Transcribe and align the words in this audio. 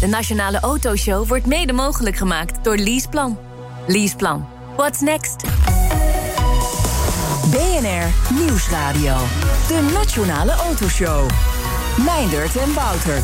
De 0.00 0.06
Nationale 0.06 0.60
Autoshow 0.60 1.28
wordt 1.28 1.46
mede 1.46 1.72
mogelijk 1.72 2.16
gemaakt 2.16 2.64
door 2.64 2.76
Leaseplan. 2.76 3.38
Leaseplan. 3.86 4.46
What's 4.76 5.00
next? 5.00 5.42
BNR 7.50 8.34
Nieuwsradio. 8.34 9.16
De 9.68 9.90
Nationale 9.92 10.52
Autoshow. 10.52 11.30
Meindert 12.04 12.56
en 12.56 12.74
Wouter. 12.74 13.22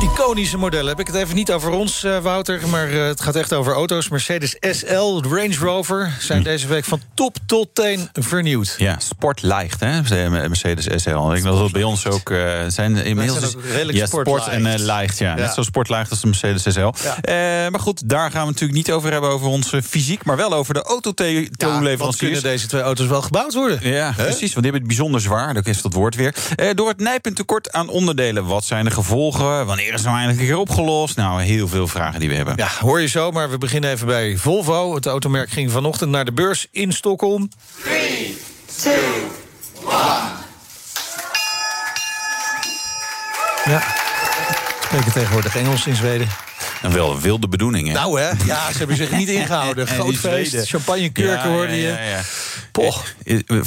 Iconische 0.00 0.58
modellen. 0.58 0.88
Heb 0.88 1.00
ik 1.00 1.06
het 1.06 1.16
even 1.16 1.34
niet 1.34 1.52
over 1.52 1.70
ons, 1.70 2.04
uh, 2.04 2.18
Wouter, 2.18 2.68
maar 2.68 2.90
uh, 2.90 3.06
het 3.06 3.20
gaat 3.20 3.36
echt 3.36 3.52
over 3.52 3.72
auto's. 3.72 4.08
Mercedes 4.08 4.56
SL, 4.60 5.22
Range 5.22 5.56
Rover 5.60 6.12
zijn 6.20 6.38
hm. 6.38 6.44
deze 6.44 6.66
week 6.66 6.84
van 6.84 7.00
top 7.14 7.36
tot 7.46 7.68
teen 7.72 8.08
vernieuwd. 8.12 8.74
Ja, 8.78 8.98
sport 8.98 9.42
ligt, 9.42 9.80
hè, 9.80 10.00
Mercedes 10.30 11.02
SL. 11.02 11.10
Ik 11.10 11.32
denk 11.32 11.44
dat 11.44 11.58
het 11.58 11.72
bij 11.72 11.82
ons 11.82 12.06
ook 12.06 12.30
uh, 12.30 12.60
zijn 12.68 12.96
inmiddels 12.96 13.50
zijn 13.50 13.62
redelijk 13.62 13.98
ja, 13.98 14.06
sport, 14.06 14.46
en 14.46 14.62
ligt, 14.62 15.18
ja. 15.18 15.28
ja. 15.28 15.34
Net 15.34 15.54
zo 15.54 15.62
sportleicht 15.62 16.10
als 16.10 16.20
de 16.20 16.26
Mercedes 16.26 16.62
SL. 16.62 16.80
Ja. 16.80 17.70
maar 17.70 17.80
goed, 17.80 18.08
daar 18.08 18.30
gaan 18.30 18.40
we 18.40 18.46
natuurlijk 18.46 18.78
niet 18.78 18.92
over 18.92 19.12
hebben 19.12 19.30
over 19.30 19.46
onze 19.46 19.82
fysiek, 19.82 20.24
maar 20.24 20.36
wel 20.36 20.52
over 20.52 20.74
de 20.74 20.82
autotoeleveranciers. 20.82 22.20
Ja, 22.20 22.26
kunnen 22.26 22.42
deze 22.42 22.66
twee 22.66 22.82
auto's 22.82 23.06
wel 23.06 23.22
gebouwd 23.22 23.54
worden? 23.54 23.78
Ja, 23.82 24.12
He? 24.16 24.22
precies, 24.22 24.38
want 24.40 24.54
die 24.54 24.62
hebben 24.62 24.80
het 24.80 24.86
bijzonder 24.86 25.20
zwaar. 25.20 25.54
Dat 25.54 25.66
is 25.66 25.82
dat 25.82 25.92
woord 25.92 26.14
weer. 26.14 26.34
door 26.74 26.88
het 26.88 27.00
nijpend 27.00 27.36
tekort 27.36 27.72
aan 27.72 27.88
onderdelen. 27.88 28.46
Wat 28.46 28.64
zijn 28.64 28.84
de 28.84 28.90
gevolgen? 28.90 29.66
Wanneer 29.66 29.89
is 29.94 30.02
nou 30.02 30.16
eindelijk 30.16 30.40
een 30.40 30.46
keer 30.46 30.58
opgelost? 30.58 31.16
Nou, 31.16 31.42
heel 31.42 31.68
veel 31.68 31.88
vragen 31.88 32.20
die 32.20 32.28
we 32.28 32.34
hebben. 32.34 32.54
Ja, 32.56 32.68
hoor 32.80 33.00
je 33.00 33.06
zo, 33.06 33.30
maar 33.30 33.50
we 33.50 33.58
beginnen 33.58 33.90
even 33.90 34.06
bij 34.06 34.36
Volvo. 34.36 34.94
Het 34.94 35.06
automerk 35.06 35.50
ging 35.50 35.70
vanochtend 35.70 36.10
naar 36.10 36.24
de 36.24 36.32
beurs 36.32 36.66
in 36.70 36.92
Stockholm. 36.92 37.48
3, 37.82 38.38
2, 38.76 38.94
1. 38.94 39.00
Ja, 43.64 43.82
spreken 44.84 45.12
tegenwoordig 45.12 45.56
Engels 45.56 45.86
in 45.86 45.96
Zweden. 45.96 46.28
En 46.82 46.92
wel 46.92 47.20
wilde 47.20 47.48
bedoeling, 47.48 47.86
hè? 47.86 47.92
Nou, 47.92 48.20
hè? 48.20 48.28
Ja, 48.44 48.72
ze 48.72 48.78
hebben 48.78 48.96
zich 48.96 49.10
niet 49.10 49.28
ingehouden. 49.38 49.86
Groot 49.86 50.16
feest, 50.16 50.68
champagnekurken 50.68 51.50
ja, 51.50 51.56
hoorde 51.56 51.76
je. 51.76 51.88
Ja, 51.88 52.00
ja, 52.00 52.20
Poch. 52.72 53.04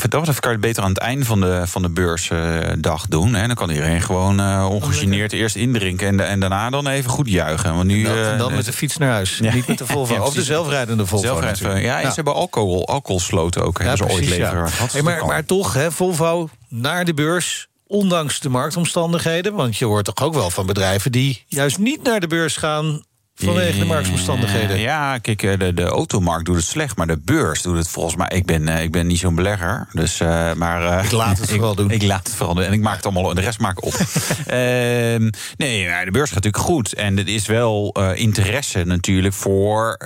Dat 0.09 0.39
kan 0.39 0.51
je 0.51 0.57
beter 0.57 0.83
aan 0.83 0.89
het 0.89 0.97
einde 0.97 1.25
van 1.25 1.41
de, 1.41 1.61
van 1.65 1.81
de 1.81 1.89
beursdag 1.89 3.07
doen. 3.07 3.33
Hè? 3.33 3.47
Dan 3.47 3.55
kan 3.55 3.69
iedereen 3.69 4.01
gewoon 4.01 4.39
uh, 4.39 4.67
ongegeneerd 4.69 5.33
eerst 5.33 5.55
indrinken... 5.55 6.07
En, 6.07 6.27
en 6.27 6.39
daarna 6.39 6.69
dan 6.69 6.87
even 6.87 7.09
goed 7.09 7.29
juichen. 7.29 7.75
Want 7.75 7.87
nu, 7.87 8.05
en 8.05 8.37
dan 8.37 8.49
uh, 8.49 8.55
met 8.55 8.65
de 8.65 8.73
fiets 8.73 8.97
naar 8.97 9.11
huis. 9.11 9.39
Niet 9.39 9.67
met 9.67 9.77
de 9.77 9.85
Volvo. 9.85 10.15
of 10.23 10.33
de 10.33 10.43
zelfrijdende 10.43 11.05
Volvo. 11.05 11.25
Zelfrijdende, 11.25 11.81
ja, 11.81 11.99
ze 12.01 12.15
hebben 12.15 12.33
alcohol, 12.33 12.87
alcoholsloten 12.87 13.63
ook. 13.63 13.79
Hebben 13.79 13.97
ze 13.97 14.13
ooit 14.13 14.29
leveren. 14.29 14.69
Hey, 14.91 15.01
maar, 15.01 15.25
maar 15.25 15.45
toch, 15.45 15.73
hè, 15.73 15.91
Volvo 15.91 16.49
naar 16.67 17.05
de 17.05 17.13
beurs 17.13 17.67
ondanks 17.93 18.39
de 18.39 18.49
marktomstandigheden? 18.49 19.53
Want 19.53 19.77
je 19.77 19.85
hoort 19.85 20.05
toch 20.05 20.25
ook 20.25 20.33
wel 20.33 20.49
van 20.49 20.65
bedrijven 20.65 21.11
die 21.11 21.43
juist 21.47 21.77
niet 21.77 22.03
naar 22.03 22.19
de 22.19 22.27
beurs 22.27 22.57
gaan 22.57 23.03
Vanwege 23.35 23.79
de 23.79 23.85
marktomstandigheden. 23.85 24.79
Ja, 24.79 25.17
kijk, 25.17 25.43
eh, 25.43 25.59
de, 25.59 25.73
de 25.73 25.83
automarkt 25.83 26.45
doet 26.45 26.55
het 26.55 26.65
slecht, 26.65 26.97
maar 26.97 27.07
de 27.07 27.19
beurs 27.25 27.61
doet 27.61 27.77
het 27.77 27.87
volgens 27.87 28.15
mij. 28.15 28.27
Ik 28.27 28.45
ben, 28.45 28.67
ik 28.67 28.91
ben 28.91 29.07
niet 29.07 29.19
zo'n 29.19 29.35
belegger, 29.35 29.87
dus 29.91 30.19
uh, 30.19 30.53
maar. 30.53 30.81
Uh, 30.83 31.03
ik 31.03 31.11
laat 31.11 31.37
het 31.37 31.49
vooral 31.53 31.75
doen. 31.75 31.91
Ik 31.91 32.03
laat 32.03 32.27
het 32.27 32.35
vooral 32.35 32.55
doen 32.55 32.63
en 32.63 32.73
ik 32.73 32.81
maak 32.81 32.95
het 32.95 33.05
allemaal 33.05 33.33
de 33.33 33.41
rest 33.41 33.59
maak 33.59 33.77
ik 33.77 33.85
op. 33.85 33.93
uh, 33.93 33.99
nee, 35.57 35.87
de 36.05 36.11
beurs 36.11 36.31
gaat 36.31 36.43
natuurlijk 36.43 36.63
goed 36.63 36.93
en 36.93 37.17
het 37.17 37.27
is 37.27 37.45
wel 37.45 37.91
interesse 38.13 38.83
natuurlijk 38.83 39.33
voor 39.33 39.97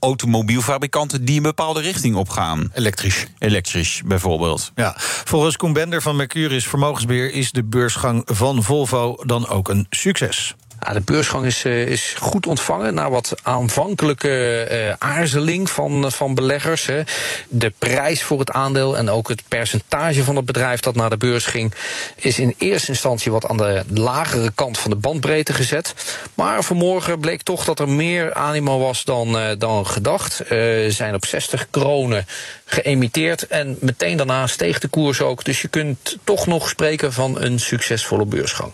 automobielfabrikanten 0.00 1.24
die 1.24 1.36
een 1.36 1.42
bepaalde 1.42 1.80
richting 1.80 2.16
opgaan. 2.16 2.70
Elektrisch. 2.74 3.26
Elektrisch, 3.38 4.02
bijvoorbeeld. 4.04 4.72
Ja, 4.74 4.94
volgens 5.24 5.56
Koen 5.56 5.72
Bender 5.72 6.02
van 6.02 6.16
Mercurius 6.16 6.66
Vermogensbeheer 6.66 7.32
is 7.32 7.52
de 7.52 7.64
beursgang 7.64 8.22
van 8.24 8.62
Volvo 8.62 9.16
dan 9.26 9.48
ook 9.48 9.68
een 9.68 9.86
succes. 9.90 10.54
Ja, 10.86 10.92
de 10.92 11.00
beursgang 11.00 11.46
is, 11.46 11.64
uh, 11.64 11.86
is 11.86 12.14
goed 12.18 12.46
ontvangen 12.46 12.94
na 12.94 13.10
wat 13.10 13.34
aanvankelijke 13.42 14.68
uh, 14.70 14.92
aarzeling 14.98 15.70
van, 15.70 16.12
van 16.12 16.34
beleggers. 16.34 16.86
Hè. 16.86 17.02
De 17.48 17.72
prijs 17.78 18.22
voor 18.22 18.38
het 18.38 18.50
aandeel 18.50 18.96
en 18.96 19.10
ook 19.10 19.28
het 19.28 19.42
percentage 19.48 20.24
van 20.24 20.36
het 20.36 20.44
bedrijf 20.44 20.80
dat 20.80 20.94
naar 20.94 21.10
de 21.10 21.16
beurs 21.16 21.46
ging, 21.46 21.74
is 22.16 22.38
in 22.38 22.54
eerste 22.58 22.88
instantie 22.88 23.32
wat 23.32 23.46
aan 23.46 23.56
de 23.56 23.84
lagere 23.94 24.50
kant 24.54 24.78
van 24.78 24.90
de 24.90 24.96
bandbreedte 24.96 25.52
gezet. 25.52 25.94
Maar 26.34 26.64
vanmorgen 26.64 27.20
bleek 27.20 27.42
toch 27.42 27.64
dat 27.64 27.78
er 27.78 27.88
meer 27.88 28.34
animo 28.34 28.78
was 28.78 29.04
dan, 29.04 29.38
dan 29.58 29.86
gedacht. 29.86 30.42
Uh, 30.52 30.90
zijn 30.90 31.14
op 31.14 31.24
60 31.24 31.66
kronen 31.70 32.26
geëmiteerd 32.64 33.46
en 33.46 33.76
meteen 33.80 34.16
daarna 34.16 34.46
steeg 34.46 34.78
de 34.78 34.88
koers 34.88 35.20
ook. 35.20 35.44
Dus 35.44 35.62
je 35.62 35.68
kunt 35.68 36.18
toch 36.24 36.46
nog 36.46 36.68
spreken 36.68 37.12
van 37.12 37.40
een 37.40 37.58
succesvolle 37.58 38.24
beursgang. 38.24 38.72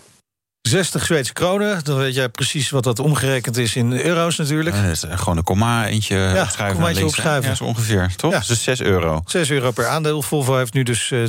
60 0.66 1.04
Zweedse 1.04 1.32
kronen. 1.32 1.84
Dan 1.84 1.96
weet 1.96 2.14
jij 2.14 2.28
precies 2.28 2.70
wat 2.70 2.84
dat 2.84 2.98
omgerekend 2.98 3.56
is 3.56 3.76
in 3.76 3.92
euro's 3.92 4.36
natuurlijk. 4.36 4.76
Ja, 4.76 4.82
is 4.82 5.04
gewoon 5.08 5.36
een 5.36 5.44
komma 5.44 5.86
eentje 5.86 6.16
ja, 6.16 6.42
opschuiven. 6.42 6.76
Kommaatje 6.76 7.04
opschuiven. 7.04 7.50
Ja, 7.50 7.56
zo 7.56 7.64
ongeveer, 7.64 8.12
toch? 8.16 8.32
Ja. 8.32 8.42
Dus 8.46 8.62
6 8.62 8.80
euro. 8.80 9.22
6 9.24 9.50
euro 9.50 9.70
per 9.70 9.86
aandeel. 9.86 10.22
Volvo 10.22 10.56
heeft 10.56 10.72
nu 10.72 10.82
dus 10.82 11.10
uh, 11.10 11.26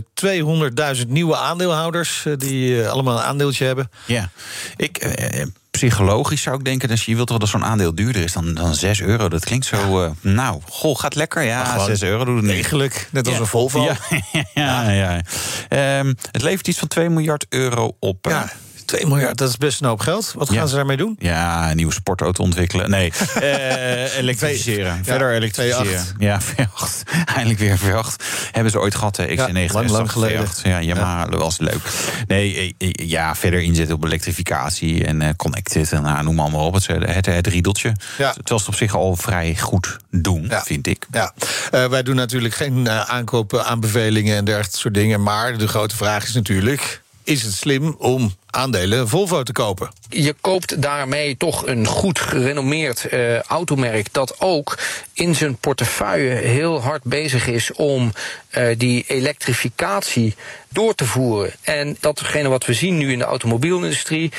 200.000 1.00 1.08
nieuwe 1.08 1.38
aandeelhouders... 1.38 2.24
Uh, 2.28 2.38
die 2.38 2.88
allemaal 2.88 3.18
een 3.18 3.24
aandeeltje 3.24 3.66
hebben. 3.66 3.90
Ja, 4.06 4.30
ik... 4.76 4.98
eh, 4.98 5.46
psychologisch 5.78 6.42
zou 6.42 6.58
ik 6.58 6.66
denken, 6.66 6.88
dus 6.88 7.06
je 7.06 7.16
wilt 7.16 7.28
toch 7.28 7.38
dat 7.38 7.50
zo'n 7.50 7.66
aandeel 7.66 7.96
duurder 7.96 8.24
is 8.24 8.34
dan, 8.34 8.54
dan 8.54 8.76
6 8.76 9.02
euro. 9.02 9.30
Dat 9.30 9.46
klinkt 9.46 9.66
zo, 9.66 10.04
uh, 10.04 10.10
nou, 10.22 10.62
goh, 10.70 11.00
gaat 11.00 11.16
lekker. 11.16 11.44
Ja, 11.44 11.86
6 11.86 12.02
euro 12.02 12.26
doet 12.26 12.36
het 12.36 12.46
niet. 12.46 12.56
Degelijk, 12.56 13.08
net 13.12 13.26
als 13.26 13.36
ja. 13.36 13.42
een 13.42 13.48
Volvo. 13.48 13.84
Ja, 13.84 13.98
ja, 14.54 14.92
ja. 14.92 15.22
ja. 15.70 16.00
Um, 16.00 16.16
het 16.32 16.42
levert 16.42 16.68
iets 16.68 16.80
van 16.80 16.88
2 16.88 17.10
miljard 17.10 17.46
euro 17.50 17.96
op. 18.00 18.26
Ja. 18.30 18.52
2 18.88 19.08
miljard, 19.08 19.38
dat 19.38 19.50
is 19.50 19.58
best 19.58 19.82
een 19.82 19.88
hoop 19.88 20.00
geld. 20.00 20.34
Wat 20.36 20.48
gaan 20.48 20.58
ja. 20.58 20.66
ze 20.66 20.76
daarmee 20.76 20.98
doen? 20.98 21.16
Ja, 21.20 21.70
een 21.70 21.76
nieuwe 21.76 21.94
sportauto 21.94 22.44
ontwikkelen. 22.44 22.90
Nee, 22.90 23.12
uh, 23.42 24.16
elektrificeren. 24.22 24.96
Ja, 24.96 25.04
Verder 25.04 25.34
elektrificeren. 25.34 26.06
V8. 26.06 26.18
Ja, 26.18 26.42
V8. 26.52 27.26
Eindelijk 27.26 27.60
weer 27.60 27.78
V8. 27.80 28.26
Hebben 28.52 28.72
ze 28.72 28.80
ooit 28.80 28.96
gehad, 28.96 29.18
hè? 29.18 29.26
XC90. 29.26 29.54
Ja, 29.54 29.68
lang, 29.72 29.90
lang 29.90 30.12
geleden. 30.12 30.48
V8. 30.48 30.62
Ja, 30.64 30.82
Yamaha 30.82 31.28
ja. 31.30 31.38
was 31.38 31.58
leuk. 31.58 31.82
Nee, 32.28 32.76
ja, 32.92 33.36
verder 33.36 33.62
inzetten 33.62 33.96
op 33.96 34.04
elektrificatie 34.04 35.06
en 35.06 35.22
uh, 35.22 35.30
connected. 35.38 35.92
En 35.92 36.02
nou, 36.02 36.24
noem 36.24 36.36
maar 36.36 36.52
op. 36.52 36.74
Het, 36.74 36.88
het, 36.88 37.26
het 37.26 37.48
riedeltje. 37.48 37.96
Ja. 38.18 38.32
Terwijl 38.34 38.60
ze 38.60 38.68
op 38.68 38.76
zich 38.76 38.96
al 38.96 39.16
vrij 39.16 39.56
goed 39.56 39.98
doen, 40.12 40.52
vind 40.64 40.88
ik. 40.88 41.06
Ja. 41.12 41.34
Uh, 41.72 41.86
wij 41.86 42.04
doen 42.04 42.16
natuurlijk 42.16 42.54
geen 42.54 42.90
aankopen, 42.90 43.66
aanbevelingen 43.66 44.38
en 44.38 44.46
dergelijke 44.46 44.78
soort 44.78 44.94
dingen. 44.94 45.24
Maar 45.24 45.58
de 45.58 45.68
grote 45.68 45.96
vraag 45.96 46.24
is 46.24 46.34
natuurlijk... 46.34 47.02
is 47.24 47.44
het 47.44 47.54
slim 47.54 47.96
om 47.98 48.36
aandelen 48.58 49.08
Volvo 49.08 49.44
te 49.44 49.52
kopen. 49.52 49.90
Je 50.10 50.36
koopt 50.42 50.82
daarmee 50.82 51.38
toch 51.38 51.68
een 51.68 51.86
goed 51.86 52.20
gerenommeerd 52.20 53.08
uh, 53.12 53.42
automerk 53.42 54.14
dat 54.14 54.40
ook 54.40 54.78
in 55.14 55.36
zijn 55.36 55.56
portefeuille 55.56 56.34
heel 56.34 56.82
hard 56.82 57.04
bezig 57.04 57.48
is 57.48 57.74
om 57.74 58.12
uh, 58.58 58.68
die 58.78 59.04
elektrificatie 59.08 60.36
door 60.70 60.96
te 60.96 61.06
voeren. 61.06 61.52
En 61.62 61.98
datgene 62.00 62.50
wat 62.50 62.66
we 62.66 62.74
zien 62.74 62.98
nu 62.98 63.12
in 63.12 63.20
de 63.20 63.26
automobielindustrie, 63.26 64.32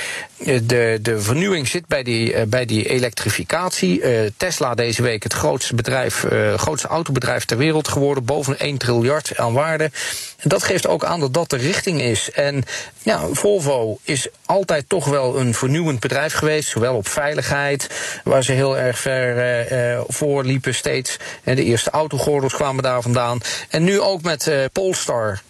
de, 0.63 0.99
de 1.03 1.21
vernieuwing 1.21 1.69
zit 1.69 1.87
bij 1.87 2.03
die, 2.03 2.35
uh, 2.35 2.43
bij 2.43 2.65
die 2.65 2.89
elektrificatie. 2.89 4.03
Tesla 4.37 4.75
deze 4.75 5.03
week 5.03 5.23
het 5.23 5.33
grootste 5.33 5.75
bedrijf, 5.75 6.27
grootste 6.57 6.89
autobedrijf 6.89 7.45
ter 7.45 7.57
wereld 7.57 7.89
geworden, 7.89 8.25
boven 8.25 8.59
1 8.59 8.79
triljard 8.79 9.37
aan 9.37 9.53
waarde. 9.53 9.91
En 10.39 10.49
dat 10.49 10.63
geeft 10.63 10.87
ook 10.87 11.05
aan 11.05 11.21
dat 11.21 11.35
dat 11.35 11.51
de 11.51 11.57
richting 11.57 12.01
is. 12.01 12.31
En 12.31 12.65
ja, 13.03 13.27
Volvo 13.33 13.99
is 14.09 14.29
altijd 14.47 14.89
toch 14.89 15.05
wel 15.05 15.39
een 15.41 15.55
vernieuwend 15.55 16.01
bedrijf 16.01 16.33
geweest. 16.33 16.69
Zowel 16.69 16.95
op 16.95 17.09
veiligheid, 17.09 17.91
waar 18.25 18.43
ze 18.43 18.53
heel 18.53 18.79
erg 18.79 18.99
ver 18.99 19.93
uh, 19.93 20.01
voor 20.09 20.45
liepen 20.45 20.75
steeds. 20.75 21.17
En 21.45 21.57
de 21.57 21.65
eerste 21.65 21.91
autogordels 21.91 22.55
kwamen 22.55 22.83
daar 22.83 23.03
vandaan. 23.03 23.41
En 23.69 23.85
nu 23.85 24.01
ook 24.01 24.23
met 24.23 24.47
uh, 24.47 24.65
Polestar. 24.73 25.41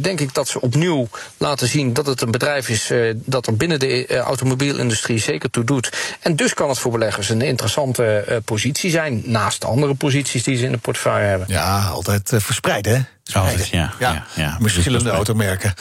Denk 0.00 0.20
ik 0.20 0.34
dat 0.34 0.48
ze 0.48 0.60
opnieuw 0.60 1.08
laten 1.36 1.68
zien 1.68 1.92
dat 1.92 2.06
het 2.06 2.20
een 2.20 2.30
bedrijf 2.30 2.68
is 2.68 2.92
dat 3.14 3.46
er 3.46 3.56
binnen 3.56 3.78
de 3.78 4.18
automobielindustrie 4.18 5.18
zeker 5.18 5.50
toe 5.50 5.64
doet. 5.64 5.92
En 6.20 6.36
dus 6.36 6.54
kan 6.54 6.68
het 6.68 6.78
voor 6.78 6.92
beleggers 6.92 7.28
een 7.28 7.42
interessante 7.42 8.40
positie 8.44 8.90
zijn, 8.90 9.22
naast 9.24 9.60
de 9.60 9.66
andere 9.66 9.94
posities 9.94 10.42
die 10.42 10.56
ze 10.56 10.64
in 10.64 10.72
de 10.72 10.78
portefeuille 10.78 11.26
hebben. 11.26 11.46
Ja, 11.50 11.86
altijd 11.86 12.32
verspreid 12.34 12.86
hè? 12.86 12.98
Altijd, 13.32 13.68
ja, 13.68 13.92
ja, 13.98 14.26
ja. 14.34 14.58
Verschillende 14.60 15.10
automerken. 15.10 15.74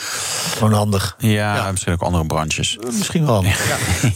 Gewoon 0.54 0.74
handig. 0.74 1.16
Ja, 1.18 1.72
misschien 1.72 1.94
ook 1.94 2.02
andere 2.02 2.26
branches. 2.26 2.78
Misschien 2.92 3.26
wel. 3.26 3.44
Ja. 3.44 3.56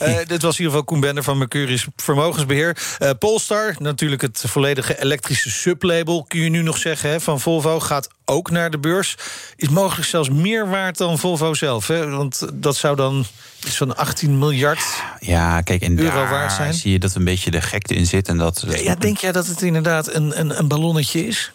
Uh, 0.02 0.18
dit 0.28 0.42
was 0.42 0.60
in 0.60 0.64
ieder 0.64 0.66
geval 0.66 0.84
Koen 0.84 1.00
Bender 1.00 1.24
van 1.24 1.38
Mercurius 1.38 1.88
Vermogensbeheer. 1.96 2.78
Uh, 3.00 3.10
Polestar, 3.20 3.76
natuurlijk 3.80 4.22
het 4.22 4.44
volledige 4.48 5.02
elektrische 5.02 5.50
sublabel... 5.50 6.24
kun 6.28 6.40
je 6.40 6.50
nu 6.50 6.62
nog 6.62 6.78
zeggen, 6.78 7.10
hè, 7.10 7.20
van 7.20 7.40
Volvo, 7.40 7.80
gaat 7.80 8.10
ook 8.26 8.52
naar 8.52 8.70
de 8.70 8.80
beurs. 8.80 9.16
Is 9.56 9.70
mogelijk 9.70 10.08
zelfs 10.08 10.30
meer 10.30 10.70
waard 10.70 10.98
dan 10.98 11.20
Volvo 11.20 11.54
zelf. 11.54 11.88
Hè? 11.88 12.10
Want 12.10 12.48
dat 12.54 12.76
zou 12.76 12.96
dan 12.96 13.26
iets 13.66 13.78
van 13.78 13.96
18 13.96 14.38
miljard 14.38 14.80
ja, 15.20 15.62
kijk, 15.62 15.82
en 15.82 16.00
euro 16.00 16.16
daar 16.16 16.30
waard 16.30 16.52
zijn. 16.52 16.74
zie 16.74 16.92
je 16.92 17.00
dat 17.00 17.16
een 17.16 17.24
beetje 17.24 17.52
de 17.52 17.62
gekte 17.62 17.94
in 17.94 18.06
zit. 18.06 18.28
En 18.28 18.38
dat, 18.38 18.64
ja, 18.68 18.96
denk 18.96 19.18
jij 19.18 19.32
dat 19.32 19.48
het 19.48 19.62
inderdaad 19.62 20.14
een, 20.14 20.40
een, 20.40 20.60
een 20.60 20.68
ballonnetje 20.68 21.28
is? 21.28 21.52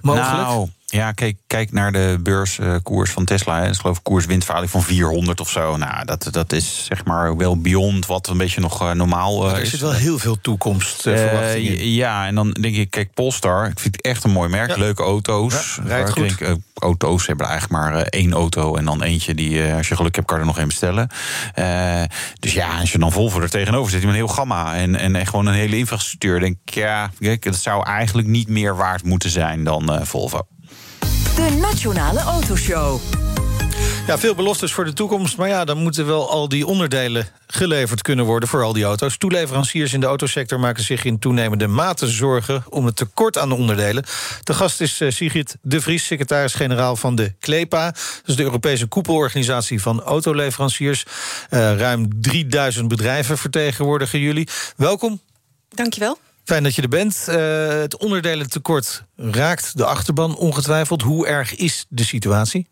Mogelijk? 0.00 0.30
Nou, 0.30 0.68
ja, 0.92 1.12
kijk, 1.12 1.36
kijk 1.46 1.72
naar 1.72 1.92
de 1.92 2.18
beurskoers 2.22 3.10
van 3.10 3.24
Tesla. 3.24 3.64
Is 3.64 3.78
geloof 3.78 3.96
ik 3.96 4.02
koerswindverhouding 4.02 4.72
van 4.72 4.82
400 4.82 5.40
of 5.40 5.50
zo. 5.50 5.76
Nou, 5.76 6.04
dat, 6.04 6.28
dat 6.30 6.52
is 6.52 6.84
zeg 6.84 7.04
maar 7.04 7.36
wel 7.36 7.60
beyond 7.60 8.06
wat 8.06 8.28
een 8.28 8.36
beetje 8.36 8.60
nog 8.60 8.82
uh, 8.82 8.90
normaal 8.90 9.48
er 9.48 9.52
is. 9.52 9.60
Er 9.60 9.66
zit 9.66 9.80
wel 9.80 9.92
heel 9.92 10.18
veel 10.18 10.40
toekomstverwachtingen 10.40 11.72
uh, 11.72 11.96
Ja, 11.96 12.26
en 12.26 12.34
dan 12.34 12.50
denk 12.50 12.76
ik, 12.76 12.90
kijk, 12.90 13.14
Polestar. 13.14 13.66
Ik 13.66 13.80
vind 13.80 13.96
het 13.96 14.04
echt 14.04 14.24
een 14.24 14.30
mooi 14.30 14.48
merk. 14.48 14.70
Ja. 14.70 14.76
Leuke 14.76 15.02
auto's. 15.02 15.78
Ja, 15.82 15.88
rijdt 15.88 16.10
goed. 16.10 16.38
Denk, 16.38 16.58
auto's 16.74 17.26
hebben 17.26 17.46
eigenlijk 17.46 17.82
maar 17.82 18.02
één 18.02 18.32
auto. 18.32 18.76
En 18.76 18.84
dan 18.84 19.02
eentje 19.02 19.34
die, 19.34 19.72
als 19.72 19.88
je 19.88 19.96
geluk 19.96 20.14
hebt, 20.14 20.26
kan 20.26 20.38
er 20.38 20.46
nog 20.46 20.58
één 20.58 20.68
bestellen. 20.68 21.08
dus 22.38 22.52
ja, 22.52 22.80
als 22.80 22.92
je 22.92 22.98
dan 22.98 23.12
Volvo 23.12 23.40
er 23.40 23.50
tegenover 23.50 23.90
zit, 23.90 24.00
met 24.00 24.10
een 24.10 24.16
heel 24.16 24.28
gamma. 24.28 24.74
En, 24.74 24.96
en, 24.96 25.16
en 25.16 25.26
gewoon 25.26 25.46
een 25.46 25.54
hele 25.54 25.78
infrastructuur. 25.78 26.40
denk 26.40 26.56
ik, 26.64 26.74
ja, 26.74 27.10
kijk, 27.18 27.42
dat 27.42 27.56
zou 27.56 27.86
eigenlijk 27.86 28.28
niet 28.28 28.48
meer 28.48 28.76
waard 28.76 29.04
moeten 29.04 29.30
zijn 29.30 29.64
dan 29.64 30.06
Volvo. 30.06 30.46
De 31.36 31.58
Nationale 31.60 32.20
Autoshow. 32.20 33.00
Ja, 34.06 34.18
veel 34.18 34.34
beloftes 34.34 34.72
voor 34.72 34.84
de 34.84 34.92
toekomst. 34.92 35.36
Maar 35.36 35.48
ja, 35.48 35.64
dan 35.64 35.78
moeten 35.78 36.06
wel 36.06 36.30
al 36.30 36.48
die 36.48 36.66
onderdelen 36.66 37.28
geleverd 37.46 38.02
kunnen 38.02 38.24
worden 38.24 38.48
voor 38.48 38.62
al 38.62 38.72
die 38.72 38.84
auto's. 38.84 39.16
Toeleveranciers 39.16 39.92
in 39.92 40.00
de 40.00 40.06
autosector 40.06 40.60
maken 40.60 40.82
zich 40.82 41.04
in 41.04 41.18
toenemende 41.18 41.66
mate 41.66 42.06
zorgen 42.06 42.64
om 42.68 42.86
het 42.86 42.96
tekort 42.96 43.38
aan 43.38 43.48
de 43.48 43.54
onderdelen. 43.54 44.04
De 44.42 44.54
gast 44.54 44.80
is 44.80 44.96
Sigrid 45.08 45.56
de 45.62 45.80
Vries, 45.80 46.06
secretaris-generaal 46.06 46.96
van 46.96 47.14
de 47.14 47.32
CLEPA. 47.40 47.84
Dat 47.90 48.22
is 48.26 48.36
de 48.36 48.42
Europese 48.42 48.86
koepelorganisatie 48.86 49.82
van 49.82 50.02
autoleveranciers. 50.02 51.04
Uh, 51.50 51.76
ruim 51.76 52.20
3000 52.20 52.88
bedrijven 52.88 53.38
vertegenwoordigen 53.38 54.18
jullie. 54.18 54.48
Welkom. 54.76 55.20
Dankjewel. 55.68 56.18
Fijn 56.44 56.62
dat 56.62 56.74
je 56.74 56.82
er 56.82 56.88
bent. 56.88 57.26
Uh, 57.28 57.68
het 57.68 57.96
onderdelentekort 57.96 59.04
raakt 59.16 59.76
de 59.76 59.84
achterban 59.84 60.36
ongetwijfeld. 60.36 61.02
Hoe 61.02 61.26
erg 61.26 61.54
is 61.54 61.86
de 61.88 62.04
situatie? 62.04 62.66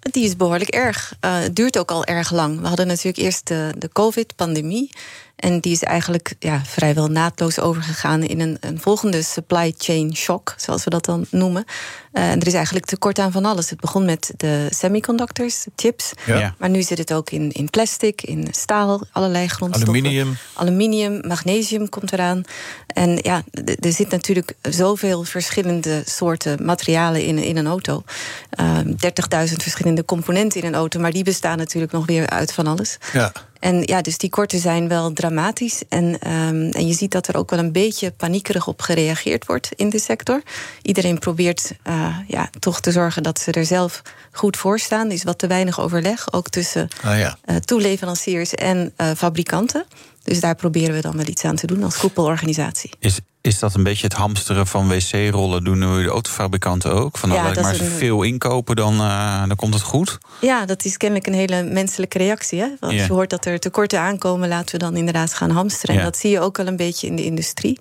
Die 0.00 0.24
is 0.24 0.36
behoorlijk 0.36 0.70
erg. 0.70 1.14
Uh, 1.20 1.38
het 1.38 1.56
duurt 1.56 1.78
ook 1.78 1.90
al 1.90 2.04
erg 2.04 2.30
lang. 2.30 2.60
We 2.60 2.66
hadden 2.66 2.86
natuurlijk 2.86 3.16
eerst 3.16 3.46
de, 3.46 3.74
de 3.78 3.88
COVID-pandemie. 3.92 4.90
En 5.44 5.60
die 5.60 5.72
is 5.72 5.82
eigenlijk 5.82 6.34
ja, 6.38 6.62
vrijwel 6.64 7.08
naadloos 7.08 7.60
overgegaan 7.60 8.22
in 8.22 8.40
een, 8.40 8.56
een 8.60 8.80
volgende 8.80 9.22
supply 9.22 9.74
chain 9.78 10.16
shock, 10.16 10.54
zoals 10.56 10.84
we 10.84 10.90
dat 10.90 11.04
dan 11.04 11.26
noemen. 11.30 11.64
Uh, 12.12 12.30
en 12.30 12.40
er 12.40 12.46
is 12.46 12.52
eigenlijk 12.52 12.86
tekort 12.86 13.18
aan 13.18 13.32
van 13.32 13.44
alles. 13.44 13.70
Het 13.70 13.80
begon 13.80 14.04
met 14.04 14.32
de 14.36 14.66
semiconductors, 14.70 15.64
de 15.64 15.70
chips. 15.76 16.12
Ja. 16.26 16.54
Maar 16.58 16.70
nu 16.70 16.82
zit 16.82 16.98
het 16.98 17.12
ook 17.12 17.30
in, 17.30 17.52
in 17.52 17.70
plastic, 17.70 18.22
in 18.22 18.48
staal, 18.50 19.00
allerlei 19.12 19.48
grondstoffen. 19.48 19.94
Aluminium. 19.94 20.36
Aluminium, 20.52 21.20
magnesium 21.26 21.88
komt 21.88 22.12
eraan. 22.12 22.42
En 22.86 23.18
ja, 23.22 23.42
er 23.80 23.92
zit 23.92 24.10
natuurlijk 24.10 24.52
zoveel 24.62 25.22
verschillende 25.22 26.02
soorten 26.04 26.64
materialen 26.64 27.24
in, 27.24 27.38
in 27.38 27.56
een 27.56 27.66
auto. 27.66 28.02
Uh, 28.60 28.78
30.000 28.78 28.92
verschillende 29.56 30.04
componenten 30.04 30.60
in 30.60 30.66
een 30.66 30.74
auto. 30.74 31.00
Maar 31.00 31.12
die 31.12 31.24
bestaan 31.24 31.58
natuurlijk 31.58 31.92
nog 31.92 32.06
weer 32.06 32.28
uit 32.28 32.52
van 32.52 32.66
alles. 32.66 32.98
Ja. 33.12 33.32
En 33.64 33.82
ja, 33.82 34.00
dus 34.00 34.18
die 34.18 34.30
korten 34.30 34.58
zijn 34.58 34.88
wel 34.88 35.12
dramatisch. 35.12 35.82
En, 35.88 36.04
um, 36.04 36.70
en 36.70 36.86
je 36.86 36.94
ziet 36.94 37.10
dat 37.10 37.26
er 37.26 37.36
ook 37.36 37.50
wel 37.50 37.58
een 37.58 37.72
beetje 37.72 38.10
paniekerig 38.10 38.66
op 38.66 38.80
gereageerd 38.80 39.46
wordt 39.46 39.68
in 39.76 39.90
de 39.90 39.98
sector. 39.98 40.42
Iedereen 40.82 41.18
probeert 41.18 41.72
uh, 41.86 42.18
ja, 42.26 42.50
toch 42.58 42.80
te 42.80 42.92
zorgen 42.92 43.22
dat 43.22 43.38
ze 43.38 43.52
er 43.52 43.64
zelf 43.64 44.02
goed 44.32 44.56
voor 44.56 44.78
staan. 44.78 45.06
Er 45.06 45.12
is 45.12 45.22
wat 45.22 45.38
te 45.38 45.46
weinig 45.46 45.80
overleg, 45.80 46.32
ook 46.32 46.48
tussen 46.48 46.88
ah, 47.02 47.18
ja. 47.18 47.38
uh, 47.46 47.56
toeleveranciers 47.56 48.54
en 48.54 48.92
uh, 48.96 49.10
fabrikanten. 49.16 49.84
Dus 50.24 50.40
daar 50.40 50.54
proberen 50.54 50.94
we 50.94 51.00
dan 51.00 51.16
wel 51.16 51.26
iets 51.26 51.44
aan 51.44 51.56
te 51.56 51.66
doen 51.66 51.82
als 51.84 51.96
koepelorganisatie. 51.96 52.90
Is, 52.98 53.18
is 53.40 53.58
dat 53.58 53.74
een 53.74 53.82
beetje 53.82 54.04
het 54.06 54.12
hamsteren 54.16 54.66
van 54.66 54.88
wc-rollen? 54.88 55.64
Doen 55.64 55.78
nu 55.78 56.02
de 56.02 56.08
autofabrikanten 56.08 56.92
ook? 56.92 57.18
Van 57.18 57.28
nou, 57.28 57.40
Ja, 57.40 57.46
laat 57.48 57.56
ik 57.56 57.62
dat 57.62 57.72
maar 57.72 57.80
een- 57.86 57.90
zoveel 57.92 58.22
inkopen, 58.22 58.76
dan, 58.76 58.94
uh, 59.00 59.46
dan 59.46 59.56
komt 59.56 59.74
het 59.74 59.82
goed? 59.82 60.18
Ja, 60.40 60.66
dat 60.66 60.84
is 60.84 60.96
kennelijk 60.96 61.26
een 61.26 61.34
hele 61.34 61.62
menselijke 61.62 62.18
reactie. 62.18 62.60
Hè? 62.60 62.66
Als 62.80 62.92
Ja. 62.94 63.04
je 63.04 63.12
hoort 63.12 63.30
dat 63.30 63.44
er 63.44 63.58
tekorten 63.58 64.00
aankomen, 64.00 64.48
laten 64.48 64.72
we 64.78 64.84
dan 64.84 64.96
inderdaad 64.96 65.34
gaan 65.34 65.50
hamsteren. 65.50 65.96
En 65.96 66.02
dat 66.04 66.16
zie 66.16 66.30
je 66.30 66.40
ook 66.40 66.56
wel 66.56 66.66
een 66.66 66.76
beetje 66.76 67.06
in 67.06 67.16
de 67.16 67.24
industrie. 67.24 67.78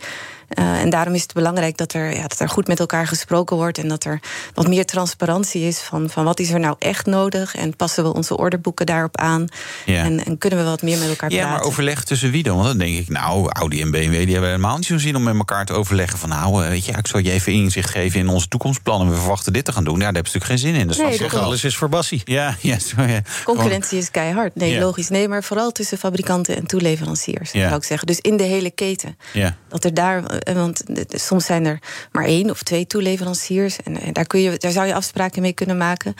Uh, 0.59 0.81
en 0.81 0.89
daarom 0.89 1.13
is 1.13 1.21
het 1.21 1.33
belangrijk 1.33 1.77
dat 1.77 1.93
er, 1.93 2.15
ja, 2.15 2.21
dat 2.27 2.39
er 2.39 2.49
goed 2.49 2.67
met 2.67 2.79
elkaar 2.79 3.07
gesproken 3.07 3.55
wordt. 3.55 3.77
En 3.77 3.87
dat 3.87 4.03
er 4.03 4.19
wat 4.53 4.67
meer 4.67 4.85
transparantie 4.85 5.61
is 5.67 5.79
van, 5.79 6.09
van 6.09 6.23
wat 6.23 6.39
is 6.39 6.49
er 6.49 6.59
nou 6.59 6.75
echt 6.79 7.05
nodig. 7.05 7.55
En 7.55 7.75
passen 7.75 8.03
we 8.03 8.13
onze 8.13 8.37
orderboeken 8.37 8.85
daarop 8.85 9.17
aan. 9.17 9.47
Ja. 9.85 10.03
En, 10.03 10.25
en 10.25 10.37
kunnen 10.37 10.59
we 10.59 10.65
wat 10.65 10.81
meer 10.81 10.97
met 10.97 11.07
elkaar 11.09 11.31
Ja, 11.31 11.37
praten. 11.39 11.57
maar 11.57 11.67
overleg 11.67 12.03
tussen 12.03 12.31
wie 12.31 12.43
dan? 12.43 12.55
Want 12.55 12.67
dan 12.67 12.77
denk 12.77 12.97
ik, 12.97 13.09
nou, 13.09 13.49
Audi 13.51 13.81
en 13.81 13.91
BMW 13.91 14.11
die 14.11 14.31
hebben 14.31 14.49
helemaal 14.49 14.75
niet 14.77 14.85
zo'n 14.85 14.99
zin 14.99 15.15
om 15.15 15.23
met 15.23 15.35
elkaar 15.35 15.65
te 15.65 15.73
overleggen. 15.73 16.19
Van 16.19 16.29
nou, 16.29 16.63
eh, 16.63 16.69
weet 16.69 16.85
je, 16.85 16.91
ik 16.91 17.07
zal 17.07 17.19
je 17.19 17.31
even 17.31 17.51
inzicht 17.53 17.89
geven 17.89 18.19
in 18.19 18.27
onze 18.27 18.47
toekomstplannen. 18.47 19.09
We 19.09 19.15
verwachten 19.15 19.53
dit 19.53 19.65
te 19.65 19.71
gaan 19.71 19.83
doen. 19.83 19.93
Ja, 19.99 19.99
daar 20.03 20.13
hebben 20.13 20.31
ze 20.31 20.37
natuurlijk 20.37 20.61
geen 20.61 20.71
zin 20.71 20.81
in. 20.81 20.87
Dat 20.87 20.97
Nee, 20.97 21.17
klopt. 21.29 21.45
Alles 21.45 21.63
is 21.63 21.75
voor 21.75 21.89
Bassie. 21.89 22.21
Ja, 22.25 22.55
ja, 22.59 22.79
zo, 22.79 23.01
ja. 23.01 23.21
Concurrentie 23.43 23.97
is 23.97 24.11
keihard. 24.11 24.55
Nee, 24.55 24.71
Ja. 24.71 24.79
logisch. 24.79 25.09
Nee, 25.09 25.27
maar 25.27 25.43
vooral 25.43 25.71
tussen 25.71 25.97
fabrikanten 25.97 26.55
en 26.55 26.65
toeleveranciers, 26.65 27.51
Ja. 27.51 27.63
zou 27.67 27.75
ik 27.75 27.83
zeggen. 27.83 28.07
Dus 28.07 28.19
in 28.19 28.37
de 28.37 28.43
hele 28.43 28.71
keten. 28.71 29.17
Ja. 29.33 29.55
Dat 29.67 29.83
er 29.83 29.93
daar, 29.93 30.23
eh, 30.25 30.37
want 30.53 30.95
de- 30.95 31.05
de- 31.07 31.19
soms 31.19 31.45
zijn 31.45 31.65
er 31.65 31.79
maar 32.11 32.25
één 32.25 32.49
of 32.49 32.63
twee 32.63 32.87
toeleveranciers. 32.87 33.77
En, 33.83 34.01
en 34.01 34.13
daar, 34.13 34.27
kun 34.27 34.39
je, 34.41 34.57
daar 34.57 34.71
zou 34.71 34.87
je 34.87 34.93
afspraken 34.93 35.41
mee 35.41 35.53
kunnen 35.53 35.77
maken. 35.77 36.13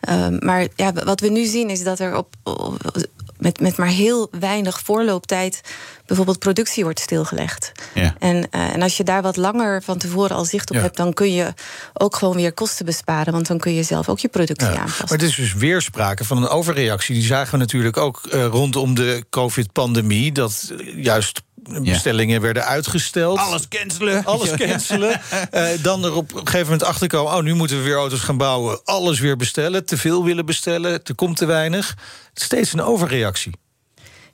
Ehm, 0.00 0.36
maar 0.40 0.66
ja, 0.76 0.92
wat 0.92 1.20
we 1.20 1.28
nu 1.28 1.44
zien 1.44 1.70
is 1.70 1.82
dat 1.82 1.98
er 1.98 2.16
op, 2.16 2.34
op- 2.42 3.06
met, 3.38 3.60
met 3.60 3.76
maar 3.76 3.88
heel 3.88 4.28
weinig 4.40 4.80
voorlooptijd 4.80 5.60
bijvoorbeeld 6.06 6.38
productie 6.38 6.84
wordt 6.84 7.00
stilgelegd. 7.00 7.72
Ja. 7.94 8.14
En, 8.18 8.50
eh, 8.50 8.74
en 8.74 8.82
als 8.82 8.96
je 8.96 9.04
daar 9.04 9.22
wat 9.22 9.36
langer 9.36 9.82
van 9.82 9.98
tevoren 9.98 10.36
al 10.36 10.44
zicht 10.44 10.70
op 10.70 10.76
Ja. 10.76 10.82
hebt, 10.82 10.96
dan 10.96 11.12
kun 11.12 11.32
je 11.32 11.54
ook 11.94 12.16
gewoon 12.16 12.36
weer 12.36 12.52
kosten 12.52 12.84
besparen. 12.84 13.32
Want 13.32 13.46
dan 13.46 13.58
kun 13.58 13.74
je 13.74 13.82
zelf 13.82 14.08
ook 14.08 14.18
je 14.18 14.28
productie 14.28 14.68
Ja. 14.68 14.76
aanpassen. 14.78 15.04
Maar 15.08 15.18
het 15.18 15.28
is 15.28 15.34
dus 15.36 15.54
weer 15.54 15.82
sprake 15.82 16.24
van 16.24 16.36
een 16.36 16.48
overreactie. 16.48 17.14
Die 17.14 17.24
zagen 17.24 17.50
we 17.52 17.56
natuurlijk 17.58 17.96
ook 17.96 18.26
eh, 18.30 18.44
rondom 18.46 18.94
de 18.94 19.24
COVID-pandemie. 19.30 20.32
Dat 20.32 20.72
eh, 20.78 21.04
juist 21.04 21.42
bestellingen 21.82 22.40
werden 22.40 22.64
uitgesteld. 22.64 23.38
Alles 23.38 23.68
cancelen. 23.68 24.24
Alles 24.24 24.50
cancelen. 24.50 25.20
Eh, 25.50 25.68
dan 25.82 26.04
er 26.04 26.14
op 26.14 26.32
een 26.32 26.38
gegeven 26.38 26.64
moment 26.64 26.82
achterkomen... 26.82 27.32
oh, 27.32 27.42
nu 27.42 27.54
moeten 27.54 27.76
we 27.76 27.82
weer 27.82 27.96
auto's 27.96 28.20
gaan 28.20 28.36
bouwen. 28.36 28.80
Alles 28.84 29.20
weer 29.20 29.36
bestellen. 29.36 29.86
Te 29.86 29.96
veel 29.96 30.24
willen 30.24 30.46
bestellen. 30.46 30.92
Er 30.92 31.14
komt 31.14 31.36
te 31.36 31.46
weinig. 31.46 31.96
Steeds 32.34 32.72
een 32.72 32.82
overreactie. 32.82 33.52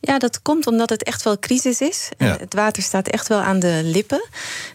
Ja, 0.04 0.18
dat 0.18 0.42
komt 0.42 0.66
omdat 0.66 0.90
het 0.90 1.02
echt 1.02 1.22
wel 1.22 1.38
crisis 1.38 1.80
is. 1.80 2.08
Ja. 2.18 2.36
Het 2.38 2.54
water 2.54 2.82
staat 2.82 3.08
echt 3.08 3.28
wel 3.28 3.40
aan 3.40 3.58
de 3.58 3.80
lippen. 3.84 4.28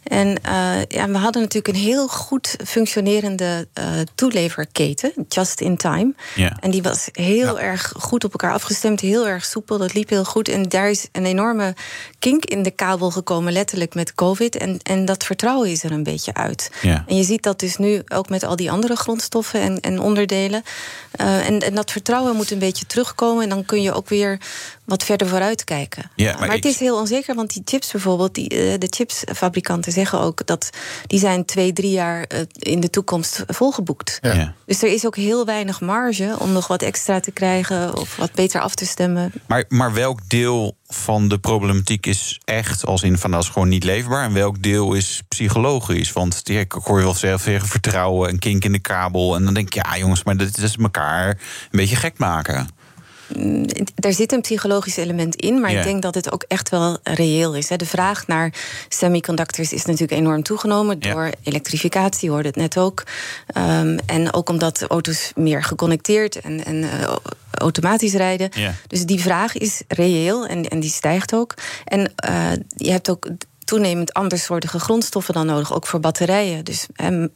En 0.03 0.43
eh, 0.43 0.85
ja, 0.87 1.09
we 1.09 1.17
hadden 1.17 1.41
natuurlijk 1.41 1.67
een 1.67 1.83
heel 1.83 2.07
goed 2.07 2.55
functionerende 2.65 3.67
eh, 3.73 3.85
toeleverketen, 4.15 5.13
just 5.27 5.61
in 5.61 5.77
time. 5.77 6.13
Ja. 6.35 6.57
En 6.59 6.71
die 6.71 6.81
was 6.81 7.09
heel 7.11 7.59
erg 7.59 7.93
goed 7.97 8.23
op 8.23 8.31
elkaar 8.31 8.53
afgestemd, 8.53 8.99
heel 8.99 9.27
erg 9.27 9.45
soepel. 9.45 9.77
Dat 9.77 9.93
liep 9.93 10.09
heel 10.09 10.25
goed. 10.25 10.47
En 10.47 10.63
daar 10.63 10.89
is 10.89 11.07
een 11.11 11.25
enorme 11.25 11.75
kink 12.19 12.45
in 12.45 12.63
de 12.63 12.71
kabel 12.71 13.11
gekomen, 13.11 13.53
letterlijk 13.53 13.95
met 13.95 14.15
COVID. 14.15 14.55
En, 14.55 14.79
en 14.83 15.05
dat 15.05 15.23
vertrouwen 15.23 15.69
is 15.69 15.83
er 15.83 15.91
een 15.91 16.03
beetje 16.03 16.33
uit. 16.33 16.71
Ja. 16.81 17.03
En 17.07 17.15
je 17.15 17.23
ziet 17.23 17.43
dat 17.43 17.59
dus 17.59 17.77
nu 17.77 18.01
ook 18.07 18.29
met 18.29 18.43
al 18.43 18.55
die 18.55 18.71
andere 18.71 18.95
grondstoffen 18.95 19.61
en, 19.61 19.79
en 19.79 19.99
onderdelen. 19.99 20.63
Eh, 21.11 21.47
en, 21.47 21.59
en 21.59 21.75
dat 21.75 21.91
vertrouwen 21.91 22.35
moet 22.35 22.51
een 22.51 22.59
beetje 22.59 22.85
terugkomen. 22.85 23.43
En 23.43 23.49
dan 23.49 23.65
kun 23.65 23.81
je 23.81 23.93
ook 23.93 24.09
weer 24.09 24.39
wat 24.85 25.03
verder 25.03 25.27
vooruit 25.27 25.63
kijken. 25.63 26.11
Ja, 26.15 26.31
maar 26.37 26.47
maar 26.47 26.55
het 26.55 26.65
is 26.65 26.79
heel 26.79 26.97
onzeker, 26.97 27.35
want 27.35 27.53
die 27.53 27.61
chips 27.65 27.91
bijvoorbeeld, 27.91 28.33
die, 28.35 28.49
eh, 28.49 28.77
de 28.77 28.87
chipsfabrikanten 28.89 29.91
zeggen 29.91 30.19
ook 30.19 30.45
dat 30.45 30.69
die 31.07 31.19
zijn 31.19 31.45
twee, 31.45 31.73
drie 31.73 31.91
jaar 31.91 32.23
eh, 32.23 32.39
in 32.53 32.79
de 32.79 32.89
toekomst 32.89 33.43
volgeboekt. 33.47 34.17
Ja. 34.21 34.33
Ja. 34.33 34.53
Dus 34.65 34.83
er 34.83 34.93
is 34.93 35.05
ook 35.05 35.15
heel 35.15 35.45
weinig 35.45 35.81
marge 35.81 36.35
om 36.39 36.51
nog 36.51 36.67
wat 36.67 36.81
extra 36.81 37.19
te 37.19 37.31
krijgen 37.31 37.97
of 37.97 38.15
wat 38.15 38.31
beter 38.31 38.61
af 38.61 38.75
te 38.75 38.85
stemmen. 38.85 39.31
Maar, 39.47 39.65
maar 39.67 39.93
welk 39.93 40.19
deel 40.27 40.77
van 40.93 41.27
de 41.27 41.37
problematiek 41.37 42.05
is 42.05 42.39
echt, 42.45 42.85
als 42.85 43.03
in 43.03 43.17
van 43.17 43.31
dat 43.31 43.43
is 43.43 43.49
gewoon 43.49 43.67
niet 43.67 43.83
leefbaar, 43.83 44.23
en 44.23 44.33
welk 44.33 44.63
deel 44.63 44.93
is 44.93 45.21
psychologisch? 45.27 46.13
Want 46.13 46.49
ik 46.49 46.71
hoor 46.71 46.97
je 46.97 47.03
wel 47.03 47.13
zeggen 47.13 47.67
vertrouwen, 47.67 48.29
een 48.29 48.39
kink 48.39 48.63
in 48.63 48.71
de 48.71 48.79
kabel, 48.79 49.35
en 49.35 49.45
dan 49.45 49.53
denk 49.53 49.75
ik, 49.75 49.85
ja 49.85 49.97
jongens, 49.97 50.23
maar 50.23 50.37
dit 50.37 50.57
is 50.57 50.75
elkaar 50.75 51.27
een 51.29 51.37
beetje 51.71 51.95
gek 51.95 52.17
maken. 52.17 52.67
Mm, 53.35 53.65
er 53.95 54.13
zit 54.13 54.31
een 54.31 54.41
psychologisch 54.41 54.97
element 54.97 55.35
in, 55.35 55.59
maar 55.59 55.71
ik 55.71 55.83
denk 55.83 56.01
dat 56.01 56.15
het 56.15 56.31
ook 56.31 56.43
echt 56.47 56.69
wel 56.69 56.97
reëel 57.03 57.55
is. 57.55 57.67
De 57.67 57.85
vraag 57.85 58.27
naar 58.27 58.53
semiconductors 58.89 59.73
is 59.73 59.85
natuurlijk 59.85 60.19
enorm 60.19 60.43
toegenomen 60.43 60.99
door 60.99 61.31
elektrificatie, 61.43 62.27
je 62.27 62.33
hoorde 62.33 62.47
het 62.47 62.57
net 62.57 62.77
ook. 62.77 63.03
Ehm, 63.47 63.97
en 64.05 64.33
ook 64.33 64.49
omdat 64.49 64.81
auto's 64.81 65.31
meer 65.35 65.63
geconnecteerd 65.63 66.35
en, 66.35 66.65
en 66.65 66.83
eh, 66.83 67.15
automatisch 67.51 68.13
rijden. 68.13 68.49
Dus 68.87 69.05
die 69.05 69.19
vraag 69.19 69.57
is 69.57 69.81
reëel 69.87 70.45
en, 70.45 70.63
en 70.67 70.79
die 70.79 70.89
stijgt 70.89 71.33
ook. 71.33 71.53
En 71.85 72.11
eh, 72.15 72.51
je 72.75 72.91
hebt 72.91 73.09
ook 73.09 73.27
toenemend 73.69 74.13
andersoortige 74.13 74.79
grondstoffen 74.79 75.33
dan 75.33 75.45
nodig, 75.45 75.73
ook 75.73 75.87
voor 75.87 75.99
batterijen. 75.99 76.63
Dus 76.65 76.87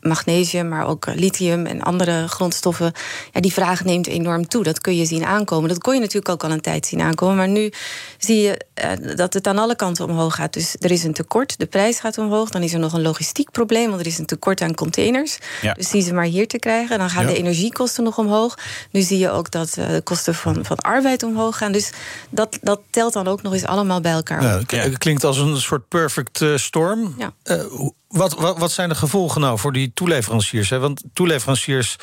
magnesium, 0.02 0.68
maar 0.68 0.88
ook 0.88 1.06
eh, 1.06 1.16
lithium 1.16 1.66
en 1.66 1.82
andere 1.82 2.28
grondstoffen. 2.28 2.92
Ja, 3.32 3.42
die 3.42 3.54
vraag 3.54 3.84
neemt 3.84 4.08
enorm 4.08 4.48
toe. 4.48 4.64
Dat 4.64 4.82
kun 4.82 4.96
je 4.96 5.06
zien 5.06 5.26
aankomen. 5.26 5.70
Dat 5.70 5.78
kon 5.78 5.94
je 5.94 6.00
natuurlijk 6.00 6.30
ook 6.30 6.44
al 6.44 6.52
een 6.52 6.62
tijd 6.62 6.86
zien 6.86 7.02
aankomen. 7.02 7.36
Maar 7.36 7.48
nu 7.48 7.72
zie 8.18 8.42
je 8.42 8.60
eh, 8.74 8.90
dat 9.16 9.34
het 9.34 9.48
aan 9.48 9.58
alle 9.58 9.76
kanten 9.76 10.06
omhoog 10.06 10.36
gaat. 10.36 10.54
Dus 10.54 10.76
er 10.80 10.92
is 10.92 11.04
een 11.04 11.14
tekort, 11.14 11.60
de 11.60 11.66
prijs 11.66 12.00
gaat 12.00 12.18
omhoog. 12.18 12.50
Dan 12.50 12.62
is 12.64 12.74
er 12.74 12.80
nog 12.80 12.94
een 12.94 13.02
logistiek 13.02 13.52
probleem, 13.52 13.88
want 13.90 14.00
er 14.02 14.08
is 14.08 14.18
een 14.18 14.26
tekort 14.26 14.62
aan 14.62 14.76
containers. 14.76 15.38
Ja. 15.62 15.74
Dus 15.74 15.90
die 15.90 16.02
ze 16.02 16.14
maar 16.14 16.26
hier 16.26 16.48
te 16.48 16.60
krijgen. 16.60 16.98
Dan 16.98 17.10
gaan 17.10 17.26
Ja. 17.26 17.32
de 17.32 17.38
energiekosten 17.38 18.04
nog 18.04 18.18
omhoog. 18.18 18.58
Nu 18.92 19.02
zie 19.02 19.18
je 19.18 19.30
ook 19.30 19.52
dat 19.52 19.78
eh, 19.78 19.88
de 19.88 20.02
kosten 20.02 20.36
van, 20.36 20.66
van 20.66 20.78
arbeid 20.78 21.24
omhoog 21.24 21.58
gaan. 21.58 21.72
Dus 21.72 21.92
dat, 22.30 22.58
dat 22.62 22.80
telt 22.90 23.14
dan 23.14 23.28
ook 23.28 23.42
nog 23.42 23.54
eens 23.54 23.66
allemaal 23.66 24.02
bij 24.02 24.12
elkaar. 24.12 24.60
op. 24.60 24.72
Ja, 24.72 24.78
het 24.80 24.98
klinkt 24.98 25.24
als 25.24 25.38
een 25.38 25.58
soort 25.58 25.88
perfect 25.88 26.23
eh, 26.32 26.56
storm. 26.56 27.16
Ja. 27.18 27.34
Eh, 27.44 27.64
wat, 28.08 28.34
wat, 28.34 28.58
wat 28.58 28.72
zijn 28.72 28.90
de 28.90 28.96
gevolgen 28.96 29.42
nou 29.42 29.60
voor 29.60 29.74
die 29.74 29.92
toeleveranciers? 29.94 30.70
Hè? 30.70 30.80
Want 30.80 31.04
toeleveranciers 31.14 31.96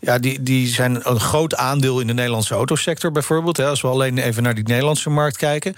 ja, 0.00 0.18
die, 0.18 0.42
die 0.42 0.66
zijn 0.66 1.10
een 1.10 1.20
groot 1.20 1.54
aandeel 1.54 2.00
in 2.00 2.06
de 2.06 2.14
Nederlandse 2.14 2.54
autosector 2.54 3.12
bijvoorbeeld. 3.12 3.56
Hè? 3.56 3.66
Als 3.66 3.80
we 3.80 3.88
alleen 3.88 4.18
even 4.18 4.42
naar 4.42 4.54
die 4.54 4.66
Nederlandse 4.66 5.10
markt 5.10 5.36
kijken. 5.36 5.74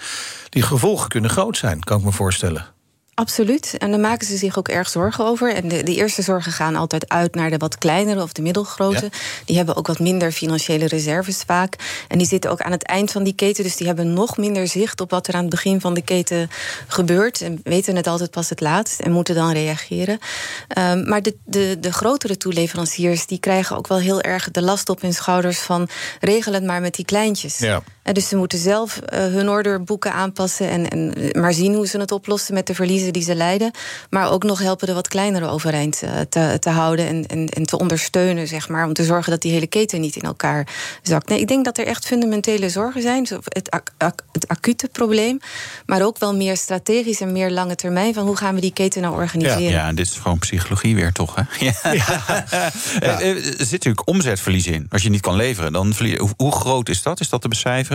Die 0.49 0.63
gevolgen 0.63 1.09
kunnen 1.09 1.29
groot 1.29 1.57
zijn, 1.57 1.83
kan 1.83 1.97
ik 1.97 2.03
me 2.03 2.11
voorstellen. 2.11 2.74
Absoluut. 3.15 3.75
En 3.77 3.91
daar 3.91 3.99
maken 3.99 4.27
ze 4.27 4.37
zich 4.37 4.57
ook 4.57 4.67
erg 4.67 4.89
zorgen 4.89 5.25
over. 5.25 5.53
En 5.53 5.67
de, 5.67 5.83
de 5.83 5.95
eerste 5.95 6.21
zorgen 6.21 6.51
gaan 6.51 6.75
altijd 6.75 7.09
uit 7.09 7.35
naar 7.35 7.49
de 7.49 7.57
wat 7.57 7.77
kleinere 7.77 8.21
of 8.21 8.33
de 8.33 8.41
middelgrote. 8.41 9.03
Ja. 9.03 9.17
Die 9.45 9.57
hebben 9.57 9.75
ook 9.75 9.87
wat 9.87 9.99
minder 9.99 10.31
financiële 10.31 10.87
reserves 10.87 11.43
vaak. 11.45 11.75
En 12.07 12.17
die 12.17 12.27
zitten 12.27 12.51
ook 12.51 12.61
aan 12.61 12.71
het 12.71 12.83
eind 12.83 13.11
van 13.11 13.23
die 13.23 13.35
keten. 13.35 13.63
Dus 13.63 13.75
die 13.75 13.87
hebben 13.87 14.13
nog 14.13 14.37
minder 14.37 14.67
zicht 14.67 15.01
op 15.01 15.09
wat 15.09 15.27
er 15.27 15.33
aan 15.33 15.41
het 15.41 15.49
begin 15.49 15.81
van 15.81 15.93
de 15.93 16.01
keten 16.01 16.49
gebeurt. 16.87 17.41
En 17.41 17.59
weten 17.63 17.95
het 17.95 18.07
altijd 18.07 18.31
pas 18.31 18.49
het 18.49 18.61
laatst 18.61 18.99
en 18.99 19.11
moeten 19.11 19.35
dan 19.35 19.51
reageren. 19.51 20.19
Ehm, 20.67 21.09
maar 21.09 21.21
de, 21.21 21.35
de, 21.45 21.77
de 21.79 21.93
grotere 21.93 22.37
toeleveranciers 22.37 23.25
die 23.25 23.39
krijgen 23.39 23.77
ook 23.77 23.87
wel 23.87 23.99
heel 23.99 24.21
erg 24.21 24.51
de 24.51 24.61
last 24.61 24.89
op 24.89 25.01
hun 25.01 25.13
schouders 25.13 25.59
van 25.59 25.89
regel 26.19 26.53
het 26.53 26.63
maar 26.63 26.81
met 26.81 26.95
die 26.95 27.05
kleintjes. 27.05 27.57
Ja. 27.57 27.83
En 28.05 28.13
dus 28.13 28.27
ze 28.27 28.35
moeten 28.35 28.59
zelf 28.59 28.97
eh, 28.97 29.19
hun 29.19 29.49
orderboeken 29.49 30.13
aanpassen 30.13 30.69
en, 30.69 30.89
en 30.89 31.13
eh, 31.15 31.41
maar 31.41 31.53
zien 31.53 31.73
hoe 31.73 31.87
ze 31.87 31.99
het 31.99 32.11
oplossen 32.11 32.53
met 32.53 32.67
de 32.67 32.75
verliezen 32.75 33.13
die 33.13 33.23
ze 33.23 33.35
lijden. 33.35 33.71
Maar 34.09 34.31
ook 34.31 34.43
nog 34.43 34.59
helpen 34.59 34.87
de 34.87 34.93
wat 34.93 35.07
kleinere 35.07 35.47
overeind 35.47 36.01
eh, 36.01 36.11
te, 36.29 36.57
te 36.59 36.69
houden 36.69 37.07
en, 37.07 37.25
en, 37.25 37.47
en 37.49 37.63
te 37.63 37.77
ondersteunen, 37.77 38.47
zeg 38.47 38.69
maar. 38.69 38.85
Om 38.85 38.93
te 38.93 39.03
zorgen 39.03 39.31
dat 39.31 39.41
die 39.41 39.51
hele 39.51 39.67
keten 39.67 40.01
niet 40.01 40.15
in 40.15 40.21
elkaar 40.21 40.67
zakt. 41.01 41.29
Nee, 41.29 41.39
ik 41.39 41.47
denk 41.47 41.65
dat 41.65 41.77
er 41.77 41.85
echt 41.85 42.05
fundamentele 42.05 42.69
zorgen 42.69 43.01
zijn. 43.01 43.27
Het, 43.43 43.71
ac- 43.71 43.91
ac- 43.97 44.21
het 44.31 44.47
acute 44.47 44.87
probleem, 44.91 45.39
maar 45.85 46.01
ook 46.05 46.17
wel 46.17 46.35
meer 46.35 46.57
strategisch 46.57 47.21
en 47.21 47.31
meer 47.31 47.51
lange 47.51 47.75
termijn. 47.75 48.13
Van 48.13 48.25
hoe 48.25 48.37
gaan 48.37 48.55
we 48.55 48.61
die 48.61 48.73
keten 48.73 49.01
nou 49.01 49.13
organiseren? 49.15 49.61
Ja, 49.71 49.93
dit 49.93 50.05
is 50.07 50.17
gewoon 50.21 50.39
psychologie 50.39 50.95
weer, 50.95 51.11
toch? 51.11 51.35
Hè? 51.35 51.41
Ja. 51.65 51.73
Eh, 52.99 53.09
eh, 53.29 53.35
Er 53.35 53.41
zit 53.57 53.71
natuurlijk 53.71 54.07
omzetverlies 54.07 54.67
in. 54.67 54.87
Als 54.89 55.03
je 55.03 55.09
niet 55.09 55.21
kan 55.21 55.35
leveren, 55.35 55.73
dan 55.73 55.93
verlies 55.93 56.17
hoe, 56.17 56.29
hoe 56.37 56.51
groot 56.51 56.89
is 56.89 57.01
dat? 57.01 57.19
Is 57.19 57.29
dat 57.29 57.41
te 57.41 57.47
becijferen? 57.47 57.94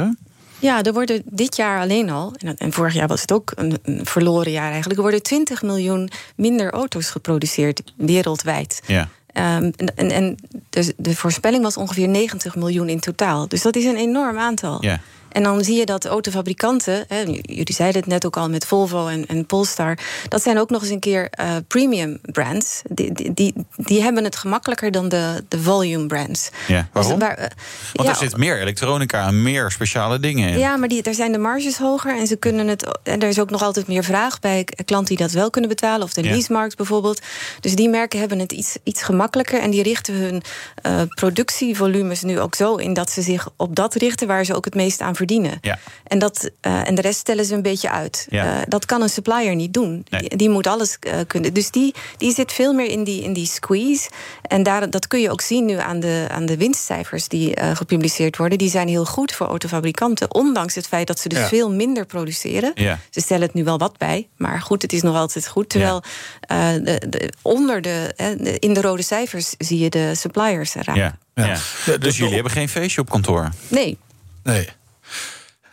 Ja, 0.58 0.82
er 0.82 0.92
worden 0.92 1.22
dit 1.24 1.56
jaar 1.56 1.80
alleen 1.80 2.10
al, 2.10 2.34
en, 2.56 2.72
vorig 2.72 2.94
jaar 2.94 3.08
was 3.08 3.20
het 3.20 3.32
ook 3.32 3.52
een, 3.54 3.78
verloren 4.04 4.52
jaar 4.52 4.70
eigenlijk, 4.70 4.96
er 4.96 5.02
worden 5.02 5.22
20 5.22 5.62
miljoen 5.62 6.10
minder 6.34 6.70
auto's 6.70 7.10
geproduceerd 7.10 7.82
wereldwijd. 7.96 8.82
Ja. 8.86 9.08
Ehm, 9.32 9.70
en 9.76 9.96
en, 9.96 10.10
en 10.10 10.36
de, 10.70 10.94
de 10.96 11.16
voorspelling 11.16 11.62
was 11.62 11.76
ongeveer 11.76 12.08
90 12.08 12.56
miljoen 12.56 12.88
in 12.88 13.00
totaal. 13.00 13.48
Dus 13.48 13.62
dat 13.62 13.76
is 13.76 13.84
een 13.84 13.96
enorm 13.96 14.38
aantal. 14.38 14.84
Ja. 14.84 15.00
En 15.32 15.42
dan 15.42 15.64
zie 15.64 15.76
je 15.78 15.86
dat 15.86 16.04
autofabrikanten, 16.04 17.04
hè, 17.08 17.20
jullie 17.42 17.74
zeiden 17.74 18.00
het 18.00 18.10
net 18.10 18.26
ook 18.26 18.36
al 18.36 18.48
met 18.48 18.64
Volvo 18.66 19.06
en, 19.06 19.26
en 19.26 19.46
Polestar, 19.46 19.98
dat 20.28 20.42
zijn 20.42 20.58
ook 20.58 20.70
nog 20.70 20.82
eens 20.82 20.90
een 20.90 20.98
keer 21.00 21.28
eh, 21.30 21.56
premium 21.68 22.18
brands. 22.22 22.82
Die, 22.88 23.12
die, 23.12 23.34
die, 23.34 23.54
die 23.76 24.02
hebben 24.02 24.24
het 24.24 24.36
gemakkelijker 24.36 24.90
dan 24.90 25.08
de, 25.08 25.44
de 25.48 25.60
volume 25.60 26.06
brands. 26.06 26.50
Ja, 26.66 26.88
waarom? 26.92 27.18
Dus 27.18 27.28
waar, 27.28 27.36
eh, 27.36 27.46
Want 27.92 28.08
ja, 28.08 28.14
er 28.14 28.16
zit 28.28 28.36
meer 28.36 28.60
elektronica 28.60 29.26
en 29.26 29.42
meer 29.42 29.70
speciale 29.70 30.20
dingen 30.20 30.48
in. 30.48 30.58
ja, 30.58 30.76
maar 30.76 30.88
die, 30.88 31.02
daar 31.02 31.14
zijn 31.14 31.32
de 31.32 31.38
marges 31.38 31.76
hoger 31.78 32.18
en 32.18 32.26
ze 32.26 32.36
kunnen 32.36 32.68
het. 32.68 32.98
En 33.02 33.20
er 33.20 33.28
is 33.28 33.38
ook 33.40 33.50
nog 33.50 33.62
altijd 33.62 33.86
meer 33.86 34.04
vraag 34.04 34.40
bij 34.40 34.64
klanten 34.84 35.16
die 35.16 35.26
dat 35.26 35.34
wel 35.34 35.50
kunnen 35.50 35.70
betalen, 35.70 36.02
of 36.02 36.12
de 36.12 36.22
Ja. 36.22 36.30
leasemarkt 36.30 36.76
bijvoorbeeld. 36.76 37.20
Dus 37.60 37.74
die 37.74 37.88
merken 37.88 38.18
hebben 38.18 38.38
het 38.38 38.52
iets, 38.52 38.76
iets 38.82 39.02
gemakkelijker 39.02 39.60
en 39.60 39.70
die 39.70 39.82
richten 39.82 40.14
hun 40.14 40.42
eh, 40.82 41.00
productievolumes 41.14 42.22
nu 42.22 42.40
ook 42.40 42.54
zo 42.54 42.74
in 42.76 42.92
dat 42.94 43.10
ze 43.10 43.22
zich 43.22 43.48
op 43.56 43.74
dat 43.76 43.94
richten 43.94 44.26
waar 44.26 44.44
ze 44.44 44.54
ook 44.54 44.64
het 44.64 44.74
meest 44.74 45.00
aan 45.00 45.16
verdienen. 45.20 45.58
Ja. 45.60 45.78
En, 46.04 46.18
dat, 46.18 46.50
eh, 46.60 46.88
en 46.88 46.94
de 46.94 47.00
rest 47.02 47.18
stellen 47.18 47.44
ze 47.44 47.54
een 47.54 47.62
beetje 47.62 47.90
uit. 47.90 48.26
Ja. 48.30 48.44
Eh, 48.60 48.62
dat 48.68 48.84
kan 48.86 49.02
een 49.02 49.08
supplier 49.08 49.54
niet 49.54 49.72
doen. 49.74 50.04
Nee. 50.08 50.20
Die, 50.20 50.36
die 50.36 50.48
moet 50.48 50.66
alles 50.66 50.96
eh, 51.00 51.14
kunnen. 51.26 51.54
Dus 51.54 51.70
die, 51.70 51.94
die 52.16 52.32
zit 52.34 52.52
veel 52.52 52.72
meer 52.72 52.86
in 52.90 53.04
die, 53.04 53.22
in 53.22 53.32
die 53.32 53.46
squeeze. 53.46 54.10
En 54.42 54.62
daar, 54.62 54.90
dat 54.90 55.06
kun 55.06 55.20
je 55.20 55.30
ook 55.30 55.40
zien 55.40 55.64
nu 55.64 55.76
aan 55.78 56.00
de, 56.00 56.26
aan 56.30 56.46
de 56.46 56.56
winstcijfers 56.56 57.28
die 57.28 57.54
eh, 57.54 57.76
gepubliceerd 57.76 58.36
worden. 58.36 58.58
Die 58.58 58.70
zijn 58.70 58.88
heel 58.88 59.04
goed 59.04 59.32
voor 59.32 59.46
autofabrikanten. 59.46 60.34
Ondanks 60.34 60.74
het 60.74 60.86
feit 60.86 61.06
dat 61.06 61.18
ze 61.18 61.28
dus 61.28 61.38
Ja. 61.38 61.48
veel 61.48 61.70
minder 61.72 62.06
produceren. 62.06 62.70
Ja. 62.74 62.98
Ze 63.10 63.20
stellen 63.20 63.42
het 63.46 63.54
nu 63.54 63.64
wel 63.64 63.78
wat 63.78 63.98
bij. 63.98 64.28
Maar 64.36 64.60
goed, 64.60 64.82
het 64.82 64.92
is 64.92 65.02
nog 65.02 65.16
altijd 65.16 65.46
goed. 65.48 65.68
Terwijl 65.68 66.02
eh, 66.40 66.68
de, 66.72 67.02
de, 67.08 67.32
onder 67.42 67.80
de, 67.82 68.14
de- 68.16 68.58
in 68.58 68.74
de 68.74 68.80
rode 68.80 69.02
cijfers 69.02 69.54
zie 69.58 69.78
je 69.78 69.90
de 69.90 70.14
suppliers 70.14 70.74
raken. 70.74 70.94
Ja. 70.94 71.18
Ja. 71.34 71.58
Ja, 71.86 71.96
Dus 71.96 72.16
jullie 72.16 72.34
hebben 72.34 72.52
geen 72.52 72.68
feestje 72.68 73.00
op 73.00 73.10
kantoor? 73.10 73.48
Nee, 73.68 73.98
Nee. 74.42 74.68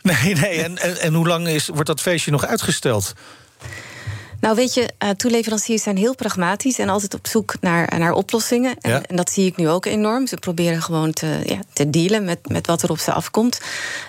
Nee, 0.02 0.34
nee. 0.34 0.62
En, 0.62 1.00
en, 1.00 1.14
hoe 1.14 1.26
lang 1.26 1.48
is, 1.48 1.68
wordt 1.68 1.86
dat 1.86 2.00
feestje 2.00 2.30
nog 2.30 2.46
uitgesteld? 2.46 3.12
Nou, 4.40 4.54
weet 4.56 4.74
je, 4.74 4.88
eh, 4.98 5.10
toeleveranciers 5.10 5.82
zijn 5.82 5.96
heel 5.96 6.14
pragmatisch 6.14 6.78
en 6.78 6.88
altijd 6.88 7.14
op 7.14 7.26
zoek 7.26 7.54
naar, 7.60 7.98
naar 7.98 8.12
oplossingen. 8.12 8.76
En, 8.80 8.90
Ja. 8.90 9.02
en 9.02 9.16
dat 9.16 9.30
zie 9.30 9.46
ik 9.46 9.56
nu 9.56 9.68
ook 9.68 9.86
enorm. 9.86 10.26
Ze 10.26 10.36
proberen 10.36 10.82
gewoon 10.82 11.12
te, 11.12 11.40
ja, 11.44 11.58
te 11.72 11.90
dealen 11.90 12.24
met, 12.24 12.38
met 12.48 12.66
wat 12.66 12.82
er 12.82 12.90
op 12.90 12.98
ze 12.98 13.12
afkomt. 13.12 13.60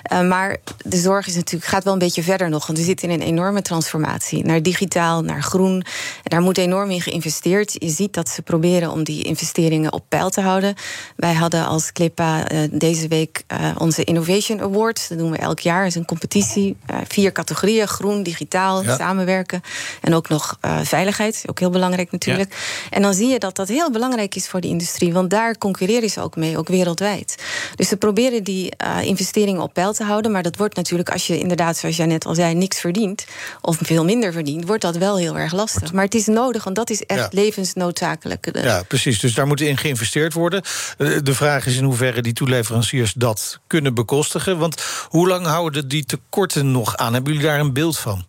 Eh, 0.04 0.28
maar 0.28 0.58
de 0.86 0.98
zorg 0.98 1.28
is 1.28 1.36
natuurlijk, 1.36 1.72
gaat 1.72 1.84
wel 1.84 1.94
een 1.94 2.00
beetje 2.00 2.24
verder 2.24 2.50
nog. 2.50 2.66
Want 2.68 2.80
we 2.80 2.84
zitten 2.86 3.10
in 3.10 3.22
een 3.22 3.28
enorme 3.28 3.62
transformatie. 3.62 4.46
Naar 4.46 4.62
digitaal, 4.64 5.22
naar 5.22 5.44
groen. 5.44 5.74
En 5.74 5.84
daar 6.24 6.42
moet 6.42 6.58
enorm 6.58 6.90
in 6.92 7.02
geïnvesteerd. 7.02 7.76
Je 7.80 7.90
ziet 7.90 8.14
dat 8.14 8.30
ze 8.30 8.42
proberen 8.42 8.92
om 8.92 9.04
die 9.04 9.24
investeringen 9.24 9.94
op 9.94 10.04
peil 10.10 10.30
te 10.30 10.42
houden. 10.42 10.76
Wij 11.16 11.34
hadden 11.34 11.66
als 11.66 11.92
Clippa 11.92 12.48
eh, 12.48 12.60
deze 12.72 13.08
week 13.08 13.44
onze 13.78 14.04
Innovation 14.04 14.62
Awards. 14.62 15.08
Dat 15.08 15.18
doen 15.18 15.32
we 15.32 15.38
elk 15.38 15.60
jaar. 15.60 15.80
Dat 15.80 15.88
is 15.90 15.96
een 15.96 16.06
competitie. 16.06 16.78
Vier 17.08 17.32
categorieën: 17.32 17.88
groen, 17.88 18.24
digitaal, 18.24 18.84
Ja. 18.84 18.96
samenwerken. 18.98 19.62
En 20.02 20.16
ook 20.20 20.30
nog 20.30 20.58
eh, 20.62 20.80
veiligheid, 20.84 21.44
ook 21.46 21.60
heel 21.60 21.70
belangrijk 21.70 22.12
natuurlijk. 22.12 22.56
En 22.90 23.02
dan 23.02 23.14
zie 23.14 23.28
je 23.28 23.40
dat 23.40 23.56
dat 23.56 23.68
heel 23.68 23.92
belangrijk 23.92 24.36
is 24.36 24.48
voor 24.48 24.62
de 24.62 24.68
industrie, 24.68 25.14
want 25.14 25.30
daar 25.30 25.58
concurreren 25.58 26.10
ze 26.10 26.22
ook 26.22 26.36
mee, 26.36 26.58
ook 26.58 26.68
wereldwijd. 26.68 27.36
Dus 27.76 27.88
ze 27.88 27.98
proberen 27.98 28.44
die 28.44 28.76
eh, 28.76 29.02
investeringen 29.04 29.62
op 29.62 29.74
peil 29.74 29.94
te 29.94 30.04
houden, 30.04 30.32
maar 30.32 30.44
dat 30.44 30.58
wordt 30.58 30.76
natuurlijk, 30.76 31.10
als 31.10 31.28
je 31.28 31.40
inderdaad, 31.40 31.78
zoals 31.78 31.96
jij 31.96 32.06
net 32.06 32.26
al 32.26 32.36
zei, 32.36 32.54
niks 32.56 32.80
verdient, 32.80 33.26
of 33.62 33.78
veel 33.82 34.04
minder 34.06 34.32
verdient, 34.34 34.66
wordt 34.68 34.82
dat 34.82 34.98
wel 34.98 35.18
heel 35.18 35.38
erg 35.38 35.54
lastig. 35.54 35.94
Maar 35.94 36.04
het 36.04 36.16
is 36.16 36.26
nodig, 36.26 36.64
want 36.64 36.76
dat 36.76 36.90
is 36.90 37.04
echt 37.06 37.20
Ja. 37.20 37.28
levensnoodzakelijk. 37.32 38.50
Ja, 38.64 38.84
precies. 38.88 39.20
Dus 39.20 39.34
daar 39.34 39.48
moet 39.48 39.62
in 39.62 39.78
geïnvesteerd 39.78 40.34
worden. 40.34 40.62
Eh, 40.98 41.08
De 41.24 41.34
vraag 41.34 41.66
is 41.66 41.78
in 41.78 41.84
hoeverre 41.84 42.22
die 42.22 42.34
toeleveranciers 42.34 43.14
dat 43.14 43.60
kunnen 43.68 43.94
bekostigen. 43.94 44.58
Want 44.58 44.84
hoe 45.10 45.28
lang 45.28 45.46
houden 45.46 45.88
die 45.88 46.06
tekorten 46.06 46.72
nog 46.72 46.98
aan? 46.98 47.14
Hebben 47.14 47.34
jullie 47.34 47.48
daar 47.48 47.60
een 47.60 47.74
beeld 47.74 47.98
van? 47.98 48.26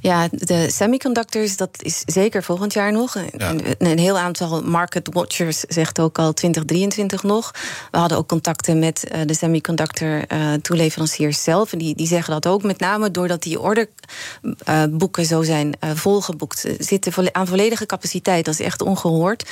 Ja, 0.00 0.28
de 0.30 0.70
semiconductors, 0.70 1.56
dat 1.56 1.70
is 1.82 2.02
zeker 2.06 2.42
volgend 2.42 2.72
jaar 2.72 2.92
nog. 2.92 3.14
Ja. 3.36 3.50
Een, 3.50 3.74
een 3.78 3.98
heel 3.98 4.18
aantal 4.18 4.62
market 4.62 5.08
watchers 5.12 5.60
zegt 5.60 6.00
ook 6.00 6.18
al 6.18 6.32
2023 6.32 7.22
nog. 7.22 7.50
We 7.90 7.98
hadden 7.98 8.18
ook 8.18 8.28
contacten 8.28 8.78
met 8.78 9.04
eh, 9.04 9.20
de 9.26 9.34
semiconductor 9.34 10.24
eh, 10.26 10.52
toeleveranciers 10.52 11.42
zelf. 11.42 11.72
En 11.72 11.78
die, 11.78 11.94
die 11.94 12.06
zeggen 12.06 12.32
dat 12.32 12.46
ook, 12.46 12.62
met 12.62 12.78
name 12.78 13.10
doordat 13.10 13.42
die 13.42 13.60
orderboeken 13.60 15.24
zo 15.24 15.42
zijn 15.42 15.74
eh, 15.80 15.90
volgeboekt. 15.94 16.58
Ze 16.58 16.76
Zitten 16.78 17.34
aan 17.34 17.46
volledige 17.46 17.86
capaciteit, 17.86 18.44
dat 18.44 18.54
is 18.54 18.66
echt 18.66 18.82
ongehoord. 18.82 19.50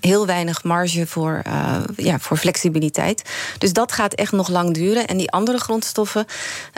Heel 0.00 0.26
weinig 0.26 0.64
marge 0.64 1.06
voor, 1.06 1.40
eh, 1.44 1.76
ja, 1.96 2.18
voor 2.18 2.36
flexibiliteit. 2.36 3.22
Dus 3.58 3.72
dat 3.72 3.92
gaat 3.92 4.14
echt 4.14 4.32
nog 4.32 4.48
lang 4.48 4.74
duren. 4.74 5.06
En 5.06 5.16
die 5.16 5.30
andere 5.30 5.58
grondstoffen, 5.58 6.26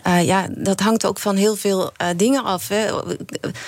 eh, 0.02 0.26
ja, 0.26 0.46
dat 0.50 0.80
hangt 0.80 1.06
ook 1.06 1.18
van 1.18 1.36
heel 1.36 1.56
veel 1.56 1.92
eh, 1.96 2.08
dingen 2.16 2.44
af. 2.44 2.68
Hè. 2.68 2.85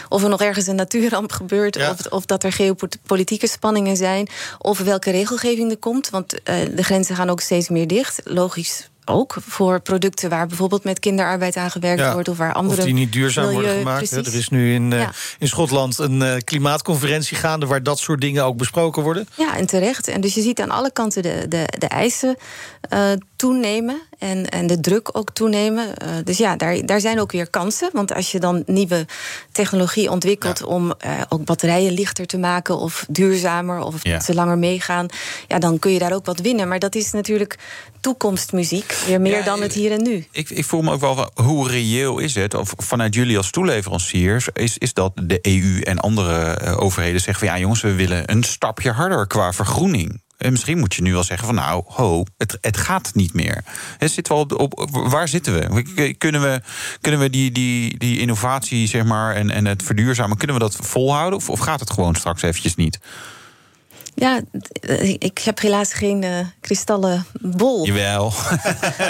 Of 0.08 0.22
er 0.22 0.28
nog 0.28 0.40
ergens 0.42 0.66
een 0.66 0.74
natuurramp 0.76 1.32
gebeurt, 1.32 1.74
Ja. 1.76 1.90
of, 1.90 2.06
of 2.06 2.24
dat 2.26 2.44
er 2.44 2.52
geopolitieke 2.52 3.46
spanningen 3.46 3.96
zijn, 3.96 4.28
of 4.58 4.78
welke 4.78 5.10
regelgeving 5.10 5.70
er 5.70 5.76
komt. 5.78 6.10
Want 6.10 6.42
eh, 6.42 6.54
de 6.74 6.82
grenzen 6.82 7.16
gaan 7.16 7.30
ook 7.30 7.40
steeds 7.40 7.68
meer 7.68 7.86
dicht. 7.86 8.20
Logisch 8.24 8.88
ook 9.10 9.36
voor 9.40 9.80
producten 9.80 10.30
waar 10.30 10.46
bijvoorbeeld 10.46 10.84
met 10.84 10.98
kinderarbeid 10.98 11.56
aan 11.56 11.70
gewerkt 11.70 12.12
wordt. 12.12 12.28
Of 12.28 12.36
waar 12.36 12.52
andere. 12.52 12.78
Of 12.78 12.84
die 12.84 12.94
niet 12.94 13.12
duurzaam 13.12 13.44
milieu, 13.44 13.60
worden 13.60 13.78
gemaakt. 13.78 14.08
precies. 14.08 14.32
Er 14.32 14.38
is 14.38 14.48
nu 14.48 14.74
in, 14.74 14.90
uh, 14.90 14.98
Ja. 15.00 15.12
in 15.38 15.48
Schotland 15.48 15.98
een 15.98 16.20
uh, 16.20 16.36
klimaatconferentie 16.44 17.36
gaande 17.36 17.66
waar 17.66 17.82
dat 17.82 17.98
soort 17.98 18.20
dingen 18.20 18.44
ook 18.44 18.56
besproken 18.56 19.02
worden. 19.02 19.28
Ja, 19.36 19.56
en 19.56 19.66
terecht. 19.66 20.08
En 20.08 20.20
dus 20.20 20.34
je 20.34 20.40
ziet 20.42 20.60
aan 20.60 20.70
alle 20.70 20.92
kanten 20.92 21.22
de, 21.22 21.46
de, 21.48 21.64
de 21.78 21.86
eisen 21.86 22.36
uh, 22.92 23.00
toenemen 23.36 24.00
en, 24.18 24.46
en 24.48 24.66
de 24.66 24.80
druk 24.80 25.08
ook 25.12 25.30
toenemen. 25.30 25.86
Uh, 25.86 26.08
dus 26.24 26.38
ja, 26.38 26.56
daar, 26.56 26.86
daar 26.86 27.00
zijn 27.00 27.20
ook 27.20 27.32
weer 27.32 27.50
kansen. 27.50 27.90
Want 27.92 28.14
als 28.14 28.32
je 28.32 28.40
dan 28.40 28.62
nieuwe 28.66 29.06
technologie 29.52 30.10
ontwikkelt 30.10 30.58
ja. 30.58 30.64
om 30.64 30.84
uh, 30.86 31.20
ook 31.28 31.44
batterijen 31.44 31.92
lichter 31.92 32.26
te 32.26 32.38
maken 32.38 32.78
of 32.78 33.04
duurzamer 33.08 33.80
of 33.80 33.94
Ja. 34.02 34.12
dat 34.12 34.24
ze 34.24 34.34
langer 34.34 34.58
meegaan, 34.58 35.06
ja, 35.48 35.58
dan 35.58 35.78
kun 35.78 35.92
je 35.92 35.98
daar 35.98 36.12
ook 36.12 36.26
wat 36.26 36.40
winnen. 36.40 36.68
Maar 36.68 36.78
dat 36.78 36.94
is 36.94 37.12
natuurlijk 37.12 37.58
toekomstmuziek, 38.00 38.98
weer 39.06 39.20
meer 39.20 39.38
Ja, 39.38 39.42
dan 39.44 39.62
het 39.62 39.72
hier 39.72 39.92
en 39.92 40.02
nu. 40.02 40.26
Ik, 40.30 40.50
ik 40.50 40.64
voel 40.64 40.82
me 40.82 40.92
ook 40.92 41.00
wel, 41.00 41.30
hoe 41.34 41.68
reëel 41.68 42.18
is 42.18 42.34
het, 42.34 42.54
of 42.54 42.72
vanuit 42.76 43.14
jullie 43.14 43.36
als 43.36 43.50
toeleveranciers, 43.50 44.48
is, 44.52 44.78
is 44.78 44.92
dat 44.94 45.12
de 45.14 45.38
EU 45.42 45.80
en 45.80 45.98
andere 45.98 46.50
eh, 46.50 46.80
overheden 46.80 47.20
zeggen 47.20 47.46
van 47.46 47.54
ja 47.54 47.60
jongens, 47.60 47.80
we 47.80 47.94
willen 47.94 48.30
een 48.30 48.42
stapje 48.42 48.90
harder 48.90 49.26
qua 49.26 49.52
vergroening. 49.52 50.20
En 50.38 50.50
misschien 50.50 50.78
moet 50.78 50.94
je 50.94 51.02
nu 51.02 51.12
wel 51.12 51.22
zeggen 51.22 51.46
van 51.46 51.54
nou, 51.54 51.82
ho, 51.86 52.24
het, 52.36 52.58
het 52.60 52.76
gaat 52.76 53.10
niet 53.14 53.34
meer. 53.34 53.64
Het 53.98 54.10
zit 54.10 54.28
wel 54.28 54.38
op, 54.38 54.78
op, 54.78 54.90
waar 54.90 55.28
zitten 55.28 55.52
we? 55.52 56.14
Kunnen 56.18 56.40
we, 56.40 56.60
kunnen 57.00 57.20
we 57.20 57.30
die, 57.30 57.52
die, 57.52 57.98
die 57.98 58.20
innovatie 58.20 58.86
zeg 58.86 59.04
maar, 59.04 59.34
en, 59.34 59.50
en 59.50 59.66
het 59.66 59.82
verduurzamen, 59.82 60.36
kunnen 60.36 60.56
we 60.56 60.62
dat 60.62 60.76
volhouden? 60.80 61.38
Of, 61.38 61.50
of 61.50 61.58
gaat 61.58 61.80
het 61.80 61.90
gewoon 61.90 62.14
straks 62.14 62.42
eventjes 62.42 62.74
niet? 62.74 62.98
Ja, 64.18 64.40
ik 65.18 65.38
heb 65.38 65.60
helaas 65.60 65.92
geen 65.92 66.22
uh, 66.22 66.38
kristallen 66.60 67.26
bol. 67.40 67.86
Jawel. 67.86 68.30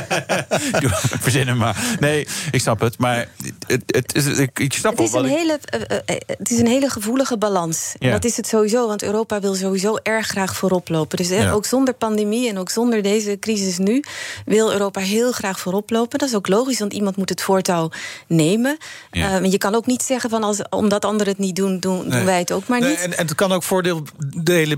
Verzin 1.25 1.47
hem 1.47 1.57
maar. 1.57 1.97
Nee, 2.01 2.27
ik 2.51 2.61
snap 2.61 2.81
het. 2.81 2.99
Maar 2.99 3.29
het, 3.67 3.83
het 3.87 4.15
is, 4.15 4.27
ik, 4.27 4.59
ik 4.59 4.73
snap 4.73 4.93
het 4.97 5.07
is, 5.07 5.13
wel 5.13 5.25
een 5.25 5.31
ik... 5.31 5.37
hele, 5.37 5.59
uh, 5.75 5.81
uh, 5.81 6.17
het 6.27 6.51
is 6.51 6.59
een 6.59 6.67
hele 6.67 6.89
gevoelige 6.91 7.39
balans. 7.39 7.95
Ja. 7.99 8.11
Dat 8.11 8.25
is 8.25 8.37
het 8.37 8.47
sowieso, 8.47 8.87
want 8.87 9.03
Europa 9.03 9.41
wil 9.41 9.55
sowieso 9.55 9.97
erg 10.03 10.27
graag 10.27 10.57
voorop 10.57 10.89
lopen. 10.89 11.17
Dus 11.17 11.29
Ja. 11.29 11.51
ook 11.51 11.67
zonder 11.67 11.95
pandemie 11.95 12.49
en 12.49 12.59
ook 12.59 12.71
zonder 12.71 13.03
deze 13.03 13.37
crisis 13.41 13.79
nu... 13.79 14.05
wil 14.45 14.73
Europa 14.73 15.01
heel 15.01 15.33
graag 15.33 15.61
voorop 15.61 15.91
lopen. 15.91 16.19
Dat 16.19 16.29
is 16.29 16.35
ook 16.35 16.49
logisch, 16.49 16.79
want 16.79 16.93
iemand 16.93 17.17
moet 17.17 17.29
het 17.29 17.43
voortouw 17.43 17.91
nemen. 18.27 18.77
Ja. 19.11 19.41
Uh, 19.41 19.51
je 19.51 19.59
kan 19.59 19.75
ook 19.75 19.87
niet 19.87 20.03
zeggen 20.03 20.31
van 20.31 20.43
als, 20.45 20.61
omdat 20.71 21.05
anderen 21.05 21.33
het 21.33 21.43
niet 21.43 21.57
doen, 21.57 21.81
doen, 21.81 21.99
Nee. 21.99 22.11
doen 22.17 22.25
wij 22.25 22.39
het 22.39 22.53
ook 22.53 22.67
maar 22.67 22.81
Nee, 22.81 22.91
niet. 22.91 22.99
en, 23.01 23.19
en 23.19 23.27
het 23.27 23.35
kan 23.35 23.53
ook 23.53 23.63
voordelen 23.63 24.05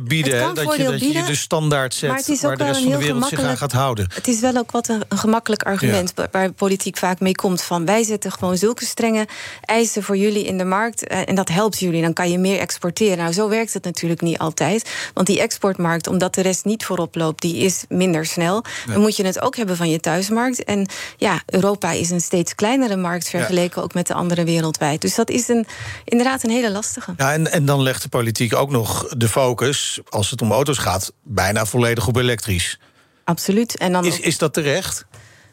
bieden. 0.05 0.19
Hè, 0.27 0.53
dat, 0.53 0.77
je, 0.77 0.85
dat 0.85 1.01
je 1.01 1.23
de 1.27 1.35
standaard 1.35 1.95
zet 1.95 2.09
maar 2.09 2.19
het 2.19 2.29
is 2.29 2.41
waar 2.41 2.51
ook 2.53 2.59
de 2.59 2.65
wel 2.65 2.73
rest 2.73 2.85
van 2.85 2.93
de 2.93 2.99
wereld 3.05 3.27
zich 3.29 3.41
aan 3.41 3.57
gaat 3.57 3.73
houden. 3.73 4.07
Het 4.15 4.29
is 4.29 4.41
wel 4.41 4.57
ook 4.57 4.71
wat 4.71 4.89
een, 4.89 5.03
een 5.09 5.19
gemakkelijk 5.19 5.63
argument 5.63 6.13
waar- 6.15 6.29
waar 6.33 6.53
politiek 6.53 6.97
vaak 6.97 7.21
mee 7.21 7.35
komt. 7.35 7.63
Van 7.63 7.85
wij 7.85 8.03
zetten 8.03 8.33
gewoon 8.33 8.57
zulke 8.57 8.85
strenge 8.85 9.27
eisen 9.65 10.03
voor 10.03 10.17
jullie 10.17 10.45
in 10.45 10.59
de 10.59 10.65
markt. 10.65 11.07
eh, 11.07 11.29
En 11.29 11.35
dat 11.35 11.49
helpt 11.49 11.79
jullie. 11.79 12.03
Dan 12.03 12.13
kan 12.13 12.31
je 12.31 12.39
meer 12.39 12.59
exporteren. 12.59 13.19
Nou, 13.19 13.33
zo 13.33 13.49
werkt 13.49 13.73
het 13.75 13.85
natuurlijk 13.85 14.21
niet 14.21 14.39
altijd. 14.39 14.91
Want 15.15 15.27
die 15.27 15.41
exportmarkt, 15.41 16.07
omdat 16.07 16.35
de 16.35 16.41
rest 16.41 16.65
niet 16.65 16.85
voorop 16.85 17.15
loopt, 17.15 17.43
die 17.43 17.57
is 17.57 17.85
minder 17.89 18.27
snel. 18.27 18.65
Dan 18.87 19.01
moet 19.01 19.17
je 19.17 19.25
het 19.27 19.41
ook 19.41 19.57
hebben 19.57 19.77
van 19.77 19.91
je 19.91 20.01
thuismarkt. 20.01 20.65
En 20.65 20.89
ja, 21.17 21.43
Europa 21.47 21.91
is 21.93 22.11
een 22.11 22.21
steeds 22.21 22.55
kleinere 22.55 22.97
markt 22.97 23.29
vergeleken 23.29 23.83
ook 23.83 23.95
met 23.95 24.07
de 24.07 24.15
andere 24.15 24.45
wereldwijd. 24.45 25.01
Dus 25.01 25.15
dat 25.15 25.31
is 25.31 25.49
een, 25.49 25.67
inderdaad 26.05 26.43
een 26.45 26.51
hele 26.51 26.71
lastige. 26.71 27.15
Ja, 27.17 27.33
en, 27.33 27.53
en 27.53 27.65
dan 27.65 27.83
legt 27.83 28.03
de 28.03 28.09
politiek 28.09 28.55
ook 28.57 28.71
nog 28.71 29.09
de 29.17 29.29
focus, 29.29 30.01
als 30.11 30.31
het 30.31 30.43
om 30.43 30.53
auto's 30.53 30.79
gaat, 30.79 31.13
bijna 31.23 31.67
volledig 31.67 32.07
op 32.07 32.17
elektrisch. 32.17 32.79
Absoluut. 33.25 33.77
En 33.77 33.93
dan 33.93 34.05
Is, 34.05 34.15
ook- 34.15 34.21
is 34.25 34.39
dat 34.39 34.53
terecht? 34.55 35.05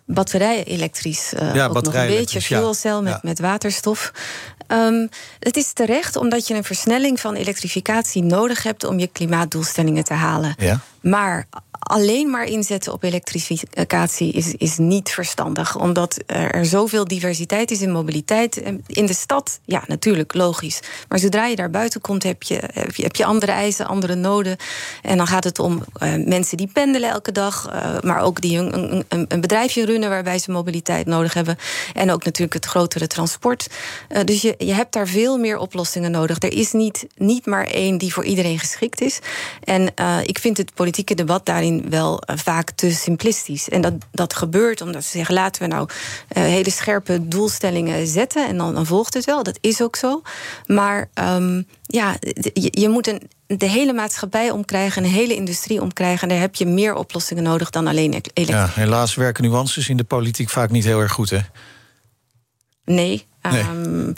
batterijen 0.06 0.66
elektrisch. 0.66 1.34
eh, 1.34 1.56
Ja, 1.56 1.66
ook 1.66 1.74
nog 1.74 1.84
een 1.86 1.92
beetje 1.92 2.16
elektrisch, 2.16 2.48
ja. 2.48 2.58
fuel 2.58 2.74
cell 2.74 3.00
met, 3.02 3.14
Ja. 3.14 3.20
met 3.24 3.40
waterstof. 3.40 4.12
Ehm, 4.68 5.08
het 5.40 5.58
is 5.58 5.74
terecht 5.74 6.16
omdat 6.16 6.48
je 6.48 6.54
een 6.54 6.64
versnelling 6.64 7.20
van 7.20 7.36
elektrificatie 7.36 8.24
nodig 8.24 8.64
hebt 8.64 8.84
om 8.84 9.00
je 9.00 9.08
klimaatdoelstellingen 9.08 10.04
te 10.04 10.14
halen. 10.14 10.56
Ja. 10.58 10.80
Maar 11.02 11.48
alleen 11.88 12.30
maar 12.30 12.46
inzetten 12.46 12.94
op 12.94 13.04
elektrificatie 13.04 14.32
is, 14.32 14.54
is 14.54 14.78
niet 14.78 15.10
verstandig. 15.10 15.76
Omdat 15.80 16.18
er 16.26 16.66
zoveel 16.66 17.06
diversiteit 17.08 17.72
is 17.72 17.82
in 17.82 17.92
mobiliteit. 17.92 18.62
En 18.62 18.84
In 18.88 19.06
de 19.06 19.14
stad, 19.14 19.60
ja, 19.66 19.84
natuurlijk, 19.88 20.34
logisch. 20.34 20.80
Maar 21.08 21.20
zodra 21.20 21.46
je 21.46 21.56
daar 21.56 21.70
buiten 21.70 22.02
komt, 22.02 22.24
heb 22.24 22.44
je, 22.44 22.60
heb 23.02 23.16
je, 23.16 23.26
andere 23.26 23.52
eisen, 23.52 23.88
andere 23.88 24.16
noden. 24.16 24.58
En 25.02 25.18
dan 25.18 25.28
gaat 25.28 25.44
het 25.44 25.60
om 25.60 25.84
eh, 25.94 26.14
mensen 26.26 26.58
die 26.58 26.70
pendelen 26.74 27.10
elke 27.10 27.32
dag. 27.32 27.68
eh, 27.72 28.00
maar 28.02 28.22
ook 28.22 28.42
die 28.42 28.58
een, 28.58 28.84
een, 29.10 29.26
een- 29.30 29.42
bedrijfje 29.42 29.86
runnen 29.86 30.10
waarbij 30.10 30.40
ze 30.40 30.52
mobiliteit 30.52 31.06
nodig 31.06 31.34
hebben. 31.34 31.58
En 31.94 32.12
ook 32.12 32.24
natuurlijk 32.24 32.54
het 32.54 32.66
grotere 32.66 33.08
transport. 33.08 33.68
Eh, 34.10 34.24
dus 34.24 34.42
je, 34.42 34.56
je 34.58 34.74
hebt 34.74 34.94
daar 34.94 35.08
veel 35.08 35.38
meer 35.38 35.58
oplossingen 35.58 36.12
nodig. 36.12 36.42
Er 36.44 36.54
is 36.54 36.72
niet, 36.72 37.08
niet 37.16 37.46
maar 37.46 37.66
één 37.66 37.98
die 37.98 38.14
voor 38.14 38.26
iedereen 38.26 38.60
geschikt 38.60 39.02
is. 39.02 39.20
En 39.64 39.94
eh, 39.96 40.18
ik 40.24 40.40
vind 40.40 40.58
het 40.58 40.74
politieke 40.74 41.14
debat 41.16 41.46
daarin 41.46 41.77
wel 41.90 42.22
eh, 42.22 42.38
vaak 42.38 42.72
te 42.72 42.92
simplistisch. 42.92 43.70
En 43.70 43.82
dat, 43.82 43.94
dat 44.12 44.36
gebeurt 44.36 44.82
omdat 44.82 45.04
ze 45.04 45.10
zeggen: 45.10 45.36
laten 45.36 45.62
we 45.62 45.68
nou 45.68 45.90
eh, 46.28 46.44
hele 46.44 46.72
scherpe 46.72 47.28
doelstellingen 47.28 48.08
zetten. 48.08 48.48
En 48.48 48.58
dan, 48.58 48.74
dan 48.74 48.86
volgt 48.86 49.14
het 49.14 49.26
wel. 49.26 49.44
Dat 49.44 49.58
is 49.62 49.82
ook 49.82 49.96
zo. 49.96 50.22
Maar 50.66 51.10
ehm, 51.14 51.62
ja, 51.82 52.16
je, 52.54 52.68
je 52.72 52.90
moet 52.90 53.08
een, 53.08 53.30
de 53.48 53.70
hele 53.70 53.94
maatschappij 53.94 54.52
omkrijgen, 54.52 55.04
een 55.04 55.10
hele 55.10 55.36
industrie 55.36 55.82
omkrijgen. 55.82 56.22
En 56.22 56.30
daar 56.30 56.40
heb 56.40 56.56
je 56.56 56.66
meer 56.66 56.96
oplossingen 56.96 57.44
nodig 57.44 57.70
dan 57.70 57.88
alleen 57.88 58.14
elektrisch. 58.14 58.48
Ja, 58.48 58.70
helaas 58.74 59.16
werken 59.16 59.44
nuances 59.44 59.90
in 59.90 59.98
de 59.98 60.04
politiek 60.04 60.50
vaak 60.50 60.70
niet 60.70 60.84
heel 60.84 61.00
erg 61.00 61.12
goed, 61.12 61.30
hè? 61.30 61.40
Nee. 62.86 63.26
Nee. 63.42 63.62
ehm, 63.62 64.14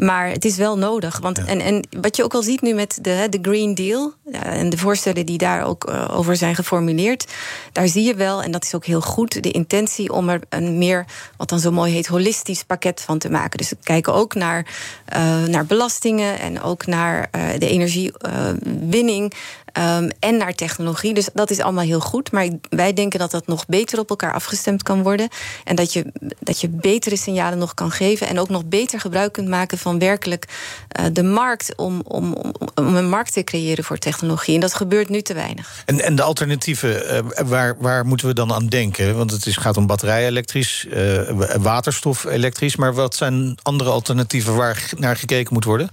maar 0.00 0.28
het 0.28 0.44
is 0.44 0.56
wel 0.56 0.78
nodig. 0.78 1.18
Want, 1.18 1.44
en, 1.44 1.60
en 1.60 1.86
wat 2.00 2.16
je 2.16 2.24
ook 2.24 2.34
al 2.34 2.42
ziet 2.42 2.60
nu 2.60 2.74
met 2.74 2.98
de, 3.02 3.26
de 3.30 3.38
Green 3.42 3.74
Deal. 3.74 4.12
en 4.32 4.70
de 4.70 4.78
voorstellen 4.78 5.26
die 5.26 5.38
daar 5.38 5.64
ook 5.64 5.84
eh, 5.84 6.08
over 6.18 6.36
zijn 6.36 6.54
geformuleerd. 6.54 7.26
Daar 7.72 7.88
zie 7.88 8.04
je 8.04 8.14
wel, 8.14 8.42
en 8.42 8.50
dat 8.50 8.64
is 8.64 8.74
ook 8.74 8.84
heel 8.84 9.00
goed, 9.00 9.42
de 9.42 9.50
intentie 9.50 10.12
om 10.12 10.28
er 10.28 10.40
een 10.48 10.78
meer, 10.78 11.04
wat 11.36 11.48
dan 11.48 11.58
zo 11.58 11.70
mooi 11.70 11.92
heet, 11.92 12.06
holistisch 12.06 12.62
pakket 12.62 13.00
van 13.00 13.18
te 13.18 13.30
maken. 13.30 13.58
Dus 13.58 13.68
we 13.68 13.76
kijken 13.82 14.14
ook 14.14 14.34
naar, 14.34 14.66
eh, 15.04 15.42
naar 15.42 15.66
belastingen 15.66 16.38
en 16.38 16.62
ook 16.62 16.86
naar 16.86 17.28
eh, 17.30 17.42
de 17.58 17.68
energiewinning. 17.68 19.32
Ehm, 19.72 20.10
en 20.18 20.36
naar 20.36 20.54
technologie. 20.54 21.14
Dus 21.14 21.28
dat 21.34 21.50
is 21.50 21.60
allemaal 21.60 21.84
heel 21.84 22.00
goed. 22.00 22.32
Maar 22.32 22.48
wij 22.68 22.92
denken 22.92 23.18
dat 23.18 23.30
dat 23.30 23.46
nog 23.46 23.66
beter 23.66 23.98
op 23.98 24.10
elkaar 24.10 24.32
afgestemd 24.32 24.82
kan 24.82 25.02
worden. 25.02 25.28
En 25.64 25.76
dat 25.76 25.92
je, 25.92 26.12
dat 26.38 26.60
je 26.60 26.68
betere 26.68 27.16
signalen 27.16 27.58
nog 27.58 27.74
kan 27.74 27.90
geven. 27.90 28.28
En 28.28 28.38
ook 28.38 28.48
nog 28.48 28.64
beter 28.64 29.00
gebruik 29.00 29.32
kunt 29.32 29.48
maken 29.48 29.78
van 29.78 29.98
werkelijk 29.98 30.48
eh, 30.88 31.04
de 31.12 31.22
markt. 31.22 31.74
Om, 31.76 32.00
om, 32.04 32.32
om, 32.32 32.54
om 32.74 32.96
een 32.96 33.08
markt 33.08 33.32
te 33.32 33.44
creëren 33.44 33.84
voor 33.84 33.98
technologie. 33.98 34.54
En 34.54 34.60
dat 34.60 34.74
gebeurt 34.74 35.08
nu 35.08 35.22
te 35.22 35.34
weinig. 35.34 35.82
En, 35.86 36.00
en 36.00 36.14
de 36.14 36.22
alternatieven, 36.22 37.08
eh, 37.08 37.46
waar, 37.46 37.76
waar 37.78 38.06
moeten 38.06 38.26
we 38.26 38.34
dan 38.34 38.52
aan 38.52 38.66
denken? 38.66 39.16
Want 39.16 39.30
het 39.30 39.46
is, 39.46 39.56
gaat 39.56 39.76
om 39.76 39.86
batterij 39.86 40.26
elektrisch, 40.26 40.86
eh, 40.86 41.20
waterstof 41.58 42.24
elektrisch. 42.24 42.76
Maar 42.76 42.94
wat 42.94 43.14
zijn 43.14 43.58
andere 43.62 43.90
alternatieven 43.90 44.54
waar 44.54 44.90
naar 44.96 45.16
gekeken 45.16 45.54
moet 45.54 45.64
worden? 45.64 45.90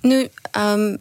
Nu, 0.00 0.28
ehm, 0.50 0.96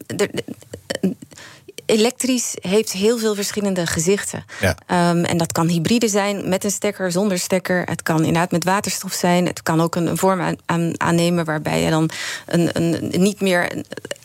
elektrisch 1.86 2.56
heeft 2.62 2.92
heel 2.92 3.18
veel 3.18 3.36
verschillende 3.36 3.86
gezichten. 3.88 4.46
Ja. 4.62 4.76
Ehm, 4.88 5.24
en 5.24 5.38
dat 5.38 5.52
kan 5.52 5.68
hybride 5.68 6.08
zijn, 6.08 6.50
met 6.50 6.64
een 6.64 6.72
stekker, 6.72 7.12
zonder 7.12 7.40
stekker. 7.40 7.82
Het 7.86 8.04
kan 8.04 8.18
inderdaad 8.18 8.52
met 8.52 8.64
waterstof 8.64 9.14
zijn. 9.14 9.46
Het 9.46 9.64
kan 9.64 9.82
ook 9.82 9.96
een, 9.96 10.08
een 10.08 10.18
vorm 10.18 10.42
aan, 10.42 10.56
aan- 10.66 10.94
aannemen 10.98 11.46
waarbij 11.46 11.82
je 11.82 11.90
dan 11.90 12.10
een, 12.46 12.70
een, 12.74 13.22
niet 13.22 13.42
meer 13.42 13.84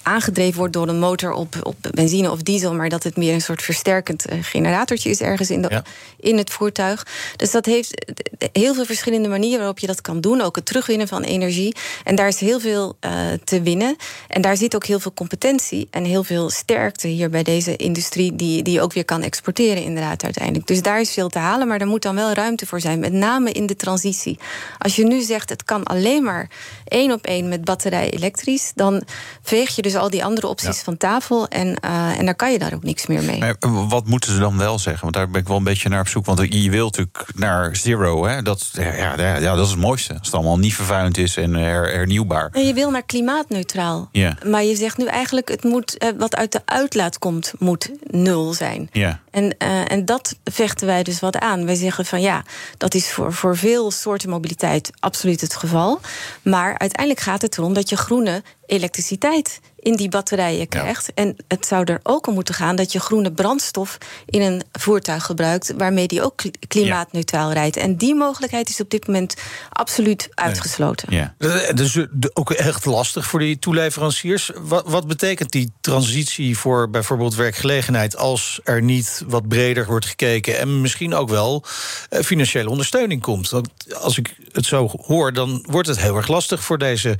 aangedreven 0.08 0.58
wordt 0.58 0.72
door 0.72 0.88
een 0.88 0.98
motor 0.98 1.32
op, 1.32 1.54
op 1.62 1.76
benzine 1.90 2.30
of 2.30 2.42
diesel, 2.42 2.74
maar 2.74 2.88
dat 2.88 3.02
het 3.02 3.16
meer 3.16 3.34
een 3.34 3.40
soort 3.40 3.62
versterkend 3.62 4.26
eh, 4.26 4.38
generatortje 4.42 5.10
is 5.10 5.20
ergens 5.20 5.50
in, 5.50 5.62
de, 5.62 5.82
in 6.20 6.36
het 6.36 6.50
voertuig. 6.50 7.06
Dus 7.36 7.50
dat 7.50 7.66
heeft 7.66 8.04
eh, 8.04 8.48
heel 8.52 8.74
veel 8.74 8.84
verschillende 8.84 9.28
manieren 9.28 9.58
waarop 9.58 9.78
je 9.78 9.86
dat 9.86 10.00
kan 10.00 10.20
doen. 10.20 10.40
Ook 10.40 10.56
het 10.56 10.66
terugwinnen 10.66 11.08
van 11.08 11.22
energie. 11.22 11.76
En 12.04 12.14
daar 12.14 12.28
is 12.28 12.40
heel 12.40 12.60
veel 12.60 12.96
eh, 13.00 13.12
te 13.44 13.62
winnen. 13.62 13.96
En 14.28 14.42
daar 14.42 14.56
zit 14.56 14.74
ook 14.74 14.84
heel 14.84 15.00
veel 15.00 15.14
competentie 15.14 15.88
en 15.90 16.04
heel 16.04 16.24
veel 16.24 16.50
sterkte 16.50 17.08
hier 17.08 17.30
bij 17.30 17.42
deze 17.42 17.76
industrie, 17.76 18.36
die, 18.36 18.62
die 18.62 18.74
je 18.74 18.80
ook 18.80 18.92
weer 18.92 19.04
kan 19.04 19.22
exporteren, 19.22 19.82
inderdaad, 19.82 20.24
uiteindelijk. 20.24 20.66
Dus 20.66 20.82
daar 20.82 21.00
is 21.00 21.12
veel 21.12 21.28
te 21.28 21.38
halen, 21.38 21.68
maar 21.68 21.80
er 21.80 21.86
moet 21.86 22.02
dan 22.02 22.14
wel 22.14 22.32
ruimte 22.32 22.66
voor 22.66 22.80
zijn, 22.80 22.98
met 22.98 23.12
name 23.12 23.52
in 23.52 23.66
de 23.66 23.76
transitie. 23.76 24.38
Als 24.78 24.96
je 24.96 25.04
nu 25.04 25.20
zegt 25.20 25.48
het 25.48 25.64
kan 25.64 25.84
alleen 25.84 26.22
maar 26.22 26.50
één 26.84 27.12
op 27.12 27.26
één 27.26 27.48
met 27.48 27.64
batterij 27.64 28.10
elektrisch, 28.10 28.72
dan 28.74 29.02
veeg 29.42 29.76
je 29.76 29.82
dus 29.82 29.96
al 29.98 30.10
die 30.10 30.24
andere 30.24 30.46
opties 30.46 30.78
van 30.80 30.96
tafel 30.96 31.48
en, 31.48 31.76
eh, 31.80 32.18
en 32.18 32.24
daar 32.24 32.34
kan 32.34 32.52
je 32.52 32.58
daar 32.58 32.74
ook 32.74 32.82
niks 32.82 33.06
meer 33.06 33.22
mee. 33.22 33.38
Maar 33.38 33.56
eh, 33.60 33.88
wat 33.88 34.06
moeten 34.06 34.32
ze 34.32 34.38
dan 34.38 34.58
wel 34.58 34.78
zeggen? 34.78 35.02
Want 35.02 35.14
daar 35.14 35.30
ben 35.30 35.40
ik 35.40 35.48
wel 35.48 35.56
een 35.56 35.64
beetje 35.64 35.88
naar 35.88 36.00
op 36.00 36.08
zoek. 36.08 36.26
Want 36.26 36.38
je 36.54 36.70
wilt 36.70 36.96
natuurlijk 36.96 37.24
naar 37.34 37.76
zero. 37.76 38.26
Hè? 38.26 38.42
Dat, 38.42 38.68
ja, 38.72 38.94
ja, 39.16 39.38
ja, 39.38 39.54
dat 39.54 39.64
is 39.64 39.70
het 39.70 39.80
mooiste. 39.80 40.12
Als 40.18 40.26
het 40.26 40.34
allemaal 40.34 40.58
niet 40.58 40.74
vervuilend 40.74 41.18
is 41.18 41.36
en 41.36 41.54
her- 41.54 41.92
hernieuwbaar. 41.92 42.48
En 42.52 42.66
je 42.66 42.74
wil 42.74 42.90
naar 42.90 43.02
klimaatneutraal. 43.02 44.08
Ja. 44.12 44.36
Maar 44.46 44.64
je 44.64 44.76
zegt 44.76 44.96
nu 44.98 45.06
eigenlijk, 45.06 45.48
het 45.48 45.64
moet, 45.64 45.98
eh, 45.98 46.08
wat 46.18 46.36
uit 46.36 46.52
de 46.52 46.60
uitlaat 46.64 47.18
komt, 47.18 47.52
moet 47.58 47.90
nul 48.02 48.52
zijn. 48.52 48.88
Ja. 48.92 49.20
En, 49.38 49.54
uh, 49.58 49.90
en 49.90 50.04
dat 50.04 50.36
vechten 50.44 50.86
wij 50.86 51.02
dus 51.02 51.20
wat 51.20 51.38
aan. 51.38 51.66
Wij 51.66 51.74
zeggen 51.74 52.04
van 52.04 52.20
ja, 52.20 52.44
dat 52.76 52.94
is 52.94 53.10
voor, 53.10 53.32
voor 53.32 53.56
veel 53.56 53.90
soorten 53.90 54.30
mobiliteit 54.30 54.90
absoluut 55.00 55.40
het 55.40 55.54
geval. 55.54 56.00
Maar 56.42 56.78
uiteindelijk 56.78 57.20
gaat 57.20 57.42
het 57.42 57.58
erom 57.58 57.72
dat 57.72 57.88
je 57.88 57.96
groene 57.96 58.42
elektriciteit 58.66 59.60
in 59.78 59.96
die 59.96 60.08
batterijen 60.08 60.68
krijgt. 60.68 61.10
En 61.14 61.36
het 61.48 61.66
zou 61.66 61.84
er 61.84 62.00
ook 62.02 62.26
om 62.26 62.34
moeten 62.34 62.54
gaan 62.54 62.76
dat 62.76 62.92
je 62.92 63.00
groene 63.00 63.32
brandstof 63.32 63.98
in 64.26 64.42
een 64.42 64.62
voertuig 64.72 65.24
gebruikt, 65.24 65.72
waarmee 65.76 66.06
die 66.06 66.22
ook 66.22 66.42
klimaatneutraal 66.68 67.52
rijdt. 67.52 67.76
En 67.76 67.96
die 67.96 68.14
mogelijkheid 68.14 68.68
is 68.68 68.80
op 68.80 68.90
dit 68.90 69.06
moment 69.06 69.34
absoluut 69.68 70.28
uitgesloten. 70.34 71.14
Ja. 71.14 71.34
Dus 71.74 71.98
ook 72.32 72.50
echt 72.50 72.84
lastig 72.84 73.26
voor 73.26 73.40
die 73.40 73.58
toeleveranciers. 73.58 74.50
Wat, 74.54 74.88
wat 74.88 75.06
betekent 75.06 75.52
die 75.52 75.72
transitie 75.80 76.58
voor 76.58 76.90
bijvoorbeeld 76.90 77.34
werkgelegenheid 77.34 78.16
als 78.16 78.60
er 78.64 78.82
niet 78.82 79.22
wat 79.28 79.48
breder 79.48 79.86
wordt 79.86 80.06
gekeken 80.06 80.58
en 80.58 80.80
misschien 80.80 81.14
ook 81.14 81.28
wel 81.28 81.64
eh, 82.08 82.22
financiële 82.22 82.70
ondersteuning 82.70 83.22
komt? 83.22 83.50
Want 83.50 83.68
als 83.94 84.18
ik 84.18 84.36
het 84.52 84.66
zo 84.66 84.90
hoor, 85.06 85.32
dan 85.32 85.64
wordt 85.66 85.88
het 85.88 86.00
heel 86.00 86.16
erg 86.16 86.28
lastig 86.28 86.64
voor 86.64 86.78
deze 86.78 87.18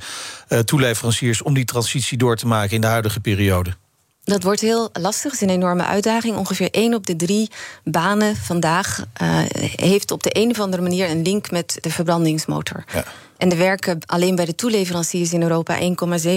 uh, 0.49 0.59
toeleveranciers 0.59 1.41
om 1.41 1.53
die 1.53 1.65
transitie 1.65 2.17
door 2.17 2.35
te 2.35 2.47
maken 2.47 2.75
in 2.75 2.81
de 2.81 2.87
huidige 2.87 3.19
periode? 3.19 3.75
Dat 4.23 4.43
wordt 4.43 4.61
heel 4.61 4.89
lastig. 4.93 5.31
Het 5.31 5.41
is 5.41 5.47
een 5.47 5.53
enorme 5.53 5.85
uitdaging. 5.85 6.37
Ongeveer 6.37 6.69
één 6.71 6.93
op 6.93 7.05
de 7.05 7.15
drie 7.15 7.51
banen 7.83 8.35
vandaag 8.35 9.05
uh, 9.21 9.39
heeft 9.75 10.11
op 10.11 10.23
de 10.23 10.29
een 10.33 10.49
of 10.49 10.59
andere 10.59 10.83
manier 10.83 11.09
een 11.09 11.21
link 11.21 11.51
met 11.51 11.77
de 11.81 11.89
verbrandingsmotor. 11.89 12.83
Ja. 12.93 13.03
En 13.39 13.51
er 13.51 13.57
werken 13.57 13.99
alleen 14.05 14.35
bij 14.35 14.45
de 14.45 14.55
toeleveranciers 14.55 15.33
in 15.33 15.41
Europa 15.41 15.79
1,7 15.79 15.85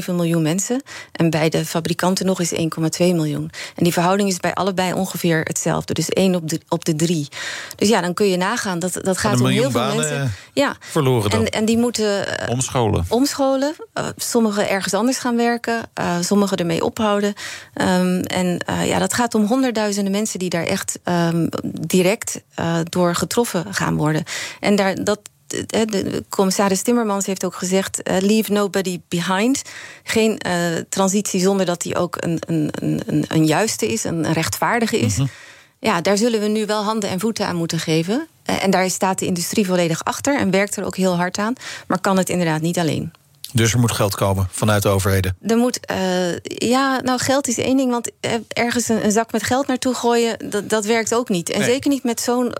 miljoen 0.06 0.42
mensen. 0.42 0.82
En 1.12 1.30
bij 1.30 1.48
de 1.48 1.66
fabrikanten 1.66 2.26
nog 2.26 2.40
eens 2.40 2.52
1,2 2.52 2.58
miljoen. 2.98 3.50
En 3.76 3.84
die 3.84 3.92
verhouding 3.92 4.28
is 4.28 4.36
bij 4.36 4.54
allebei 4.54 4.92
ongeveer 4.92 5.40
hetzelfde. 5.40 5.94
Dus 5.94 6.08
1 6.08 6.34
op 6.34 6.48
de, 6.48 6.60
op 6.68 6.84
de 6.84 6.94
3. 6.94 7.28
Dus 7.76 7.88
ja, 7.88 8.00
dan 8.00 8.14
kun 8.14 8.26
je 8.26 8.36
nagaan. 8.36 8.78
Dat, 8.78 8.98
dat 9.02 9.18
gaat 9.18 9.40
om 9.40 9.46
heel 9.46 9.70
veel 9.70 9.94
mensen. 9.94 10.32
Ja. 10.52 10.76
Verloren 10.80 11.30
dan. 11.30 11.40
En, 11.40 11.50
en 11.50 11.64
die 11.64 11.78
moeten. 11.78 12.26
Uh, 12.28 12.48
omscholen. 12.48 13.04
Omscholen. 13.08 13.74
Uh, 13.98 14.06
sommigen 14.16 14.68
ergens 14.68 14.94
anders 14.94 15.18
gaan 15.18 15.36
werken. 15.36 15.80
Uh, 16.00 16.16
sommigen 16.20 16.56
ermee 16.56 16.84
ophouden. 16.84 17.34
Um, 17.74 18.20
en 18.20 18.64
ja, 18.84 18.98
dat 18.98 19.14
gaat 19.14 19.34
om 19.34 19.44
honderdduizenden 19.44 20.12
mensen 20.12 20.38
die 20.38 20.48
daar 20.48 20.64
echt 20.64 20.98
um, 21.04 21.48
direct 21.80 22.42
door 22.84 23.14
getroffen 23.14 23.74
gaan 23.74 23.96
worden. 23.96 24.24
En 24.60 24.76
daar, 24.76 25.04
dat, 25.04 25.20
de 25.66 26.24
commissaris 26.28 26.82
Timmermans 26.82 27.26
heeft 27.26 27.44
ook 27.44 27.54
gezegd: 27.54 28.08
uh, 28.10 28.16
leave 28.20 28.52
nobody 28.52 29.00
behind. 29.08 29.62
Geen 30.02 30.40
uh, 30.46 30.52
transitie 30.88 31.40
zonder 31.40 31.66
dat 31.66 31.80
die 31.80 31.96
ook 31.96 32.16
een, 32.20 32.42
een, 32.46 32.70
een, 33.06 33.24
een 33.28 33.46
juiste 33.46 33.86
is, 33.86 34.04
een 34.04 34.32
rechtvaardige 34.32 34.98
is. 34.98 35.16
Mm 35.16 35.24
-hmm. 35.24 35.34
Ja, 35.78 36.00
daar 36.00 36.16
zullen 36.16 36.40
we 36.40 36.48
nu 36.48 36.66
wel 36.66 36.84
handen 36.84 37.10
en 37.10 37.20
voeten 37.20 37.46
aan 37.46 37.56
moeten 37.56 37.78
geven. 37.78 38.26
Uh, 38.50 38.64
en 38.64 38.70
daar 38.70 38.90
staat 38.90 39.18
de 39.18 39.26
industrie 39.26 39.66
volledig 39.66 40.04
achter 40.04 40.38
en 40.38 40.50
werkt 40.50 40.76
er 40.76 40.84
ook 40.84 40.96
heel 40.96 41.16
hard 41.16 41.38
aan. 41.38 41.54
Maar 41.86 42.00
kan 42.00 42.16
het 42.16 42.28
inderdaad 42.28 42.60
niet 42.60 42.78
alleen. 42.78 43.12
Dus 43.52 43.72
er 43.72 43.78
moet 43.78 43.92
geld 43.92 44.14
komen 44.14 44.48
vanuit 44.50 44.82
de 44.82 44.88
overheden? 44.88 45.36
Er 45.40 45.56
moet, 45.56 45.80
uh, 45.90 46.38
ja, 46.42 47.00
nou 47.00 47.18
geld 47.18 47.48
is 47.48 47.58
één 47.58 47.76
ding, 47.76 47.90
want 47.90 48.10
ergens 48.48 48.88
een, 48.88 49.04
een, 49.04 49.12
zak 49.12 49.32
met 49.32 49.42
geld 49.42 49.66
naartoe 49.66 49.94
gooien, 49.94 50.50
dat, 50.50 50.68
dat 50.68 50.84
werkt 50.84 51.14
ook 51.14 51.28
niet. 51.28 51.50
En 51.50 51.60
nee. 51.60 51.68
zeker 51.68 51.90
niet 51.90 52.04
met 52.04 52.20
zo'n 52.20 52.52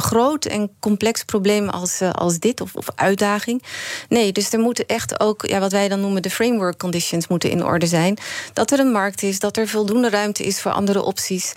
groot 0.00 0.44
en 0.44 0.70
complex 0.80 1.24
probleem 1.24 1.68
als, 1.68 2.02
uh, 2.02 2.10
als 2.10 2.38
dit, 2.38 2.60
of, 2.60 2.74
of 2.74 2.86
uitdaging. 2.94 3.62
Nee, 4.08 4.32
dus 4.32 4.52
er 4.52 4.58
moeten 4.58 4.86
echt 4.86 5.20
ook, 5.20 5.46
ja, 5.46 5.60
wat 5.60 5.72
wij 5.72 5.88
dan 5.88 6.00
noemen 6.00 6.22
de 6.22 6.30
framework 6.30 6.78
conditions, 6.78 7.26
moeten 7.28 7.50
in 7.50 7.64
orde 7.64 7.86
zijn. 7.86 8.18
Dat 8.52 8.70
er 8.70 8.78
een 8.78 8.92
markt 8.92 9.22
is, 9.22 9.38
dat 9.38 9.56
er 9.56 9.68
voldoende 9.68 10.10
ruimte 10.10 10.42
is 10.42 10.60
voor 10.60 10.70
andere 10.70 11.02
opties. 11.02 11.52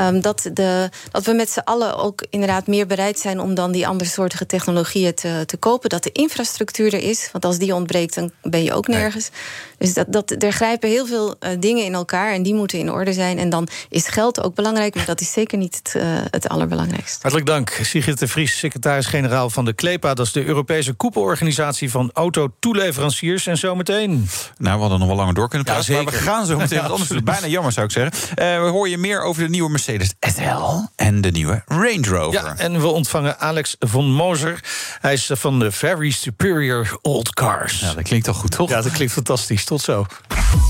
Um, 0.00 0.20
dat, 0.20 0.50
de, 0.52 0.90
dat 1.10 1.24
we 1.24 1.32
met 1.32 1.50
z'n 1.50 1.58
allen 1.58 1.96
ook 1.96 2.24
inderdaad 2.30 2.66
meer 2.66 2.86
bereid 2.86 3.18
zijn 3.18 3.40
om 3.40 3.54
dan 3.54 3.72
die 3.72 3.86
andersoortige 3.86 4.46
technologieën 4.46 5.14
te, 5.14 5.42
te 5.46 5.56
kopen. 5.56 5.88
Dat 5.88 6.02
de 6.02 6.12
infrastructuur 6.12 6.94
er 6.94 7.02
is, 7.02 7.28
want 7.32 7.44
als 7.44 7.58
die 7.58 7.74
ontbreekt, 7.74 8.14
dan 8.14 8.30
ben 8.42 8.62
je 8.62 8.72
ook 8.72 8.86
nergens. 8.86 9.30
Dus 9.78 9.94
dat, 9.94 10.06
dat, 10.12 10.42
er 10.42 10.52
grijpen 10.52 10.88
heel 10.88 11.06
veel 11.06 11.34
uh, 11.40 11.50
dingen 11.58 11.84
in 11.84 11.94
elkaar 11.94 12.32
en 12.32 12.42
die 12.42 12.54
moeten 12.54 12.78
in 12.78 12.90
orde 12.90 13.12
zijn. 13.12 13.38
En 13.38 13.50
dan 13.50 13.68
is 13.88 14.08
geld 14.08 14.42
ook 14.42 14.54
belangrijk, 14.54 14.94
maar 14.94 15.06
dat 15.06 15.20
is 15.20 15.32
zeker 15.32 15.58
niet 15.58 15.80
het, 15.82 15.94
uh, 15.96 16.02
het 16.30 16.48
allerbelangrijkste. 16.48 17.18
Hartelijk 17.20 17.46
dank. 17.46 17.70
Sigrid 17.86 18.18
de 18.18 18.28
Vries, 18.28 18.58
secretaris-generaal 18.58 19.50
van 19.50 19.64
de 19.64 19.74
CLEPA. 19.74 20.14
Dat 20.14 20.26
is 20.26 20.32
de 20.32 20.44
Europese 20.44 20.92
koepelorganisatie 20.92 21.90
van 21.90 22.10
autotoeleveranciers. 22.12 23.46
En 23.46 23.58
zometeen... 23.58 24.28
Nou, 24.58 24.74
we 24.74 24.80
hadden 24.80 24.98
nog 24.98 25.08
wel 25.08 25.16
langer 25.16 25.34
door 25.34 25.48
kunnen 25.48 25.66
praten. 25.66 25.94
Ja, 25.94 26.02
maar 26.02 26.12
we 26.12 26.18
gaan 26.18 26.46
zo 26.46 26.56
meteen, 26.56 26.78
want 26.78 26.90
anders 26.90 27.10
is 27.10 27.16
het 27.16 27.24
bijna 27.24 27.46
jammer, 27.46 27.72
zou 27.72 27.86
ik 27.86 27.92
zeggen. 27.92 28.12
Uh, 28.28 28.62
we 28.62 28.68
horen 28.70 28.90
je 28.90 28.98
meer 28.98 29.22
over 29.22 29.42
de 29.42 29.48
nieuwe 29.48 29.70
Mercedes 29.70 30.14
SL 30.20 30.84
en 30.96 31.20
de 31.20 31.30
nieuwe 31.30 31.62
Range 31.66 32.08
Rover. 32.08 32.44
Ja, 32.44 32.56
en 32.56 32.80
we 32.80 32.86
ontvangen 32.86 33.38
Alex 33.38 33.76
von 33.78 34.12
Moser. 34.12 34.60
Hij 35.00 35.12
is 35.12 35.30
van 35.34 35.58
de 35.58 35.72
Very 35.72 36.10
Superior 36.10 36.98
Old 37.02 37.34
Cars. 37.34 37.80
Ja, 37.80 37.94
dat 37.94 38.02
klinkt 38.02 38.26
toch 38.26 38.36
goed, 38.36 38.50
toch? 38.50 38.68
Ja, 38.68 38.82
dat 38.82 38.92
klinkt 38.92 39.12
fantastisch. 39.12 39.64
Tot 39.64 39.80
zo. 39.80 40.06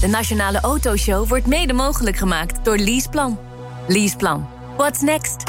De 0.00 0.06
Nationale 0.06 0.60
Autoshow 0.60 1.28
wordt 1.28 1.46
mede 1.46 1.72
mogelijk 1.72 2.16
gemaakt 2.16 2.64
door 2.64 2.76
Leaseplan. 2.76 3.38
Leaseplan. 3.86 4.48
What's 4.76 5.00
next? 5.00 5.42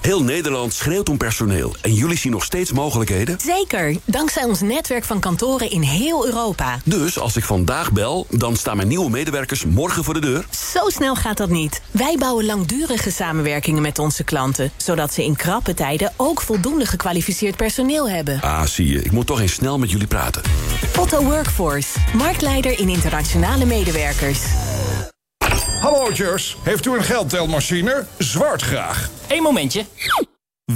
Heel 0.00 0.22
Nederland 0.22 0.72
schreeuwt 0.72 1.08
om 1.08 1.16
personeel. 1.16 1.74
En 1.80 1.94
jullie 1.94 2.16
zien 2.16 2.32
nog 2.32 2.44
steeds 2.44 2.72
mogelijkheden? 2.72 3.38
Zeker, 3.40 3.96
dankzij 4.04 4.44
ons 4.44 4.60
netwerk 4.60 5.04
van 5.04 5.20
kantoren 5.20 5.70
in 5.70 5.82
heel 5.82 6.26
Europa. 6.26 6.78
Dus 6.84 7.18
als 7.18 7.36
ik 7.36 7.44
vandaag 7.44 7.92
bel, 7.92 8.26
dan 8.30 8.56
staan 8.56 8.76
mijn 8.76 8.88
nieuwe 8.88 9.10
medewerkers 9.10 9.64
morgen 9.64 10.04
voor 10.04 10.14
de 10.14 10.20
deur? 10.20 10.46
Zo 10.72 10.88
snel 10.88 11.14
gaat 11.14 11.36
dat 11.36 11.50
niet. 11.50 11.82
Wij 11.90 12.16
bouwen 12.18 12.44
langdurige 12.44 13.10
samenwerkingen 13.10 13.82
met 13.82 13.98
onze 13.98 14.24
klanten... 14.24 14.72
zodat 14.76 15.12
ze 15.12 15.24
in 15.24 15.36
krappe 15.36 15.74
tijden 15.74 16.12
ook 16.16 16.40
voldoende 16.40 16.86
gekwalificeerd 16.86 17.56
personeel 17.56 18.08
hebben. 18.08 18.40
Ah, 18.40 18.62
zie 18.62 18.86
je. 18.86 19.02
Ik 19.02 19.12
moet 19.12 19.26
toch 19.26 19.40
eens 19.40 19.54
snel 19.54 19.78
met 19.78 19.90
jullie 19.90 20.06
praten. 20.06 20.42
Otto 20.98 21.22
Workforce, 21.22 21.98
marktleider 22.14 22.78
in 22.78 22.88
internationale 22.88 23.64
medewerkers. 23.64 24.40
Hallo, 25.80 26.12
Jers. 26.12 26.56
Heeft 26.62 26.86
u 26.86 26.96
een 26.96 27.02
geldtelmachine? 27.02 28.04
Zwart 28.18 28.62
graag. 28.62 29.10
Eén 29.28 29.42
momentje. 29.42 29.84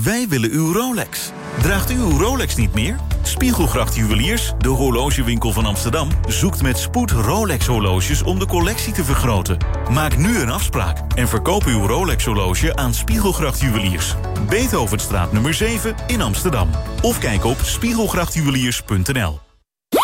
Wij 0.02 0.28
willen 0.28 0.50
uw 0.50 0.72
Rolex. 0.72 1.30
Draagt 1.62 1.90
u 1.90 1.94
uw 1.94 2.18
Rolex 2.18 2.56
niet 2.56 2.74
meer? 2.74 2.96
Spiegelgracht 3.22 3.96
Juweliers, 3.96 4.52
de 4.58 4.68
horlogewinkel 4.68 5.52
van 5.52 5.66
Amsterdam... 5.66 6.08
zoekt 6.28 6.62
met 6.62 6.78
spoed 6.78 7.10
Rolex-horloges 7.10 8.22
om 8.22 8.38
de 8.38 8.46
collectie 8.46 8.92
te 8.92 9.04
vergroten. 9.04 9.58
Maak 9.90 10.16
nu 10.16 10.38
een 10.38 10.50
afspraak 10.50 10.98
en 11.14 11.28
verkoop 11.28 11.64
uw 11.64 11.86
Rolex-horloge 11.86 12.76
aan 12.76 12.94
Spiegelgracht 12.94 13.60
Juweliers. 13.60 14.14
Beethovenstraat 14.48 15.32
nummer 15.32 15.54
7 15.54 15.94
in 16.06 16.20
Amsterdam. 16.20 16.70
Of 17.02 17.18
kijk 17.18 17.44
op 17.44 17.58
spiegelgrachtjuweliers.nl. 17.62 19.40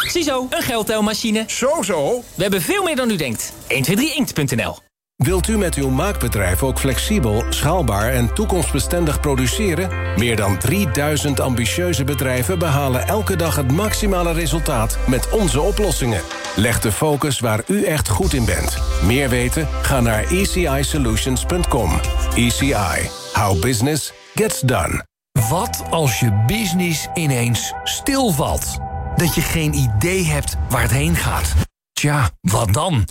Ziezo, 0.08 0.46
een 0.50 0.62
geldtelmachine. 0.62 1.44
Zo, 1.46 1.82
zo. 1.82 2.22
We 2.34 2.42
hebben 2.42 2.62
veel 2.62 2.82
meer 2.82 2.96
dan 2.96 3.10
u 3.10 3.16
denkt. 3.16 3.52
123inkt.nl 3.68 4.89
Wilt 5.24 5.48
u 5.48 5.58
met 5.58 5.74
uw 5.74 5.88
maakbedrijf 5.88 6.62
ook 6.62 6.78
flexibel, 6.78 7.44
schaalbaar 7.48 8.10
en 8.12 8.34
toekomstbestendig 8.34 9.20
produceren? 9.20 9.90
Meer 10.16 10.36
dan 10.36 10.58
3000 10.58 11.40
ambitieuze 11.40 12.04
bedrijven 12.04 12.58
behalen 12.58 13.06
elke 13.06 13.36
dag 13.36 13.56
het 13.56 13.72
maximale 13.72 14.32
resultaat 14.32 14.98
met 15.06 15.30
onze 15.30 15.60
oplossingen. 15.60 16.22
Leg 16.56 16.80
de 16.80 16.92
focus 16.92 17.40
waar 17.40 17.62
u 17.66 17.84
echt 17.84 18.08
goed 18.08 18.32
in 18.32 18.44
bent. 18.44 18.78
Meer 19.04 19.28
weten? 19.28 19.68
Ga 19.82 20.00
naar 20.00 20.24
ecisolutions.com. 20.24 21.90
ECI. 22.34 23.08
How 23.32 23.60
business 23.60 24.12
gets 24.34 24.60
done. 24.60 25.04
Wat 25.48 25.82
als 25.90 26.20
je 26.20 26.44
business 26.46 27.08
ineens 27.14 27.72
stilvalt? 27.84 28.78
Dat 29.16 29.34
je 29.34 29.40
geen 29.40 29.74
idee 29.74 30.24
hebt 30.24 30.56
waar 30.68 30.82
het 30.82 30.90
heen 30.90 31.16
gaat? 31.16 31.54
Tja, 31.92 32.30
wat 32.40 32.72
dan? 32.72 33.04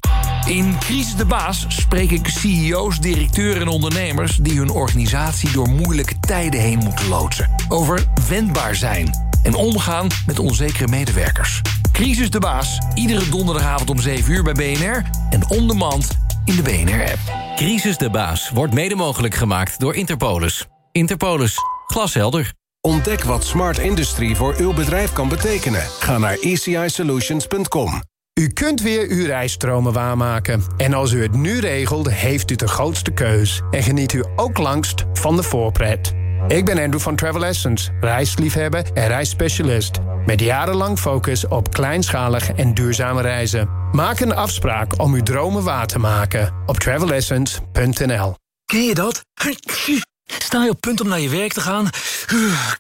In 0.50 0.78
Crisis 0.80 1.16
de 1.16 1.26
Baas 1.26 1.66
spreek 1.68 2.12
ik 2.12 2.28
CEO's, 2.28 3.00
directeuren 3.00 3.62
en 3.62 3.68
ondernemers... 3.68 4.38
die 4.38 4.58
hun 4.58 4.70
organisatie 4.70 5.52
door 5.52 5.70
moeilijke 5.70 6.20
tijden 6.20 6.60
heen 6.60 6.78
moeten 6.78 7.08
loodsen. 7.08 7.50
Over 7.68 8.08
wendbaar 8.30 8.76
zijn 8.76 9.10
en 9.44 9.54
omgaan 9.54 10.08
met 10.26 10.40
onzekere 10.40 10.88
medewerkers. 10.88 11.62
Crisis 11.92 12.30
de 12.30 12.40
Baas, 12.40 12.80
iedere 12.94 13.30
donderdagavond 13.30 13.90
om 13.90 14.00
7 14.00 14.34
uur 14.34 14.44
bij 14.44 14.54
BNR... 14.54 15.04
en 15.30 15.50
on 15.50 15.68
demand 15.68 16.18
in 16.46 16.56
de 16.56 16.62
BNR-app. 16.62 17.20
Crisis 17.56 17.98
de 17.98 18.10
Baas 18.10 18.50
wordt 18.50 18.74
mede 18.74 18.96
mogelijk 18.96 19.36
gemaakt 19.36 19.80
door 19.80 19.96
Interpolis. 19.96 20.66
Interpolis, 20.92 21.56
glashelder. 21.88 22.54
Ontdek 22.82 23.24
wat 23.24 23.44
smart 23.44 23.78
industry 23.78 24.36
voor 24.36 24.56
uw 24.58 24.74
bedrijf 24.74 25.14
kan 25.14 25.30
betekenen. 25.30 25.82
Ga 26.00 26.18
naar 26.18 26.38
ecisolutions.com. 26.40 28.09
U 28.40 28.48
kunt 28.48 28.82
weer 28.82 29.10
uw 29.10 29.26
reisstromen 29.26 29.94
waarmaken. 29.94 30.64
En 30.78 30.94
als 30.94 31.12
u 31.12 31.22
het 31.22 31.32
nu 31.32 31.60
regelt, 31.60 32.10
heeft 32.10 32.52
u 32.52 32.56
de 32.56 32.68
grootste 32.68 33.12
keus. 33.12 33.62
En 33.72 33.84
geniet 33.84 34.14
u 34.14 34.24
ook 34.36 34.58
langst 34.58 35.06
van 35.14 35.36
de 35.36 35.44
voorpret. 35.44 36.14
Ik 36.48 36.66
ben 36.66 36.80
Andrew 36.80 37.02
van 37.02 37.16
Travel 37.16 37.46
Essence, 37.46 37.92
reisliefhebber 38.00 38.86
en 38.94 39.08
reisspecialist. 39.08 40.00
Met 40.26 40.40
jarenlang 40.40 41.00
focus 41.00 41.48
op 41.48 41.74
kleinschalig 41.74 42.52
en 42.52 42.74
duurzame 42.74 43.22
reizen. 43.22 43.70
Maak 43.92 44.20
een 44.20 44.36
afspraak 44.36 45.00
om 45.00 45.14
uw 45.14 45.24
dromen 45.24 45.64
waar 45.64 45.88
te 45.88 46.00
maken 46.00 46.54
op 46.66 46.78
travelessence.nl. 46.78 48.36
Ken 48.66 48.84
je 48.84 48.94
dat? 48.94 49.22
Sta 50.48 50.64
je 50.64 50.70
op 50.70 50.80
punt 50.80 51.02
om 51.02 51.08
naar 51.08 51.20
je 51.20 51.30
werk 51.30 51.54
te 51.54 51.62
gaan, 51.62 51.90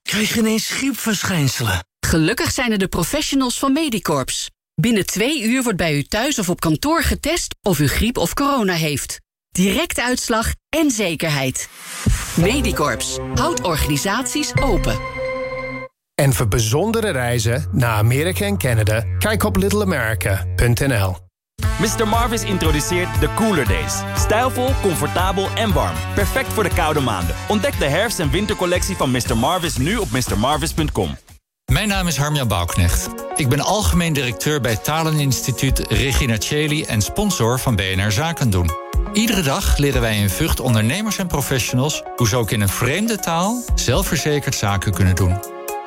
krijg 0.01 0.33
je 0.33 0.39
ineens 0.39 0.69
griepverschijnselen. 0.69 1.79
Gelukkig 2.07 2.51
zijn 2.51 2.71
er 2.71 2.77
de 2.77 2.87
professionals 2.87 3.59
van 3.59 3.73
Medicorps. 3.73 4.49
Binnen 4.79 5.05
twee 5.05 5.43
uur 5.43 5.63
wordt 5.63 5.77
bij 5.77 5.95
u 5.95 6.03
thuis 6.03 6.39
of 6.39 6.49
op 6.49 6.59
kantoor 6.59 7.03
getest 7.03 7.55
of 7.61 7.79
u 7.79 7.87
griep 7.87 8.17
of 8.17 8.33
corona 8.33 8.73
heeft. 8.73 9.19
Direct 9.49 9.99
uitslag 9.99 10.53
en 10.69 10.91
zekerheid. 10.91 11.69
Medicorps 12.35 13.17
houdt 13.35 13.61
organisaties 13.61 14.51
open. 14.61 14.99
En 16.15 16.33
voor 16.33 16.47
bijzondere 16.47 17.11
reizen 17.11 17.69
naar 17.71 17.97
Amerika 17.97 18.45
en 18.45 18.57
Canada... 18.57 19.05
kijk 19.17 19.43
op 19.43 19.55
littleamerica.nl. 19.55 21.15
Mr. 21.79 22.07
Marvis 22.07 22.43
introduceert 22.43 23.19
de 23.19 23.33
Cooler 23.33 23.67
Days. 23.67 23.93
Stijlvol, 24.15 24.69
comfortabel 24.81 25.49
en 25.55 25.73
warm. 25.73 25.95
Perfect 26.15 26.53
voor 26.53 26.63
de 26.63 26.73
koude 26.73 26.99
maanden. 26.99 27.35
Ontdek 27.47 27.79
de 27.79 27.85
herfst- 27.85 28.19
en 28.19 28.31
wintercollectie 28.31 28.95
van 28.95 29.11
Mr. 29.11 29.37
Marvis 29.37 29.77
nu 29.77 29.97
op 29.97 30.07
mrmarvis.com. 30.11 31.17
Mijn 31.69 31.87
naam 31.87 32.07
is 32.07 32.17
Harmjan 32.17 32.47
Bouwknecht. 32.47 33.09
Ik 33.35 33.49
ben 33.49 33.59
algemeen 33.59 34.13
directeur 34.13 34.61
bij 34.61 34.75
Taleninstituut 34.75 35.79
Regina 35.79 36.35
Cheli... 36.39 36.83
en 36.83 37.01
sponsor 37.01 37.59
van 37.59 37.75
BNR 37.75 38.11
Zaken 38.11 38.49
doen. 38.49 38.69
Iedere 39.13 39.41
dag 39.41 39.77
leren 39.77 40.01
wij 40.01 40.17
in 40.17 40.29
Vught 40.29 40.59
ondernemers 40.59 41.17
en 41.17 41.27
professionals... 41.27 42.03
hoe 42.15 42.27
ze 42.27 42.35
ook 42.35 42.51
in 42.51 42.61
een 42.61 42.69
vreemde 42.69 43.19
taal 43.19 43.63
zelfverzekerd 43.75 44.55
zaken 44.55 44.93
kunnen 44.93 45.15
doen. 45.15 45.37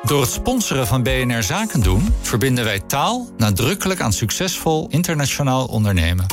Door 0.03 0.21
het 0.21 0.31
sponsoren 0.31 0.87
van 0.87 1.03
BNR 1.03 1.43
Zaken 1.43 1.81
doen... 1.81 2.13
verbinden 2.21 2.63
wij 2.63 2.79
taal 2.79 3.29
nadrukkelijk 3.37 4.01
aan 4.01 4.13
succesvol 4.13 4.87
internationaal 4.89 5.65
ondernemen. 5.65 6.25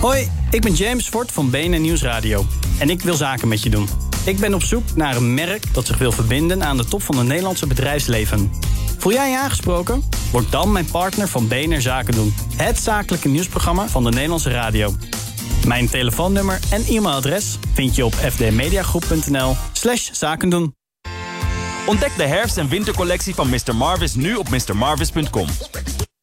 Hoi, 0.00 0.30
ik 0.50 0.60
ben 0.60 0.74
James 0.74 1.08
Fort 1.08 1.32
van 1.32 1.50
BNR 1.50 1.80
Nieuwsradio. 1.80 2.46
En 2.78 2.90
ik 2.90 3.02
wil 3.02 3.14
zaken 3.14 3.48
met 3.48 3.62
je 3.62 3.70
doen. 3.70 4.05
Ik 4.26 4.38
ben 4.38 4.54
op 4.54 4.62
zoek 4.62 4.82
naar 4.94 5.16
een 5.16 5.34
merk 5.34 5.74
dat 5.74 5.86
zich 5.86 5.98
wil 5.98 6.12
verbinden 6.12 6.62
aan 6.64 6.76
de 6.76 6.84
top 6.84 7.02
van 7.02 7.16
het 7.16 7.26
Nederlandse 7.26 7.66
bedrijfsleven. 7.66 8.50
Voel 8.98 9.12
jij 9.12 9.30
je 9.30 9.38
aangesproken? 9.38 10.02
Word 10.32 10.50
dan 10.50 10.72
mijn 10.72 10.90
partner 10.90 11.28
van 11.28 11.48
BNR 11.48 11.80
Zaken 11.80 12.14
doen. 12.14 12.34
Het 12.56 12.78
zakelijke 12.78 13.28
nieuwsprogramma 13.28 13.88
van 13.88 14.04
de 14.04 14.10
Nederlandse 14.10 14.50
radio. 14.50 14.94
Mijn 15.66 15.88
telefoonnummer 15.88 16.60
en 16.70 16.84
e-mailadres 16.84 17.58
vind 17.72 17.94
je 17.94 18.04
op 18.04 18.14
fdmediagroep.nl 18.14 19.56
slash 19.72 20.10
zaken 20.12 20.48
doen. 20.48 20.74
Ontdek 21.86 22.16
de 22.16 22.26
herfst- 22.26 22.58
en 22.58 22.68
wintercollectie 22.68 23.34
van 23.34 23.48
Mr. 23.48 23.76
Marvis 23.76 24.14
nu 24.14 24.34
op 24.34 24.48
mrmarvis.com. 24.48 25.46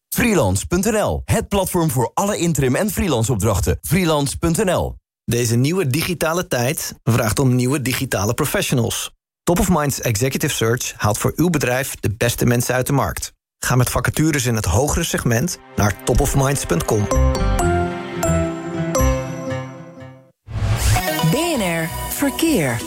Freelance.nl, 0.09 1.21
het 1.25 1.47
platform 1.47 1.91
voor 1.91 2.11
alle 2.13 2.37
interim 2.37 2.75
en 2.75 2.89
freelance 2.89 3.31
opdrachten. 3.31 3.77
Freelance.nl. 3.81 5.01
Deze 5.25 5.55
nieuwe 5.55 5.87
digitale 5.87 6.47
tijd 6.47 6.93
vraagt 7.03 7.39
om 7.39 7.55
nieuwe 7.55 7.81
digitale 7.81 8.33
professionals. 8.33 9.11
Top 9.43 9.59
of 9.59 9.69
Minds 9.69 10.01
Executive 10.01 10.53
Search 10.53 10.93
haalt 10.97 11.17
voor 11.17 11.33
uw 11.35 11.49
bedrijf 11.49 11.95
de 11.95 12.15
beste 12.17 12.45
mensen 12.45 12.75
uit 12.75 12.87
de 12.87 12.93
markt. 12.93 13.33
Ga 13.59 13.75
met 13.75 13.89
vacatures 13.89 14.45
in 14.45 14.55
het 14.55 14.65
hogere 14.65 15.03
segment 15.03 15.59
naar 15.75 16.03
topofminds.com. 16.03 17.07
BNR 21.31 21.89
Verkeer. 22.09 22.81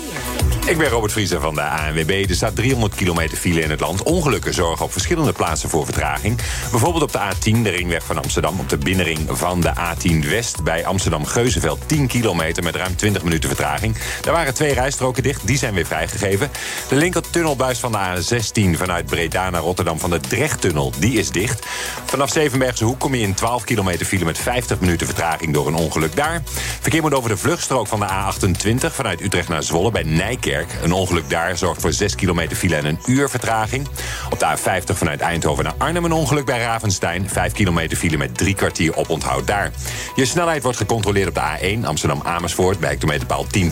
Ik 0.67 0.79
ben 0.79 0.89
Robert 0.89 1.13
Vriezer 1.13 1.41
van 1.41 1.55
de 1.55 1.63
ANWB. 1.63 2.25
Er 2.29 2.35
staat 2.35 2.57
300 2.57 2.95
kilometer 2.95 3.39
file 3.39 3.61
in 3.61 3.71
het 3.71 3.81
land. 3.81 4.03
Ongelukken 4.03 4.55
zorgen 4.55 4.85
op 4.85 4.93
verschillende 4.93 5.33
plaatsen 5.33 5.69
voor 5.69 5.85
vertraging. 5.85 6.39
Bijvoorbeeld 6.71 7.03
op 7.03 7.13
de 7.13 7.19
A10, 7.19 7.63
de 7.63 7.71
ringweg 7.71 8.05
van 8.05 8.19
Amsterdam... 8.19 8.61
op 8.61 8.69
de 8.69 8.77
binnenring 8.77 9.19
van 9.29 9.61
de 9.61 9.73
A10 9.75 10.29
West 10.29 10.63
bij 10.63 10.87
Amsterdam-Geuzenveld. 10.87 11.79
10 11.87 12.07
kilometer 12.07 12.63
met 12.63 12.75
ruim 12.75 12.97
20 12.97 13.23
minuten 13.23 13.49
vertraging. 13.49 13.97
Daar 14.21 14.35
waren 14.35 14.55
twee 14.55 14.75
rijstroken 14.75 15.23
dicht, 15.23 15.47
die 15.47 15.59
zijn 15.59 15.75
weer 15.75 15.87
vrijgegeven. 15.87 16.51
De 16.89 16.97
linkertunnelbuis 16.97 17.79
van 17.79 17.93
de 17.93 17.99
A16 17.99 18.77
vanuit 18.77 19.07
Breda 19.07 19.51
naar 19.51 19.61
Rotterdam... 19.61 19.99
van 19.99 20.11
de 20.11 20.21
Drechttunnel, 20.21 20.93
die 20.99 21.19
is 21.19 21.31
dicht. 21.31 21.67
Vanaf 22.05 22.31
Zevenbergse 22.31 22.85
Hoek 22.85 22.99
kom 22.99 23.15
je 23.15 23.23
in 23.23 23.35
12 23.35 23.65
kilometer 23.65 24.07
file... 24.07 24.25
met 24.25 24.39
50 24.39 24.81
minuten 24.81 25.07
vertraging 25.07 25.53
door 25.53 25.67
een 25.67 25.75
ongeluk 25.75 26.17
daar. 26.17 26.43
Verkeer 26.81 27.03
moet 27.03 27.15
over 27.15 27.31
de 27.31 27.37
vluchtstrook 27.37 27.87
van 27.87 28.01
de 28.01 28.07
A28... 28.07 28.95
vanuit 28.95 29.21
Utrecht 29.21 29.49
naar 29.49 29.63
Zwolle 29.63 29.91
bij 29.91 30.03
Nijkerk 30.03 30.55
een 30.83 30.93
ongeluk 30.93 31.31
daar 31.31 31.57
zorgt 31.57 31.81
voor 31.81 31.93
6 31.93 32.15
kilometer 32.15 32.57
file 32.57 32.77
en 32.77 32.85
een 32.85 32.99
uur 33.07 33.29
vertraging. 33.29 33.89
Op 34.31 34.39
de 34.39 34.57
A50 34.57 34.95
vanuit 34.95 35.21
Eindhoven 35.21 35.65
naar 35.65 35.75
Arnhem 35.79 36.05
een 36.05 36.13
ongeluk 36.13 36.45
bij 36.45 36.59
Ravenstein. 36.59 37.29
5 37.29 37.53
kilometer 37.53 37.97
file 37.97 38.17
met 38.17 38.37
drie 38.37 38.55
kwartier 38.55 38.95
op 38.95 39.11
onthoud 39.11 39.47
daar. 39.47 39.71
Je 40.15 40.25
snelheid 40.25 40.63
wordt 40.63 40.79
gecontroleerd 40.79 41.29
op 41.29 41.35
de 41.35 41.77
A1 41.81 41.85
Amsterdam-Amersfoort 41.85 42.79
bij 42.79 42.91
hectometerpaal 42.91 43.47
10.6. 43.59 43.63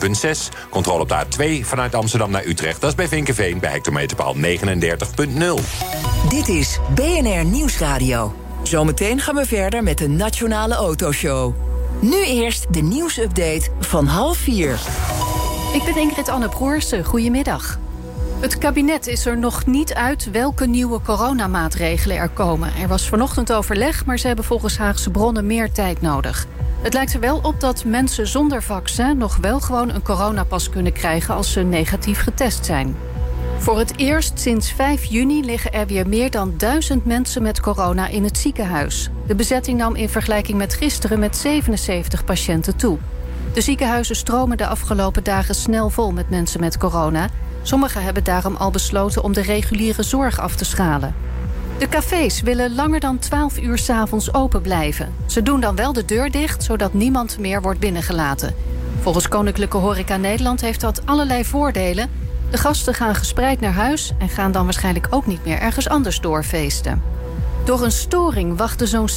Controle 0.70 1.01
op 1.01 1.09
de 1.09 1.61
A2 1.62 1.66
vanuit 1.66 1.94
Amsterdam 1.94 2.31
naar 2.31 2.47
Utrecht. 2.47 2.81
Dat 2.81 2.90
is 2.90 2.97
bij 2.97 3.09
Vinkenveen 3.09 3.59
bij 3.59 3.70
hectometerpaal 3.70 4.35
39.0. 4.37 4.40
Dit 6.29 6.49
is 6.49 6.79
BNR 6.94 7.44
Nieuwsradio. 7.44 8.35
Zometeen 8.62 9.20
gaan 9.20 9.35
we 9.35 9.47
verder 9.47 9.83
met 9.83 9.99
de 9.99 10.09
Nationale 10.09 10.75
Autoshow. 10.75 11.55
Nu 12.01 12.25
eerst 12.25 12.66
de 12.70 12.81
nieuwsupdate 12.81 13.68
van 13.81 14.07
half 14.07 14.37
vier. 14.37 14.79
Ik 15.74 15.84
ben 15.84 15.96
Ingrid 15.96 16.28
Anne 16.28 16.48
Broersen. 16.48 17.04
Goedemiddag. 17.04 17.78
Het 18.40 18.58
kabinet 18.58 19.06
is 19.06 19.26
er 19.26 19.38
nog 19.38 19.66
niet 19.66 19.94
uit 19.94 20.30
welke 20.30 20.66
nieuwe 20.66 21.00
coronamaatregelen 21.00 22.16
er 22.16 22.28
komen. 22.28 22.74
Er 22.80 22.88
was 22.88 23.08
vanochtend 23.08 23.52
overleg, 23.52 24.06
maar 24.06 24.18
ze 24.18 24.26
hebben 24.26 24.44
volgens 24.44 24.78
Haagse 24.78 25.10
bronnen 25.10 25.46
meer 25.46 25.72
tijd 25.72 26.00
nodig. 26.00 26.46
Het 26.82 26.92
lijkt 26.92 27.14
er 27.14 27.20
wel 27.20 27.38
op 27.42 27.60
dat 27.60 27.84
mensen 27.84 28.26
zonder 28.26 28.62
vaccin 28.62 29.16
nog 29.16 29.37
wel 29.37 29.60
gewoon 29.60 29.90
een 29.90 30.02
coronapas 30.02 30.70
kunnen 30.70 30.92
krijgen 30.92 31.34
als 31.34 31.52
ze 31.52 31.60
negatief 31.60 32.20
getest 32.20 32.64
zijn. 32.64 32.96
Voor 33.58 33.78
het 33.78 33.98
eerst 33.98 34.40
sinds 34.40 34.72
5 34.72 35.04
juni 35.04 35.44
liggen 35.44 35.72
er 35.72 35.87
weer 35.87 36.08
meer 36.08 36.30
dan 36.30 36.54
1000 36.56 37.04
mensen 37.04 37.42
met 37.42 37.60
corona 37.60 38.08
in 38.08 38.24
het 38.24 38.38
ziekenhuis. 38.38 39.10
De 39.26 39.34
bezetting 39.34 39.78
nam 39.78 39.94
in 39.94 40.08
vergelijking 40.08 40.58
met 40.58 40.74
gisteren 40.74 41.18
met 41.18 41.37
77 41.37 42.24
patiënten 42.24 42.76
toe. 42.76 42.98
De 43.54 43.60
ziekenhuizen 43.60 44.16
stromen 44.16 44.56
de 44.56 44.66
afgelopen 44.66 45.24
dagen 45.24 45.54
snel 45.54 45.90
vol 45.90 46.12
met 46.12 46.30
mensen 46.30 46.60
met 46.60 46.78
corona. 46.78 47.28
Sommigen 47.62 48.02
hebben 48.02 48.24
daarom 48.24 48.56
al 48.56 48.70
besloten 48.70 49.22
om 49.22 49.32
de 49.32 49.42
reguliere 49.42 50.02
zorg 50.02 50.38
af 50.40 50.54
te 50.54 50.64
schalen. 50.64 51.14
De 51.78 51.88
cafés 51.88 52.40
willen 52.40 52.74
langer 52.74 53.00
dan 53.00 53.18
12 53.18 53.58
uur 53.58 53.78
s'avonds 53.78 54.34
open 54.34 54.62
blijven. 54.62 55.14
Ze 55.26 55.42
doen 55.42 55.60
dan 55.60 55.76
wel 55.76 55.92
de 55.92 56.04
deur 56.04 56.30
dicht, 56.30 56.62
zodat 56.62 56.94
niemand 56.94 57.38
meer 57.38 57.62
wordt 57.62 57.80
binnengelaten. 57.80 58.54
Volgens 59.00 59.28
Koninklijke 59.28 59.76
Horeca 59.76 60.16
Nederland 60.16 60.60
heeft 60.60 60.80
dat 60.80 61.06
allerlei 61.06 61.44
voordelen. 61.44 62.10
De 62.50 62.58
gasten 62.58 62.94
gaan 62.94 63.14
gespreid 63.14 63.60
naar 63.60 63.72
huis 63.72 64.12
en 64.18 64.28
gaan 64.28 64.52
dan 64.52 64.64
waarschijnlijk 64.64 65.06
ook 65.10 65.26
niet 65.26 65.44
meer 65.44 65.58
ergens 65.58 65.88
anders 65.88 66.20
doorfeesten. 66.20 67.13
Door 67.64 67.83
een 67.83 67.92
storing 67.92 68.57
wachten 68.57 68.88
zo'n 68.88 69.09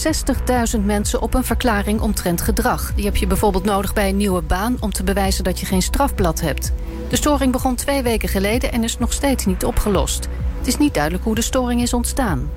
60.000 0.78 0.86
mensen 0.86 1.22
op 1.22 1.34
een 1.34 1.44
verklaring 1.44 2.02
omtrent 2.02 2.42
gedrag. 2.42 2.94
Die 2.96 3.06
heb 3.06 3.16
je 3.16 3.28
bijvoorbeeld 3.28 3.64
nodig 3.64 3.94
bij 3.94 4.10
een 4.10 4.18
nieuwe 4.18 4.42
baan 4.42 4.78
om 4.80 4.92
te 4.92 5.04
bewijzen 5.04 5.44
dat 5.44 5.60
je 5.60 5.66
geen 5.66 5.82
strafblad 5.82 6.42
hebt. 6.42 6.72
De 7.10 7.16
storing 7.16 7.52
begon 7.52 7.76
twee 7.76 8.02
weken 8.02 8.30
geleden 8.30 8.72
en 8.72 8.84
is 8.84 8.98
nog 8.98 9.14
steeds 9.14 9.46
niet 9.46 9.66
opgelost. 9.66 10.28
Het 10.58 10.68
is 10.68 10.78
niet 10.78 10.94
duidelijk 10.94 11.24
hoe 11.24 11.36
de 11.36 11.42
storing 11.42 11.82
is 11.82 11.94
ontstaan. 11.94 12.50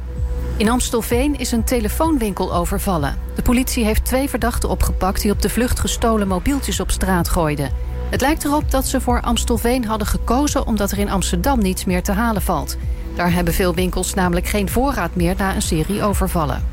In 0.57 0.69
Amstelveen 0.69 1.39
is 1.39 1.53
een 1.53 1.65
telefoonwinkel 1.65 2.55
overvallen. 2.55 3.19
De 3.35 3.43
politie 3.43 3.85
heeft 3.85 4.05
twee 4.05 4.29
verdachten 4.29 4.69
opgepakt 4.69 5.23
die 5.23 5.33
op 5.33 5.43
de 5.43 5.51
vlucht 5.51 5.81
gestolen 5.81 6.29
mobieltjes 6.29 6.81
op 6.81 6.91
straat 6.91 7.29
gooiden. 7.29 7.73
Het 8.11 8.21
lijkt 8.21 8.45
erop 8.45 8.71
dat 8.71 8.87
ze 8.87 9.01
voor 9.01 9.21
Amstelveen 9.21 9.85
hadden 9.85 10.07
gekozen 10.07 10.67
omdat 10.67 10.91
er 10.91 10.99
in 10.99 11.11
Amsterdam 11.11 11.59
niets 11.59 11.85
meer 11.85 12.03
te 12.03 12.13
halen 12.13 12.43
valt. 12.43 12.77
Daar 13.15 13.33
hebben 13.33 13.55
veel 13.55 13.75
winkels 13.75 14.15
namelijk 14.15 14.47
geen 14.47 14.69
voorraad 14.69 15.15
meer 15.15 15.35
na 15.39 15.55
een 15.55 15.63
serie 15.63 16.03
overvallen. 16.03 16.65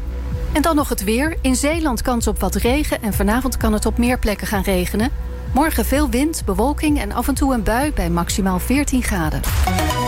En 0.54 0.62
dan 0.62 0.76
nog 0.76 0.89
het 0.89 1.04
weer. 1.04 1.38
In 1.41 1.56
Zeeland 1.56 2.02
kans 2.02 2.28
op 2.28 2.39
wat 2.39 2.56
regen 2.56 3.02
en 3.02 3.13
vanavond 3.13 3.58
kan 3.58 3.73
het 3.73 3.86
op 3.86 3.97
meer 3.97 4.19
plekken 4.19 4.47
gaan 4.47 4.63
regenen. 4.63 5.12
Morgen 5.54 5.86
veel 5.86 6.10
wind, 6.10 6.41
bewolking 6.45 7.00
en 7.02 7.12
af 7.12 7.28
en 7.28 7.34
toe 7.34 7.54
een 7.54 7.63
bui 7.63 7.93
bij 7.93 8.10
maximaal 8.10 8.60
14 8.60 9.04
graden. 9.04 9.41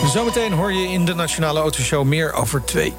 Zometeen 0.06 0.52
hoor 0.52 0.74
je 0.74 0.88
in 0.88 1.06
de 1.06 1.13
Nationale 1.13 1.60
Autoshow 1.60 2.06
meer 2.06 2.34
over 2.34 2.63
twee 2.65 2.94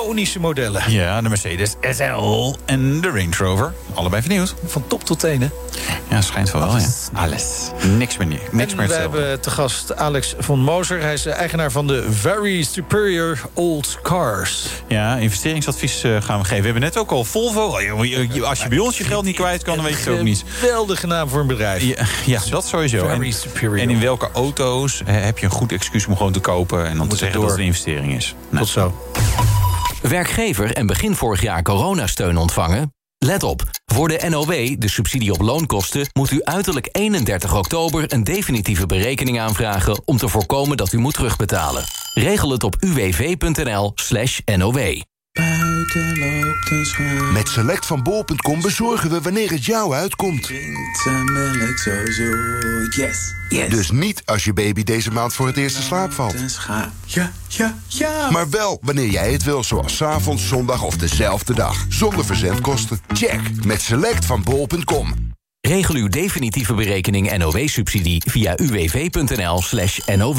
iconische 0.00 0.40
modellen. 0.40 0.90
Ja, 0.92 1.20
de 1.20 1.28
Mercedes 1.28 1.74
SL 1.90 2.54
en 2.64 3.00
de 3.00 3.08
Range 3.08 3.36
Rover. 3.38 3.74
Allebei 3.94 4.22
vernieuwd. 4.22 4.54
Van 4.66 4.84
top 4.86 5.04
tot 5.04 5.18
teen, 5.18 5.40
hè? 5.40 5.48
Ja, 6.10 6.20
schijnt 6.20 6.50
wel 6.50 6.62
wel, 6.62 6.78
ja. 6.78 6.86
Alles. 7.12 7.70
Niks 7.96 8.16
meer, 8.16 8.26
niks 8.50 8.72
en 8.72 8.78
meer 8.78 8.88
we 8.88 8.94
hebben 8.94 9.40
te 9.40 9.50
gast 9.50 9.96
Alex 9.96 10.34
von 10.38 10.60
Moser. 10.60 11.00
Hij 11.00 11.12
is 11.12 11.22
de 11.22 11.30
eigenaar 11.30 11.70
van 11.70 11.86
de 11.86 12.06
Very 12.10 12.62
Superior 12.62 13.40
Old 13.52 13.98
Cars. 14.02 14.66
Ja, 14.88 15.16
investeringsadvies 15.16 16.02
eh, 16.02 16.22
gaan 16.22 16.38
we 16.38 16.44
geven. 16.44 16.58
We 16.58 16.64
hebben 16.64 16.82
net 16.82 16.96
ook 16.96 17.10
al 17.10 17.24
Volvo. 17.24 17.66
Oh, 17.66 18.48
Als 18.48 18.62
je 18.62 18.68
bij 18.68 18.78
ons 18.78 18.98
je 18.98 19.04
geld 19.04 19.24
niet 19.24 19.36
kwijt 19.36 19.62
kan, 19.62 19.74
dan 19.76 19.84
weet 19.84 19.98
je 20.04 20.10
het 20.10 20.18
ook 20.18 20.24
niet. 20.24 20.44
Geweldige 20.46 21.06
naam 21.06 21.28
voor 21.28 21.40
een 21.40 21.46
bedrijf. 21.46 21.82
Ja, 21.82 22.04
ja 22.26 22.40
dat 22.50 22.66
sowieso. 22.66 22.98
Very 23.06 23.26
En, 23.26 23.32
superior. 23.32 23.78
en 23.78 23.90
in 23.90 24.00
welke 24.00 24.28
auto's 24.32 25.02
heb 25.04 25.38
je 25.38 25.44
een 25.44 25.52
goed 25.52 25.72
excuus 25.72 26.06
om 26.06 26.16
gewoon 26.16 26.32
te 26.32 26.40
kopen... 26.40 26.86
en 26.86 26.96
dan 26.96 27.08
te 27.08 27.16
zeggen 27.16 27.36
door. 27.38 27.48
dat 27.48 27.50
het 27.50 27.60
een 27.60 27.66
investering 27.66 28.16
is. 28.16 28.34
Nou. 28.48 28.64
Tot 28.64 28.68
zo. 28.72 28.94
Werkgever 30.00 30.72
en 30.72 30.86
begin 30.86 31.14
vorig 31.14 31.42
jaar 31.42 31.62
coronasteun 31.62 32.36
ontvangen? 32.36 32.94
Let 33.18 33.42
op, 33.42 33.62
Voor 33.84 34.08
de 34.08 34.26
NOW, 34.28 34.78
de 34.78 34.88
subsidie 34.88 35.32
op 35.32 35.40
loonkosten, 35.40 36.06
moet 36.12 36.30
u 36.30 36.42
uiterlijk 36.42 36.88
31 36.92 37.56
oktober 37.56 38.12
een 38.12 38.24
definitieve 38.24 38.86
berekening 38.86 39.40
aanvragen 39.40 40.02
om 40.04 40.16
te 40.16 40.28
voorkomen 40.28 40.76
dat 40.76 40.92
u 40.92 40.98
moet 40.98 41.14
terugbetalen. 41.14 41.84
Regel 42.14 42.50
het 42.50 42.64
op 42.64 42.76
uwv.nl/nov. 42.80 43.98
Loopt. 45.94 46.98
Met 47.32 47.48
Select 47.48 47.86
van 47.86 48.02
Bol.com 48.02 48.60
bezorgen 48.60 49.10
we 49.10 49.20
wanneer 49.20 49.50
het 49.50 49.64
jou 49.64 49.94
uitkomt. 49.94 50.50
melk 51.24 51.78
zo 51.78 51.90
zo. 52.10 52.24
Yes, 53.02 53.34
yes. 53.48 53.68
Dus 53.70 53.90
niet 53.90 54.22
als 54.24 54.44
je 54.44 54.52
baby 54.52 54.82
deze 54.82 55.10
maand 55.10 55.34
voor 55.34 55.46
het 55.46 55.56
eerst 55.56 55.76
in 55.76 55.82
slaap 55.82 56.12
valt. 56.12 56.58
Ja, 57.06 57.32
ja, 57.46 57.74
ja. 57.88 58.30
Maar 58.30 58.50
wel 58.50 58.78
wanneer 58.82 59.08
jij 59.08 59.32
het 59.32 59.42
wil, 59.42 59.64
zoals 59.64 59.96
's 59.96 60.02
avonds, 60.02 60.48
zondag 60.48 60.82
of 60.82 60.96
dezelfde 60.96 61.54
dag. 61.54 61.86
Zonder 61.88 62.24
verzendkosten. 62.24 63.00
Check 63.12 63.64
met 63.64 63.82
Select 63.82 64.26
van 64.26 64.42
Bol.com. 64.42 65.14
Regel 65.60 65.94
uw 65.94 66.08
definitieve 66.08 66.74
berekening 66.74 67.36
NOW-subsidie 67.36 68.22
via 68.26 68.58
uwv.nl/nov. 68.58 70.38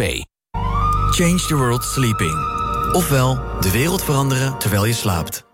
Change 1.12 1.46
the 1.48 1.56
world 1.56 1.84
sleeping. 1.84 2.51
Ofwel, 2.91 3.39
de 3.60 3.71
wereld 3.71 4.04
veranderen 4.04 4.58
terwijl 4.58 4.86
je 4.86 4.93
slaapt. 4.93 5.45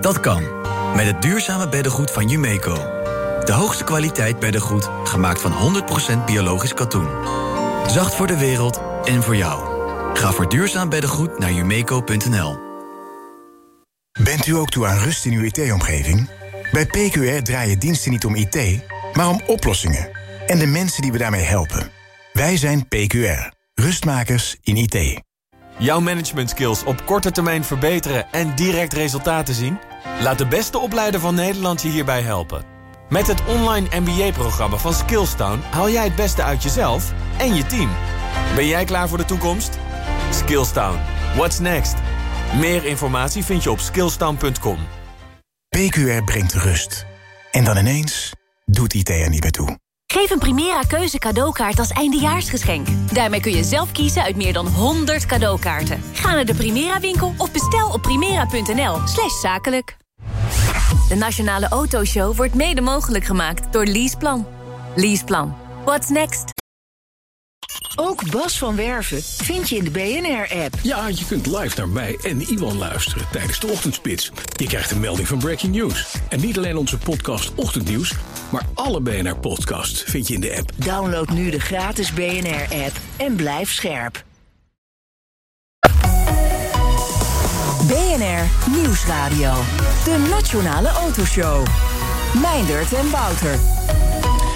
Dat 0.00 0.20
kan, 0.20 0.42
met 0.96 1.06
het 1.06 1.22
duurzame 1.22 1.68
beddengoed 1.68 2.10
van 2.10 2.28
Jumeco. 2.28 2.74
De 3.44 3.52
hoogste 3.52 3.84
kwaliteit 3.84 4.38
beddengoed, 4.38 4.88
gemaakt 5.04 5.40
van 5.40 5.82
100% 6.22 6.24
biologisch 6.26 6.74
katoen. 6.74 7.08
Zacht 7.86 8.14
voor 8.14 8.26
de 8.26 8.38
wereld 8.38 8.80
en 9.04 9.22
voor 9.22 9.36
jou. 9.36 9.70
Ga 10.18 10.32
voor 10.32 10.48
duurzaam 10.48 10.88
beddengoed 10.88 11.38
naar 11.38 11.52
jumeco.nl. 11.52 12.58
Bent 14.22 14.46
u 14.46 14.56
ook 14.56 14.70
toe 14.70 14.86
aan 14.86 14.98
rust 14.98 15.24
in 15.24 15.32
uw 15.32 15.44
IT-omgeving? 15.44 16.30
Bij 16.72 16.86
PQR 16.86 17.42
draaien 17.42 17.78
diensten 17.78 18.10
niet 18.10 18.24
om 18.24 18.34
IT, 18.34 18.80
maar 19.12 19.28
om 19.28 19.40
oplossingen. 19.46 20.08
En 20.46 20.58
de 20.58 20.66
mensen 20.66 21.02
die 21.02 21.12
we 21.12 21.18
daarmee 21.18 21.44
helpen. 21.44 21.90
Wij 22.32 22.56
zijn 22.56 22.88
PQR. 22.88 23.52
Rustmakers 23.74 24.56
in 24.62 24.76
IT. 24.76 25.22
Jouw 25.78 26.00
management 26.00 26.50
skills 26.50 26.84
op 26.84 27.06
korte 27.06 27.30
termijn 27.30 27.64
verbeteren 27.64 28.32
en 28.32 28.54
direct 28.54 28.92
resultaten 28.92 29.54
zien? 29.54 29.78
Laat 30.20 30.38
de 30.38 30.46
beste 30.46 30.78
opleider 30.78 31.20
van 31.20 31.34
Nederland 31.34 31.82
je 31.82 31.88
hierbij 31.88 32.22
helpen. 32.22 32.64
Met 33.08 33.26
het 33.26 33.44
online 33.46 34.00
MBA-programma 34.00 34.76
van 34.76 34.94
Skillstown 34.94 35.60
haal 35.70 35.90
jij 35.90 36.04
het 36.04 36.16
beste 36.16 36.42
uit 36.42 36.62
jezelf 36.62 37.12
en 37.38 37.54
je 37.54 37.66
team. 37.66 37.90
Ben 38.54 38.66
jij 38.66 38.84
klaar 38.84 39.08
voor 39.08 39.18
de 39.18 39.24
toekomst? 39.24 39.78
Skillstown. 40.30 40.98
What's 41.36 41.58
next? 41.58 41.94
Meer 42.58 42.84
informatie 42.84 43.44
vind 43.44 43.62
je 43.62 43.70
op 43.70 43.80
skillstown.com. 43.80 44.78
PQR 45.76 46.24
brengt 46.24 46.52
rust. 46.52 47.06
En 47.50 47.64
dan 47.64 47.76
ineens 47.76 48.32
doet 48.64 48.94
IT 48.94 49.08
er 49.08 49.28
niet 49.28 49.42
meer 49.42 49.50
toe. 49.50 49.81
Geef 50.12 50.30
een 50.30 50.38
Primera 50.38 50.80
keuze 50.80 51.18
cadeaukaart 51.18 51.78
als 51.78 51.90
eindejaarsgeschenk. 51.90 52.86
Daarmee 53.12 53.40
kun 53.40 53.52
je 53.52 53.64
zelf 53.64 53.92
kiezen 53.92 54.22
uit 54.22 54.36
meer 54.36 54.52
dan 54.52 54.66
100 54.66 55.26
cadeaukaarten. 55.26 56.02
Ga 56.12 56.34
naar 56.34 56.44
de 56.44 56.54
Primera 56.54 57.00
winkel 57.00 57.34
of 57.36 57.52
bestel 57.52 57.88
op 57.88 58.02
primera.nl 58.02 58.96
slash 59.06 59.40
zakelijk. 59.40 59.96
De 61.08 61.14
Nationale 61.14 61.68
Autoshow 61.68 62.36
wordt 62.36 62.54
mede 62.54 62.80
mogelijk 62.80 63.24
gemaakt 63.24 63.72
door 63.72 63.84
Leaseplan. 63.84 64.46
Leaseplan. 64.96 65.56
What's 65.84 66.08
next? 66.08 66.52
Ook 67.96 68.30
Bas 68.30 68.58
van 68.58 68.76
Werven 68.76 69.22
vind 69.22 69.68
je 69.68 69.76
in 69.76 69.84
de 69.84 69.90
BNR-app. 69.90 70.74
Ja, 70.82 71.08
je 71.08 71.24
kunt 71.28 71.46
live 71.46 71.76
naar 71.76 71.88
mij 71.88 72.18
en 72.22 72.40
Iwan 72.40 72.78
luisteren 72.78 73.26
tijdens 73.32 73.60
de 73.60 73.66
ochtendspits. 73.66 74.32
Je 74.56 74.66
krijgt 74.66 74.90
een 74.90 75.00
melding 75.00 75.28
van 75.28 75.38
Breaking 75.38 75.74
News. 75.74 76.14
En 76.28 76.40
niet 76.40 76.56
alleen 76.56 76.76
onze 76.76 76.98
podcast 76.98 77.54
Ochtendnieuws, 77.54 78.14
maar 78.52 78.66
alle 78.74 79.00
BNR-podcasts 79.00 80.02
vind 80.02 80.28
je 80.28 80.34
in 80.34 80.40
de 80.40 80.56
app. 80.58 80.70
Download 80.76 81.28
nu 81.28 81.50
de 81.50 81.60
gratis 81.60 82.12
BNR-app 82.12 82.96
en 83.16 83.36
blijf 83.36 83.72
scherp. 83.72 84.24
BNR 87.86 88.70
Nieuwsradio. 88.70 89.52
De 90.04 90.26
Nationale 90.30 90.88
Autoshow. 90.88 91.66
Meindert 92.40 92.92
en 92.92 93.10
Wouter. 93.10 93.58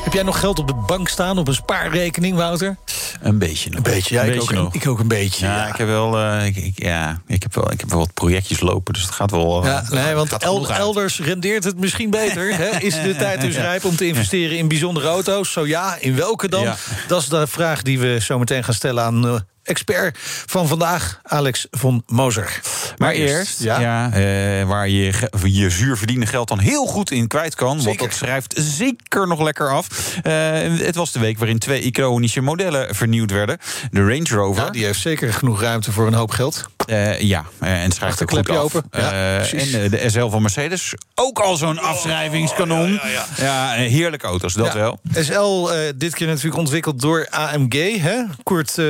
Heb 0.05 0.13
jij 0.13 0.23
nog 0.23 0.41
geld 0.41 0.59
op 0.59 0.67
de 0.67 0.75
bank 0.75 1.09
staan, 1.09 1.39
op 1.39 1.49
een 1.49 1.55
spaarrekening, 1.55 2.37
Wouter? 2.37 2.77
Een 3.21 3.39
beetje 3.39 3.69
nog. 3.71 3.77
Een 3.77 3.83
beetje, 3.93 4.15
ja, 4.15 4.25
Een 4.27 4.35
ik, 4.35 4.41
ook, 4.43 4.53
nog. 4.53 4.75
ik 4.75 4.87
ook 4.89 4.99
een 4.99 5.09
beetje. 5.09 5.47
Ja, 5.47 5.57
Ja, 5.57 5.67
ik 5.69 5.77
heb 5.77 5.87
wel, 5.87 6.19
eh, 6.19 6.47
ik, 6.47 6.57
ik- 6.57 6.83
ja, 6.83 7.21
ik 7.27 7.43
heb 7.43 7.55
wel, 7.55 7.73
ik 7.73 7.81
heb 7.81 7.89
wel 7.91 7.99
wat 7.99 8.15
projectjes 8.15 8.61
lopen, 8.61 8.93
dus 8.95 9.03
het 9.03 9.11
gaat 9.13 9.31
wel. 9.31 9.63
eh, 9.63 9.69
Ja, 9.69 9.85
nee, 9.91 10.15
want 10.15 10.33
el- 10.33 10.71
elders 10.71 11.21
rendeert 11.21 11.65
het 11.65 11.79
misschien 11.81 12.11
beter. 12.11 12.57
Hè? 12.57 12.69
Is 12.79 12.95
de 13.03 13.17
tijd 13.19 13.41
dus 13.41 13.57
rijp 13.57 13.85
om 13.85 13.97
te 13.97 14.07
investeren 14.07 14.59
in 14.59 14.69
bijzondere 14.69 15.07
auto's? 15.09 15.53
Zo 15.53 15.67
ja, 15.67 15.97
in 16.01 16.17
welke 16.17 16.49
dan? 16.49 16.69
Dat 17.09 17.21
is 17.23 17.29
de 17.29 17.47
vraag 17.47 17.83
die 17.83 17.99
we 17.99 18.19
zo 18.21 18.39
meteen 18.39 18.65
gaan 18.65 18.75
stellen 18.75 19.05
aan 19.05 19.27
eh, 19.27 19.35
expert 19.67 20.19
van 20.47 20.69
vandaag, 20.69 21.21
Alex 21.23 21.67
von 21.71 22.03
Moser. 22.07 22.61
Maar 22.97 23.13
eerst, 23.13 23.63
ja. 23.63 24.11
eh, 24.13 24.67
waar 24.67 24.89
je 24.89 25.29
je 25.43 25.71
zuur 25.71 25.97
verdiende 25.97 26.27
geld 26.27 26.49
dan 26.49 26.59
heel 26.59 26.87
goed 26.87 27.11
in 27.11 27.27
kwijt 27.27 27.55
kan. 27.55 27.83
Want 27.83 27.99
dat 27.99 28.15
schrijft 28.15 28.55
zeker 28.57 29.27
nog 29.27 29.41
lekker 29.41 29.71
af. 29.71 29.89
Eh, 30.23 30.33
het 30.87 30.95
was 30.95 31.13
de 31.13 31.19
week 31.19 31.39
waarin 31.39 31.59
twee 31.59 31.81
iconische 31.81 32.41
modellen 32.41 32.95
vernieuwd 32.95 33.31
werden. 33.31 33.59
De 33.91 34.01
Range 34.01 34.29
Rover. 34.29 34.65
Ja, 34.65 34.71
die 34.71 34.85
heeft 34.85 35.01
zeker 35.01 35.33
genoeg 35.33 35.61
ruimte 35.61 35.93
voor 35.93 36.07
een 36.07 36.15
hoop 36.15 36.31
geld. 36.31 36.67
Eh, 36.87 37.21
ja, 37.21 37.45
en 37.61 37.93
schrijft 37.93 38.23
ook 38.23 38.31
goed 38.31 38.39
Achterklepje 38.39 38.57
af. 38.57 38.75
open. 38.75 38.89
Ja, 38.91 39.39
en 39.41 39.91
de 39.91 40.03
SL 40.07 40.29
van 40.29 40.43
Mercedes, 40.43 40.95
ook 41.15 41.39
al 41.39 41.57
zo'n 41.57 41.79
afschrijvingskanon. 41.79 43.01
Ja, 43.37 43.71
heerlijke 43.71 44.27
auto's, 44.27 44.55
dat 44.55 44.73
wel. 44.73 45.01
SL, 45.13 45.69
dit 45.97 46.15
keer 46.15 46.27
natuurlijk 46.27 46.57
ontwikkeld 46.57 47.01
door 47.01 47.27
AMG. 47.31 48.01
Hè? 48.01 48.23
Koert 48.43 48.79
eh, 48.79 48.87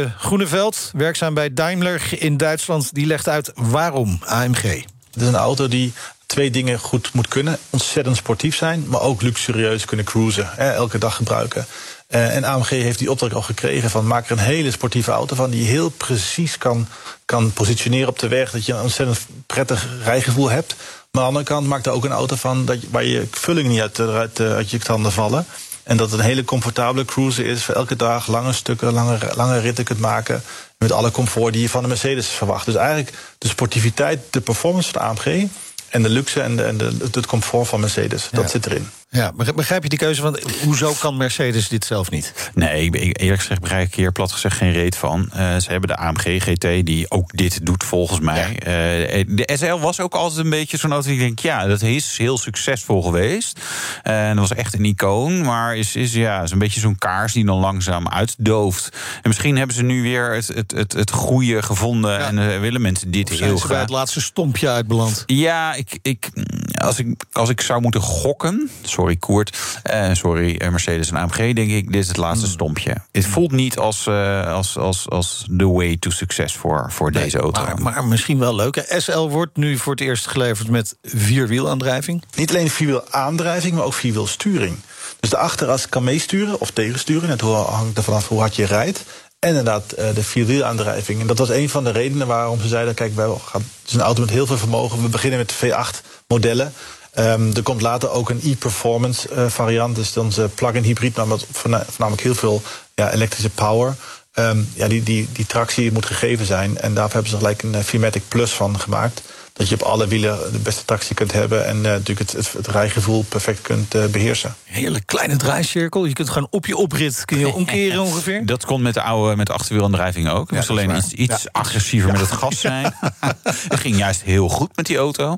Werkzaam 0.93 1.35
bij 1.35 1.55
Daimler 1.55 2.03
in 2.19 2.37
Duitsland... 2.37 2.95
die 2.95 3.07
legt 3.07 3.29
uit 3.29 3.53
waarom 3.55 4.19
AMG. 4.25 4.63
Het 5.11 5.23
is 5.23 5.27
een 5.27 5.35
auto 5.35 5.69
die 5.69 5.93
twee 6.27 6.51
dingen 6.51 6.79
goed 6.79 7.13
moet 7.13 7.29
kunnen. 7.29 7.59
Ontzettend 7.71 8.17
sportief 8.17 8.57
zijn, 8.57 8.85
maar 8.89 9.01
ook 9.01 9.23
luxurieus 9.23 9.85
kunnen 9.85 10.07
cruisen. 10.07 10.49
Hè, 10.51 10.71
elke 10.71 10.99
dag 10.99 11.17
gebruiken. 11.17 11.67
Eh, 12.07 12.37
en 12.37 12.45
AMG 12.45 12.69
heeft 12.69 12.99
die 12.99 13.11
opdracht 13.11 13.35
al 13.35 13.43
gekregen 13.43 13.91
van 13.91 14.07
maak 14.07 14.25
er 14.25 14.31
een 14.31 14.39
hele 14.39 14.71
sportieve 14.71 15.11
auto 15.11 15.37
van... 15.37 15.51
die 15.51 15.67
heel 15.67 15.89
precies 15.89 16.59
kan, 16.59 16.87
kan 17.25 17.53
positioneren 17.53 18.09
op 18.09 18.19
de 18.19 18.29
weg. 18.29 18.51
Dat 18.51 18.67
je 18.67 18.73
een 18.73 18.83
ontzettend 18.83 19.27
prettig 19.47 19.87
rijgevoel 20.05 20.51
hebt. 20.51 20.77
Maar 20.77 21.25
aan 21.25 21.33
de 21.33 21.39
andere 21.39 21.45
kant 21.45 21.67
maak 21.67 21.87
er 21.87 21.93
ook 21.93 22.05
een 22.05 22.11
auto 22.11 22.37
van... 22.37 22.65
Dat 22.65 22.79
waar 22.91 23.05
je 23.05 23.27
vulling 23.31 23.69
niet 23.69 23.81
uit, 23.81 24.01
uit, 24.01 24.41
uit 24.41 24.71
je 24.71 24.79
tanden 24.79 25.13
vallen. 25.13 25.47
En 25.87 25.97
dat 25.97 26.11
het 26.11 26.21
een 26.21 26.27
hele 26.27 26.45
comfortabele 26.45 27.05
cruiser 27.05 27.47
is... 27.47 27.65
voor 27.65 27.75
elke 27.75 27.97
dag 27.97 28.27
lange 28.27 28.53
stukken, 28.53 28.93
lange, 28.93 29.19
lange 29.35 29.59
ritten 29.59 29.85
kunt 29.85 29.99
maken... 29.99 30.43
met 30.79 30.93
alle 30.93 31.11
comfort 31.11 31.53
die 31.53 31.63
je 31.63 31.69
van 31.69 31.83
de 31.83 31.89
Mercedes 31.89 32.29
verwacht. 32.29 32.67
Dus 32.67 32.75
eigenlijk 32.75 33.13
de 33.39 33.49
sportiviteit, 33.49 34.21
de 34.31 34.41
performance 34.41 34.93
van 34.93 35.03
de 35.03 35.09
AMG... 35.09 35.47
en 35.89 36.03
de 36.03 36.09
luxe 36.09 36.41
en, 36.41 36.57
de, 36.57 36.63
en 36.63 36.77
de, 36.77 36.97
het 37.11 37.27
comfort 37.27 37.69
van 37.69 37.81
Mercedes, 37.81 38.29
dat 38.33 38.51
zit 38.51 38.67
erin. 38.67 38.89
Ja, 39.09 39.33
begrijp- 39.33 39.57
begrijp 39.57 39.83
je 39.83 39.89
die 39.89 39.99
keuze 39.99 40.21
van... 40.21 40.39
hoezo 40.65 40.93
kan 40.99 41.17
Mercedes 41.17 41.69
dit 41.69 41.85
zelf 41.85 42.11
niet? 42.11 42.51
Nee, 42.55 42.91
eerlijk 42.91 43.41
gezegd 43.41 43.61
begrijp 43.61 43.87
ik 43.87 43.95
hier 43.95 44.13
plat 44.13 44.33
gezegd 44.33 44.57
geen 44.57 44.73
reet 44.73 44.97
van. 44.97 45.29
Eh, 45.33 45.57
ze 45.57 45.71
hebben 45.71 45.89
de 45.89 45.97
AMG 45.97 46.43
GT 46.43 46.87
die 46.87 47.11
ook 47.11 47.37
dit 47.37 47.67
doet 47.67 47.85
volgens 47.85 48.21
mij. 48.21 48.59
Eh, 48.59 49.25
de 49.29 49.51
SL 49.57 49.75
was 49.75 50.01
ook 50.01 50.15
altijd 50.15 50.45
een 50.45 50.51
beetje 50.51 50.77
zo'n 50.77 50.93
auto 50.93 51.09
die 51.09 51.17
ik 51.17 51.23
denk... 51.25 51.39
ja, 51.39 51.67
dat 51.67 51.83
is 51.83 52.17
heel 52.19 52.39
succesvol 52.39 53.03
geweest. 53.03 53.61
Eh, 54.03 54.29
en 54.29 54.37
dat 54.37 54.49
was 54.49 54.59
echt 54.59 54.75
een 54.75 54.85
icoon. 54.85 55.41
Maar 55.41 55.77
is, 55.77 55.97
is, 55.97 56.13
ja, 56.13 56.43
is 56.43 56.51
een 56.51 56.59
beetje 56.59 56.81
zo'n 56.81 56.99
kaars 56.99 57.33
die 57.33 57.45
dan 57.45 57.59
langzaam 57.59 58.09
uitdooft. 58.09 58.89
En 59.15 59.23
misschien 59.29 59.57
hebben 59.57 59.77
ze 59.77 59.83
nu 59.83 60.03
weer 60.03 60.35
het, 60.35 60.49
het, 60.49 60.71
het, 60.71 60.93
het 60.93 61.11
goede 61.11 61.63
gevonden... 61.63 62.21
en 62.21 62.61
willen 62.61 62.81
mensen 62.81 63.11
dit 63.11 63.29
heel 63.29 63.39
ze 63.39 63.47
bij 63.49 63.57
graag. 63.59 63.81
het 63.81 63.91
laatste 63.91 64.21
stompje 64.21 64.69
uitbeland? 64.69 65.23
Ja, 65.27 65.75
ik, 65.75 65.99
ik, 66.03 66.31
als, 66.75 66.99
ik, 66.99 67.25
als 67.33 67.49
ik 67.49 67.61
zou 67.61 67.81
moeten 67.81 68.01
gokken... 68.01 68.71
Sorry, 68.97 69.17
Koert. 69.17 69.59
eh, 69.83 70.09
sorry, 70.13 70.57
eh, 70.57 70.69
Mercedes 70.71 71.11
en 71.11 71.17
AMG, 71.17 71.37
denk 71.55 71.71
ik... 71.71 71.87
dit 71.93 72.03
is 72.03 72.07
het 72.09 72.17
Hmm. 72.17 72.25
laatste 72.25 72.47
stompje. 72.47 72.95
Het 73.13 73.27
voelt 73.27 73.53
niet 73.53 73.79
als, 73.79 74.07
eh, 74.07 74.53
als, 74.53 74.77
als, 74.79 75.09
als 75.09 75.47
the 75.57 75.69
way 75.69 75.97
to 76.01 76.11
success 76.11 76.55
voor, 76.57 76.87
voor 76.93 77.13
deze 77.13 77.39
auto. 77.39 77.63
Maar, 77.65 77.83
maar 77.83 78.05
misschien 78.05 78.39
wel 78.39 78.55
leuk. 78.55 78.75
hè? 78.75 79.01
SL 79.01 79.19
wordt 79.29 79.57
nu 79.57 79.77
voor 79.79 79.93
het 79.93 80.01
eerst 80.01 80.27
geleverd 80.27 80.69
met 80.71 80.97
vierwielaandrijving. 81.03 82.25
Niet 82.35 82.51
alleen 82.51 82.71
vierwiel 82.71 83.11
aandrijving, 83.11 83.75
maar 83.75 83.85
ook 83.85 83.95
vierwielsturing. 83.95 84.77
Dus 85.21 85.31
de 85.31 85.37
achteras 85.37 85.89
kan 85.89 86.05
meesturen 86.05 86.61
of 86.61 86.71
tegensturen. 86.71 87.31
Het 87.31 87.41
hangt 87.41 87.97
er 87.97 88.03
vanaf 88.03 88.29
hoe 88.29 88.39
hard 88.41 88.57
je 88.57 88.65
rijdt. 88.65 89.03
En 89.39 89.49
inderdaad 89.49 89.93
eh, 89.93 90.15
de 90.15 90.23
vierwielaandrijving. 90.23 91.21
En 91.21 91.27
dat 91.27 91.39
was 91.39 91.49
een 91.49 91.69
van 91.69 91.85
de 91.85 91.91
redenen 91.91 92.27
waarom 92.27 92.61
ze 92.61 92.69
zeiden... 92.69 92.95
kijk, 92.95 93.15
wij 93.17 93.27
gaan, 93.45 93.61
het 93.61 93.89
is 93.89 93.93
een 93.95 94.01
auto 94.01 94.21
met 94.21 94.31
heel 94.31 94.47
veel 94.47 94.59
vermogen. 94.59 95.03
We 95.03 95.09
beginnen 95.09 95.39
met 95.39 95.55
V8-modellen. 95.55 96.73
Ehm, 97.17 97.51
er 97.55 97.63
komt 97.63 97.81
later 97.81 98.11
ook 98.11 98.31
een 98.31 98.41
e-performance 98.45 99.29
eh, 99.29 99.47
variant. 99.49 99.97
Dus 99.97 100.17
onze 100.17 100.51
plug-in 100.55 100.83
hybrid, 100.83 101.17
maar 101.17 101.27
met 101.27 101.47
voorna- 101.53 101.85
voornamelijk 101.89 102.23
heel 102.23 102.35
veel 102.35 102.63
ja, 102.95 103.13
elektrische 103.13 103.51
power. 103.51 103.95
Ehm, 104.33 104.59
ja, 104.75 104.89
die, 104.89 105.03
die, 105.03 105.29
die 105.33 105.47
tractie 105.47 105.93
moet 105.93 106.07
gegeven 106.07 106.47
zijn. 106.47 106.79
En 106.79 106.95
daarvoor 106.95 107.13
hebben 107.13 107.31
ze 107.31 107.37
gelijk 107.37 107.63
een 107.63 107.75
eh, 107.75 107.83
Vmatic 107.83 108.23
Plus 108.29 108.51
van 108.53 108.81
gemaakt. 108.81 109.23
Dat 109.57 109.69
je 109.69 109.75
op 109.75 109.83
alle 109.83 110.07
wielen 110.07 110.53
de 110.53 110.59
beste 110.59 110.85
tractie 110.85 111.15
kunt 111.15 111.33
hebben 111.33 111.67
en 111.67 111.77
eh, 111.77 111.83
natuurlijk 111.83 112.19
het, 112.19 112.33
het, 112.33 112.53
het 112.53 112.67
rijgevoel 112.67 113.25
perfect 113.29 113.61
kunt 113.61 113.95
eh, 113.95 114.05
beheersen. 114.07 114.55
Hele 114.65 115.01
kleine 115.05 115.37
draaicirkel. 115.37 116.05
Je 116.05 116.13
kunt 116.13 116.31
gewoon 116.31 116.49
op 116.51 116.67
je 116.67 116.77
oprit 116.77 117.25
kun 117.25 117.39
je 117.39 117.53
omkeren 117.55 118.01
ongeveer. 118.09 118.47
Dat 118.47 118.65
kon 118.65 118.83
met 118.83 118.95
de 118.95 119.03
oude 119.03 119.37
met 119.37 119.47
de 119.47 119.53
achterwielaandrijving 119.53 120.29
ook. 120.29 120.47
Het 120.49 120.57
moest 120.57 120.71
alleen 120.71 120.97
iets, 120.97 121.13
iets 121.13 121.43
Ja. 121.43 121.49
agressiever 121.53 122.13
met 122.13 122.21
het 122.21 122.33
gas 122.33 122.61
zijn. 122.61 122.95
Het 123.69 123.81
ging 123.81 123.97
juist 123.97 124.23
heel 124.23 124.49
goed 124.49 124.77
met 124.77 124.87
die 124.87 124.97
auto. 124.97 125.37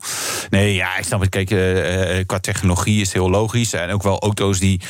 Nee, 0.51 0.75
ja, 0.75 0.97
ik 0.97 1.05
snap 1.05 1.21
het. 1.21 1.29
Kijk, 1.29 1.51
eh, 1.51 2.27
qua 2.27 2.39
technologie 2.39 3.01
is 3.01 3.07
het 3.07 3.13
heel 3.17 3.31
logisch. 3.31 3.73
Er 3.73 3.79
zijn 3.79 3.91
ook 3.91 4.03
wel 4.03 4.19
auto's 4.21 4.59
die... 4.59 4.81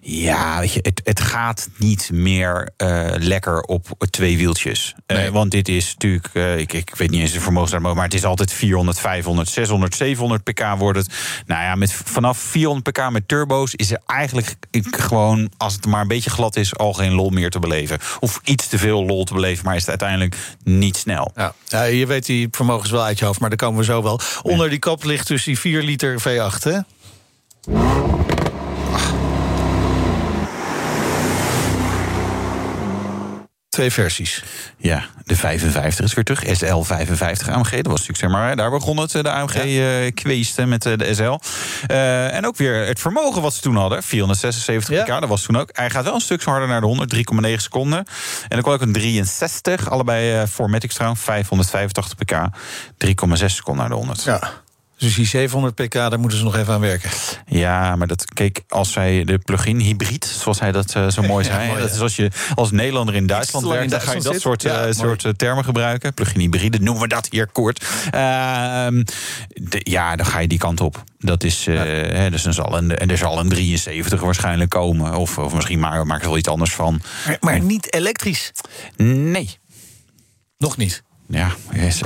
Ja, 0.00 0.58
weet 0.60 0.72
je, 0.72 0.78
het, 0.82 1.00
het 1.04 1.20
gaat 1.20 1.68
niet 1.76 2.10
meer 2.12 2.70
eh, 2.76 3.10
lekker 3.18 3.60
op 3.60 3.86
twee 4.10 4.36
wieltjes. 4.36 4.94
Eh, 5.06 5.28
want 5.28 5.50
dit 5.50 5.68
is 5.68 5.92
natuurlijk... 5.92 6.28
eh, 6.32 6.58
ik, 6.58 6.72
ik 6.72 6.94
weet 6.96 7.10
niet 7.10 7.20
eens 7.20 7.32
de 7.32 7.40
vermogen, 7.40 7.82
maar 7.82 8.04
het 8.04 8.14
is 8.14 8.24
altijd 8.24 8.52
400, 8.62 8.98
500, 8.98 9.48
600, 9.48 9.94
700 9.94 10.42
pk 10.44 10.64
wordt 10.78 10.98
het. 10.98 11.14
Nou 11.46 11.62
ja, 11.62 11.74
met 11.74 11.92
vanaf 11.92 12.38
400 12.38 12.92
pk 12.92 13.10
met 13.10 13.28
turbo's 13.28 13.74
is 13.74 13.90
er 13.90 14.00
eigenlijk 14.06 14.54
gewoon... 14.90 15.50
als 15.56 15.74
het 15.74 15.86
maar 15.86 16.00
een 16.00 16.08
beetje 16.08 16.30
glad 16.30 16.56
is, 16.56 16.76
al 16.76 16.92
geen 16.92 17.12
lol 17.12 17.30
meer 17.30 17.50
te 17.50 17.58
beleven. 17.58 17.98
Of 18.20 18.40
iets 18.44 18.68
te 18.68 18.78
veel 18.78 19.04
lol 19.04 19.24
te 19.24 19.34
beleven, 19.34 19.64
maar 19.64 19.74
is 19.74 19.80
het 19.80 19.90
uiteindelijk 19.90 20.36
niet 20.64 20.96
snel. 20.96 21.32
Ja. 21.34 21.54
ja, 21.66 21.82
je 21.82 22.06
weet 22.06 22.26
die 22.26 22.48
vermogens 22.50 22.90
wel 22.90 23.04
uit 23.04 23.18
je 23.18 23.24
hoofd, 23.24 23.40
maar 23.40 23.48
daar 23.48 23.58
komen 23.58 23.78
we 23.78 23.84
zo 23.84 24.02
wel. 24.02 24.20
Onder 24.42 24.70
die 24.70 24.78
kap 24.78 25.04
ligt 25.04 25.26
dus 25.26 25.44
die 25.44 25.58
4 25.58 25.82
liter 25.82 26.20
V8, 26.20 26.62
hè? 26.62 26.78
Twee 33.72 33.90
versies. 33.90 34.44
Ja, 34.76 35.04
de 35.24 35.36
55 35.36 36.04
is 36.04 36.14
weer 36.14 36.24
terug. 36.24 36.56
SL 36.56 36.80
55 36.80 37.48
AMG. 37.48 37.70
Dat 37.70 37.86
was 37.86 38.06
natuurlijk 38.06 38.18
zeg 38.18 38.30
maar, 38.30 38.56
daar 38.56 38.70
begon 38.70 38.96
het, 38.96 39.14
eh, 39.14 39.22
de 39.22 39.30
AMG 39.30 39.54
eh 39.54 40.14
kweesten 40.14 40.68
met 40.68 40.86
eh, 40.86 40.96
de 40.96 41.14
SL. 41.14 41.38
En 41.86 42.46
ook 42.46 42.56
weer 42.56 42.86
het 42.86 43.00
vermogen 43.00 43.42
wat 43.42 43.54
ze 43.54 43.60
toen 43.60 43.76
hadden. 43.76 44.02
476 44.02 45.02
pk, 45.02 45.20
dat 45.20 45.28
was 45.28 45.42
toen 45.42 45.56
ook. 45.56 45.68
Hij 45.72 45.90
gaat 45.90 46.04
wel 46.04 46.14
een 46.14 46.20
stuk 46.20 46.42
harder 46.42 46.68
naar 46.68 46.80
de 46.80 46.86
100, 46.86 47.10
3,9 47.10 47.62
seconden. 47.62 47.98
En 47.98 48.48
dan 48.48 48.60
kwam 48.62 48.74
ook 48.74 48.80
een 48.80 48.92
63, 48.92 49.90
allebei 49.90 50.40
eh 50.40 50.46
Formatics 50.48 50.94
trouwens, 50.94 51.22
585 51.22 52.14
pk. 52.14 52.56
3,6 52.96 53.54
seconden 53.54 53.80
naar 53.80 53.90
de 53.90 54.04
100. 54.04 54.22
Ja. 54.22 54.61
Dus 55.02 55.14
die 55.14 55.26
700 55.26 55.74
pk, 55.74 55.92
daar 55.92 56.20
moeten 56.20 56.38
ze 56.38 56.44
nog 56.44 56.56
even 56.56 56.74
aan 56.74 56.80
werken. 56.80 57.10
Ja, 57.46 57.96
maar 57.96 58.06
dat, 58.06 58.24
kijk, 58.34 58.62
als 58.68 58.92
zij 58.92 59.24
de 59.24 59.38
plug-in 59.38 59.78
hybride, 59.78 60.26
zoals 60.26 60.60
hij 60.60 60.72
dat 60.72 60.94
eh, 60.94 61.08
zo 61.08 61.22
mooi 61.32 61.44
Ja, 61.46 61.52
zei. 61.54 61.66
mooi, 61.68 61.80
dat 61.80 61.88
ja. 61.88 61.94
is 61.94 62.00
als 62.00 62.16
je 62.16 62.30
als 62.54 62.70
Nederlander 62.70 63.14
in 63.14 63.26
Duitsland 63.26 63.64
in 63.64 63.70
werkt, 63.70 63.90
dan 63.90 64.00
ga 64.00 64.12
je 64.12 64.20
dat 64.22 64.40
soort, 64.40 64.64
eh, 64.64 64.72
Ja, 64.72 64.92
soort 64.92 65.24
eh, 65.24 65.32
termen 65.32 65.64
gebruiken. 65.64 66.14
Plug-in 66.14 66.40
hybride 66.40 66.78
noemen 66.78 67.02
we 67.02 67.08
dat 67.08 67.26
hier 67.30 67.46
kort. 67.46 67.84
Ehm, 68.10 69.02
de- 69.48 69.80
ja, 69.82 70.16
dan 70.16 70.26
ga 70.26 70.38
je 70.38 70.48
die 70.48 70.58
kant 70.58 70.80
op. 70.80 71.04
Dat 71.18 71.44
is, 71.44 71.66
hè, 71.66 72.30
dus 72.30 72.44
er 72.44 72.52
zal 72.54 72.76
een, 72.76 72.96
en 72.96 73.10
er 73.10 73.18
zal 73.18 73.38
een 73.38 73.48
73 73.48 74.20
waarschijnlijk 74.20 74.70
komen. 74.70 75.14
Of, 75.14 75.38
of 75.38 75.54
misschien 75.54 75.78
maar, 75.78 76.06
maak 76.06 76.20
er 76.22 76.28
wel 76.28 76.36
iets 76.38 76.48
anders 76.48 76.74
van. 76.74 77.00
Maar, 77.26 77.36
maar 77.40 77.60
niet 77.60 77.94
elektrisch? 77.94 78.52
Nee. 78.96 79.58
Nog 80.58 80.76
niet? 80.76 81.02
Ja, 81.28 81.50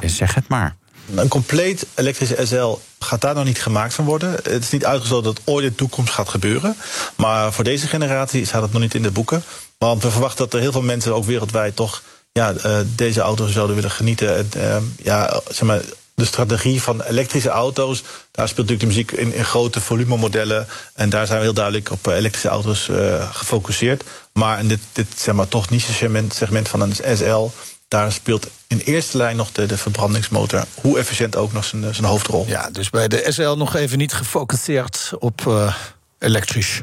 zeg 0.05 0.35
het 0.35 0.49
maar. 0.49 0.77
Een 1.15 1.29
compleet 1.29 1.87
elektrische 1.95 2.47
SL 2.47 2.79
gaat 2.99 3.21
daar 3.21 3.35
nog 3.35 3.45
niet 3.45 3.63
gemaakt 3.63 3.95
van 3.95 4.05
worden. 4.05 4.33
Het 4.33 4.63
is 4.63 4.71
niet 4.71 4.85
uitgesloten 4.85 5.35
dat 5.35 5.43
ooit 5.45 5.65
in 5.65 5.71
de 5.71 5.77
toekomst 5.77 6.13
gaat 6.13 6.29
gebeuren. 6.29 6.77
Maar 7.17 7.53
voor 7.53 7.65
deze 7.65 7.87
generatie 7.87 8.47
staat 8.47 8.63
het 8.63 8.73
nog 8.73 8.83
niet 8.83 8.95
in 8.95 9.03
de 9.03 9.11
boeken. 9.11 9.43
Want 9.79 10.03
we 10.03 10.11
verwachten 10.11 10.45
dat 10.45 10.55
er 10.55 10.61
heel 10.61 10.73
veel 10.73 10.83
mensen 10.83 11.15
ook 11.15 11.25
wereldwijd 11.25 11.77
toch 11.77 12.03
ja, 12.33 12.53
eh, 12.53 12.79
deze 12.95 13.21
auto's 13.21 13.53
zouden 13.53 13.77
willen 13.77 13.91
genieten. 13.91 14.37
En, 14.37 14.49
eh, 14.57 14.77
ja, 15.03 15.41
zeg 15.49 15.63
maar, 15.63 15.81
de 16.15 16.25
strategie 16.25 16.83
van 16.83 17.03
elektrische 17.03 17.49
auto's, 17.49 18.03
daar 18.31 18.49
speelt 18.49 18.69
natuurlijk 18.69 18.81
de 18.81 18.87
muziek 18.87 19.35
in, 19.35 19.45
grote 19.45 19.81
volumemodellen. 19.81 20.67
En 20.95 21.11
daar 21.11 21.27
zijn 21.27 21.39
we 21.39 21.45
heel 21.45 21.55
duidelijk 21.55 21.91
op 21.91 22.07
elektrische 22.07 22.49
auto's 22.49 22.89
eh, 22.89 23.31
gefocust. 23.33 24.05
Maar 24.33 24.59
in 24.59 24.69
dit, 24.69 24.81
dit 24.93 25.07
zeg 25.17 25.35
maar, 25.35 25.49
toch 25.49 25.71
niche 25.71 25.93
segment, 25.93 26.35
segment 26.35 26.69
van 26.69 26.81
een 26.81 27.17
SL, 27.17 27.51
daar 27.89 28.13
speelt 28.13 28.47
in 28.67 28.79
eerste 28.79 29.17
lijn 29.17 29.37
nog 29.37 29.53
de, 29.53 29.67
de 29.67 29.79
verbrandingsmotor, 29.79 30.65
hoe 30.81 30.99
efficiënt 30.99 31.37
ook 31.37 31.53
nog 31.53 31.65
zijn, 31.65 31.95
zijn 31.95 32.07
hoofdrol. 32.07 32.45
Ja, 32.47 32.71
dus 32.71 32.91
bij 32.91 33.09
de 33.09 33.27
SL 33.29 33.55
nog 33.55 33.75
even 33.75 33.99
niet 33.99 34.13
gefocust 34.13 34.69
op 35.19 35.47
eh, 35.47 35.75
elektrisch. 36.19 36.81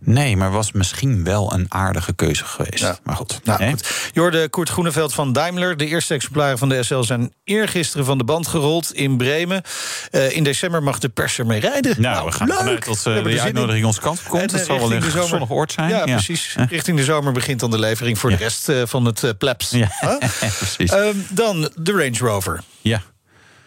Nee, 0.00 0.36
maar 0.36 0.50
was 0.50 0.72
misschien 0.72 1.24
wel 1.24 1.52
een 1.52 1.66
aardige 1.68 2.12
keuze 2.12 2.44
geweest. 2.44 3.00
Maar 3.02 3.16
goed. 3.16 3.40
Nou, 3.44 3.68
goed. 3.68 4.10
Je 4.12 4.20
hoorde 4.20 4.48
Koert 4.48 4.68
Groeneveld 4.68 5.14
van 5.14 5.32
Daimler. 5.32 5.76
De 5.76 5.86
eerste 5.86 6.14
exemplaren 6.14 6.58
van 6.58 6.68
de 6.68 6.82
SL 6.82 7.00
zijn 7.00 7.32
eergisteren 7.44 8.06
van 8.06 8.18
de 8.18 8.24
band 8.24 8.46
gerold 8.46 8.94
in 8.94 9.16
Bremen. 9.16 9.62
Eh, 10.10 10.36
in 10.36 10.44
december 10.44 10.82
mag 10.82 10.98
de 10.98 11.08
pers 11.08 11.38
ermee 11.38 11.60
rijden. 11.60 12.00
Nou, 12.00 12.26
we 12.26 12.32
gaan 12.32 12.48
vanuit 12.48 12.84
dat 12.84 13.02
We 13.02 13.10
eh, 13.10 13.42
uitnodiging 13.42 13.84
onze 13.84 14.00
kant 14.00 14.18
op 14.18 14.24
komt. 14.24 14.42
En, 14.42 14.48
Het 14.48 14.60
eh, 14.60 14.66
zal 14.66 14.78
wel 14.78 14.92
een 14.92 15.00
de 15.00 15.26
zonnig 15.26 15.50
oord 15.50 15.72
zijn. 15.72 15.88
Ja, 15.88 16.04
precies. 16.04 16.56
Richting 16.68 16.96
de 16.96 17.04
zomer 17.04 17.32
begint 17.32 17.60
dan 17.60 17.70
de 17.70 17.78
levering 17.78 18.18
voor 18.18 18.30
de 18.30 18.36
rest 18.36 18.68
eh, 18.68 18.82
van 18.84 19.04
het 19.04 19.24
eh, 19.24 19.30
plebs. 19.38 19.70
Huh? 19.70 19.86
precies. 20.58 20.90
Ehm, 20.90 21.16
dan 21.28 21.70
de 21.74 21.92
Range 21.92 22.18
Rover. 22.18 22.62
Ja. 22.80 23.02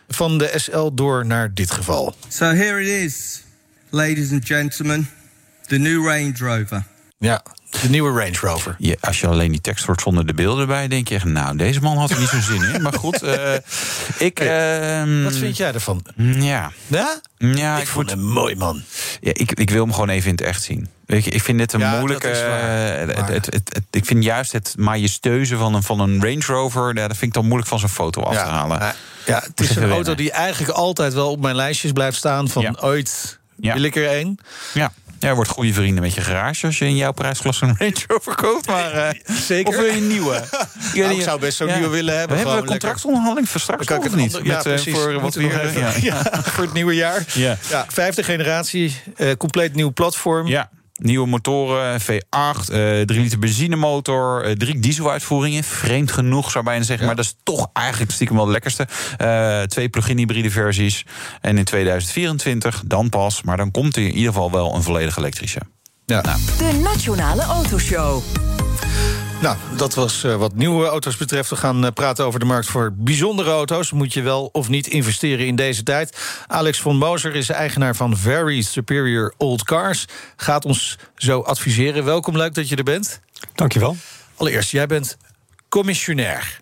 Van 0.07 0.37
de 0.37 0.53
SL 0.55 0.89
door 0.93 1.25
naar 1.25 1.53
dit 1.53 1.71
geval. 1.71 2.15
So 2.27 2.45
here 2.45 2.81
it 2.81 2.87
is, 2.87 3.43
ladies 3.89 4.31
and 4.31 4.45
gentlemen, 4.45 5.09
the 5.67 5.77
new 5.77 6.05
Range 6.07 6.33
Rover. 6.37 6.83
Ja, 7.17 7.43
de 7.81 7.89
nieuwe 7.89 8.19
Range 8.19 8.37
Rover. 8.41 8.75
Je, 8.77 8.97
als 9.01 9.19
je 9.19 9.27
alleen 9.27 9.51
die 9.51 9.61
tekst 9.61 9.85
hoort 9.85 10.01
zonder 10.01 10.25
de 10.25 10.33
beelden 10.33 10.61
erbij, 10.61 10.87
denk 10.87 11.07
je 11.07 11.15
echt, 11.15 11.25
nou, 11.25 11.55
deze 11.57 11.79
man 11.81 11.97
had 11.97 12.09
er 12.09 12.19
niet 12.19 12.27
zo'n 12.29 12.41
zin 12.41 12.63
in. 12.73 12.81
Maar 12.81 12.93
goed, 12.93 13.23
eh, 13.23 13.53
ik. 14.27 14.39
ehm, 14.39 15.23
Wat 15.23 15.35
vind 15.35 15.57
jij 15.57 15.73
ervan? 15.73 16.05
Ja. 16.17 16.71
Ja? 16.87 17.19
Ja, 17.37 17.77
Ik 17.77 17.87
vond 17.87 18.09
hem 18.09 18.19
een 18.19 18.25
mooi 18.31 18.55
man. 18.55 18.81
Ja, 19.21 19.31
ik, 19.33 19.51
ik 19.51 19.69
wil 19.69 19.83
hem 19.83 19.93
gewoon 19.93 20.09
even 20.09 20.25
in 20.29 20.35
het 20.35 20.41
echt 20.45 20.63
zien. 20.63 20.87
Weet 21.05 21.23
je, 21.23 21.31
ik 21.31 21.41
vind 21.43 21.57
dit 21.57 21.73
een 21.73 21.79
Ja, 21.79 21.97
moeilijke. 21.97 22.27
dat 22.27 22.35
is 22.35 22.41
waar. 22.41 22.59
eh, 23.09 23.15
het, 23.15 23.27
het, 23.27 23.45
het, 23.45 23.69
het- 23.73 23.83
ik 23.91 24.05
vind 24.05 24.23
juist 24.23 24.51
het 24.51 24.73
majesteuze 24.77 25.57
van 25.57 25.73
een, 25.73 25.83
van 25.83 25.99
een 25.99 26.21
Range 26.21 26.43
Rover. 26.45 26.87
ja, 26.95 27.07
dat 27.07 27.17
vind 27.17 27.21
ik 27.21 27.33
dan 27.33 27.45
moeilijk 27.45 27.69
van 27.69 27.79
zijn 27.79 27.91
foto 27.91 28.21
af 28.21 28.33
te 28.33 28.39
halen. 28.49 28.79
Ja, 28.79 28.95
ja, 29.25 29.43
het 29.47 29.59
is 29.59 29.75
een 29.75 29.91
auto 29.91 30.15
die 30.15 30.31
eigenlijk 30.31 30.71
altijd 30.73 31.13
wel 31.13 31.31
op 31.31 31.39
mijn 31.41 31.55
lijstjes 31.55 31.91
blijft 31.91 32.17
staan. 32.17 32.49
Van 32.49 32.81
ooit 32.81 33.38
wil 33.61 33.83
ik 33.83 33.95
er 33.95 34.19
een. 34.19 34.39
Ja. 34.73 34.91
Ja, 35.19 35.33
wordt 35.35 35.49
goede 35.49 35.73
vrienden 35.73 36.03
met 36.03 36.13
je 36.13 36.21
garage 36.21 36.65
als 36.65 36.77
je 36.77 36.85
in 36.85 36.95
jouw 36.95 37.11
prijsklasse 37.11 37.65
een 37.65 37.75
Range 37.77 38.03
Rover 38.07 38.35
koopt. 38.35 38.67
Maar, 38.67 38.91
eh, 38.91 39.19
Zeker. 39.35 39.69
Of 39.69 39.75
wil 39.75 39.85
je 39.85 39.91
een 39.97 40.07
nieuwe? 40.07 40.43
Nou, 40.93 41.13
ik 41.15 41.21
zou 41.21 41.39
best 41.39 41.57
zo'n 41.57 41.67
nieuwe 41.67 41.87
willen 41.87 42.17
hebben. 42.17 42.37
We 42.37 42.43
hebben 42.43 42.61
een 42.61 42.69
contractonderhandeling 42.69 43.49
voor 43.49 43.59
straks 43.61 43.85
kan 43.85 43.97
ik 43.97 44.03
het 44.03 44.15
niet? 44.15 44.35
ander- 44.35 44.49
ja, 44.51 44.55
Met, 44.57 44.65
eh, 44.65 44.73
precies. 44.73 44.93
Voor 44.93 45.19
wat 45.21 45.35
even- 45.35 45.79
ja. 45.79 45.91
ja, 46.01 46.21
voor 46.53 46.63
het 46.63 46.73
nieuwe 46.73 46.95
jaar. 46.95 47.23
Ja. 47.33 47.57
Ja, 47.69 47.85
vijfde 47.87 48.23
generatie, 48.23 48.95
eh, 49.15 49.31
compleet 49.37 49.75
nieuw 49.75 49.91
platform. 49.93 50.47
Ja, 50.47 50.69
nieuwe 50.99 51.27
motoren, 51.27 52.01
V8, 52.01 52.05
eh 52.71 53.01
3 53.01 53.05
liter 53.05 53.39
benzinemotor, 53.39 54.43
eh, 54.43 54.51
drie 54.51 54.79
dieseluitvoeringen. 54.79 55.63
Vreemd 55.63 56.11
genoeg, 56.11 56.51
zou 56.51 56.63
bijna 56.63 56.83
zeggen. 56.83 57.05
Maar 57.05 57.15
dat 57.15 57.25
is 57.25 57.35
toch 57.43 57.69
eigenlijk 57.73 58.11
stiekem 58.11 58.35
wel 58.35 58.45
het 58.45 58.53
lekkerste. 58.53 58.87
Eh, 59.17 59.61
twee 59.61 59.89
plug-in 59.89 60.17
hybride 60.17 60.51
versies. 60.51 61.05
En 61.41 61.57
in 61.57 61.63
2024 61.63 62.83
dan 62.85 63.09
pas, 63.09 63.41
maar 63.41 63.57
dan 63.57 63.71
komt 63.71 63.95
er 63.95 64.01
in 64.01 64.13
ieder 64.13 64.33
geval 64.33 64.51
wel 64.51 64.75
een 64.75 64.83
volledig 64.83 65.17
elektrische. 65.17 65.59
Ja. 66.05 66.21
De 66.21 66.79
Nationale 66.83 67.41
Autoshow. 67.41 68.21
Nou, 69.41 69.57
dat 69.77 69.93
was 69.93 70.23
eh, 70.23 70.35
wat 70.35 70.55
nieuwe 70.55 70.85
auto's 70.85 71.17
betreft. 71.17 71.49
We 71.49 71.55
gaan 71.55 71.85
eh, 71.85 71.91
praten 71.91 72.25
over 72.25 72.39
de 72.39 72.45
markt 72.45 72.67
voor 72.67 72.93
bijzondere 72.93 73.49
auto's. 73.49 73.91
Moet 73.91 74.13
je 74.13 74.21
wel 74.21 74.49
of 74.51 74.69
niet 74.69 74.87
investeren 74.87 75.45
in 75.45 75.55
deze 75.55 75.83
tijd? 75.83 76.17
Alex 76.47 76.79
von 76.79 76.97
Moser 76.97 77.35
is 77.35 77.49
eigenaar 77.49 77.95
van 77.95 78.17
Very 78.17 78.61
Superior 78.61 79.33
Old 79.37 79.63
Cars. 79.63 80.05
Gaat 80.35 80.65
ons 80.65 80.97
zo 81.15 81.41
adviseren. 81.41 82.05
Welkom, 82.05 82.37
leuk 82.37 82.53
dat 82.53 82.69
je 82.69 82.75
er 82.75 82.83
bent. 82.83 83.19
Dankjewel. 83.55 83.95
Allereerst, 84.35 84.71
jij 84.71 84.87
bent 84.87 85.17
commissionair. 85.69 86.59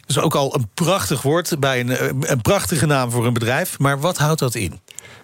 Dat 0.00 0.16
is 0.16 0.18
ook 0.18 0.34
al 0.34 0.54
een 0.54 0.68
prachtig 0.74 1.22
woord, 1.22 1.60
bij 1.60 1.80
een, 1.80 1.90
eh, 1.90 2.08
een 2.20 2.40
prachtige 2.40 2.86
naam 2.86 3.10
voor 3.10 3.26
een 3.26 3.32
bedrijf. 3.32 3.78
Maar 3.78 4.00
wat 4.00 4.18
houdt 4.18 4.40
dat 4.40 4.54
in? 4.54 4.80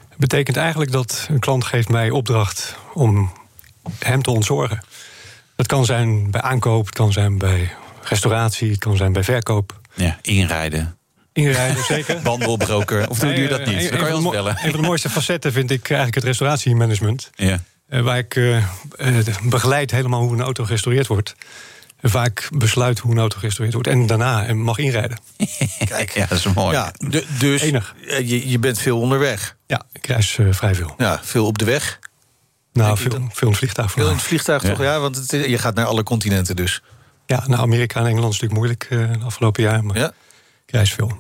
Het 0.09 0.19
betekent 0.19 0.57
eigenlijk 0.57 0.93
dat 0.93 1.27
een 1.31 1.41
klant 1.41 1.65
geeft 1.65 1.89
mij 1.89 2.11
opdracht 2.11 2.77
om 2.95 3.33
hem 3.99 4.23
te 4.23 4.31
ontzorgen. 4.31 4.83
Dat 5.57 5.67
kan 5.67 5.85
zijn 5.85 6.31
bij 6.31 6.41
aankoop, 6.41 6.87
het 6.87 6.95
kan 6.95 7.13
zijn 7.13 7.39
bij 7.39 7.73
restauratie, 8.03 8.71
het 8.71 8.79
kan 8.79 8.97
zijn 8.97 9.13
bij 9.13 9.25
verkoop. 9.25 9.81
Ja, 9.95 10.19
inrijden. 10.23 10.97
Inrijden, 11.33 11.85
zeker. 11.95 12.21
Banden 12.23 12.49
opbroken. 12.49 13.09
Of 13.11 13.19
doe 13.19 13.31
je 13.33 13.49
dat 13.49 13.67
niet? 13.67 13.91
Dan 13.91 13.99
kan 13.99 13.99
je 13.99 13.99
een 13.99 14.01
ons 14.01 14.09
van 14.11 14.17
de 14.17 14.23
mo- 14.23 14.31
bellen. 14.31 14.57
Een 14.65 14.71
van 14.71 14.81
de 14.81 14.87
mooiste 14.87 15.11
facetten 15.11 15.53
vind 15.53 15.71
ik 15.71 15.85
eigenlijk 15.85 16.15
het 16.15 16.25
restauratiemanagement. 16.25 17.31
Ja. 17.35 17.61
Eh, 17.89 18.01
waar 18.01 18.19
ik 18.19 18.37
eh, 18.37 18.57
eh, 18.57 19.27
begeleid 19.43 19.91
helemaal 19.91 20.21
hoe 20.23 20.33
een 20.33 20.41
auto 20.41 20.65
gerestaureerd 20.65 21.07
wordt. 21.07 21.35
Vaak 22.03 22.49
besluit 22.53 22.99
hoe 22.99 23.13
een 23.13 23.19
auto 23.19 23.39
gerestaureerd 23.39 23.75
wordt. 23.75 23.89
En 23.89 24.07
daarna 24.07 24.55
mag 24.55 24.79
inrijden. 24.79 25.19
Kijk, 25.89 26.11
ja, 26.11 26.27
dat 26.27 26.39
is 26.39 26.45
mooi. 26.45 26.77
Ja, 26.77 26.93
dus 27.39 27.61
Enig. 27.61 27.95
je, 28.07 28.49
je 28.51 28.59
bent 28.59 28.79
veel 28.79 29.01
onderweg. 29.01 29.57
Ja, 29.67 29.83
ik 29.93 30.07
reis 30.07 30.39
vrij 30.51 30.75
veel. 30.75 30.95
Ja, 30.99 31.21
veel 31.23 31.47
op 31.47 31.59
de 31.59 31.65
weg. 31.65 31.99
Nou, 32.77 32.99
veel, 32.99 33.11
veel 33.11 33.21
in 33.41 33.49
het 33.49 33.57
vliegtuig. 33.57 33.91
Veel 33.93 34.07
in 34.07 34.13
het 34.13 34.23
vliegtuig 34.23 34.63
toch? 34.63 34.79
Ja, 34.83 35.01
want 35.01 35.17
het, 35.17 35.31
je 35.31 35.59
gaat 35.59 35.75
naar 35.75 35.85
alle 35.87 36.03
continenten 36.03 36.57
dus. 36.57 36.83
Ja, 37.27 37.45
naar 37.47 37.59
Amerika 37.59 38.01
en 38.01 38.07
Engeland 38.07 38.33
is 38.35 38.41
natuurlijk 38.41 38.53
moeilijk 38.91 39.13
eh, 39.13 39.19
de 39.21 39.25
afgelopen 39.25 39.63
jaar. 39.63 39.85
Maar 39.85 39.97
Ja. 39.99 40.13
reis 40.67 40.93
veel. 40.93 41.19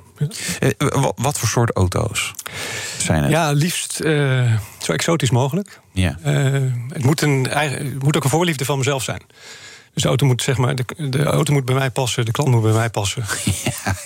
Eh, 0.58 0.70
wat, 0.78 1.12
wat 1.16 1.38
voor 1.38 1.48
soort 1.48 1.70
auto's 1.76 2.32
zijn 2.98 3.22
het? 3.22 3.30
Ja, 3.32 3.50
liefst 3.52 4.00
eh, 4.00 4.52
zo 4.82 4.92
exotisch 4.92 5.30
mogelijk. 5.30 5.80
Ja. 5.92 6.18
Eh, 6.22 6.34
het, 6.88 7.04
moet 7.04 7.20
een, 7.20 7.48
eigen- 7.50 7.84
het 7.92 8.02
moet 8.02 8.16
ook 8.16 8.24
een 8.24 8.30
voorliefde 8.30 8.64
van 8.64 8.78
mezelf 8.78 9.02
zijn. 9.02 9.22
Dus 9.96 10.04
de 10.04 10.10
auto 10.10 10.26
moet, 10.26 10.42
zeg 10.42 10.56
maar, 10.56 10.74
de, 10.74 10.84
de 11.10 11.22
auto 11.24 11.52
moet 11.52 11.64
bij 11.64 11.74
mij 11.74 11.90
passen, 11.90 12.24
de 12.24 12.30
klant 12.30 12.50
moet 12.50 12.62
bij 12.62 12.72
mij 12.72 12.90
passen. 12.90 13.24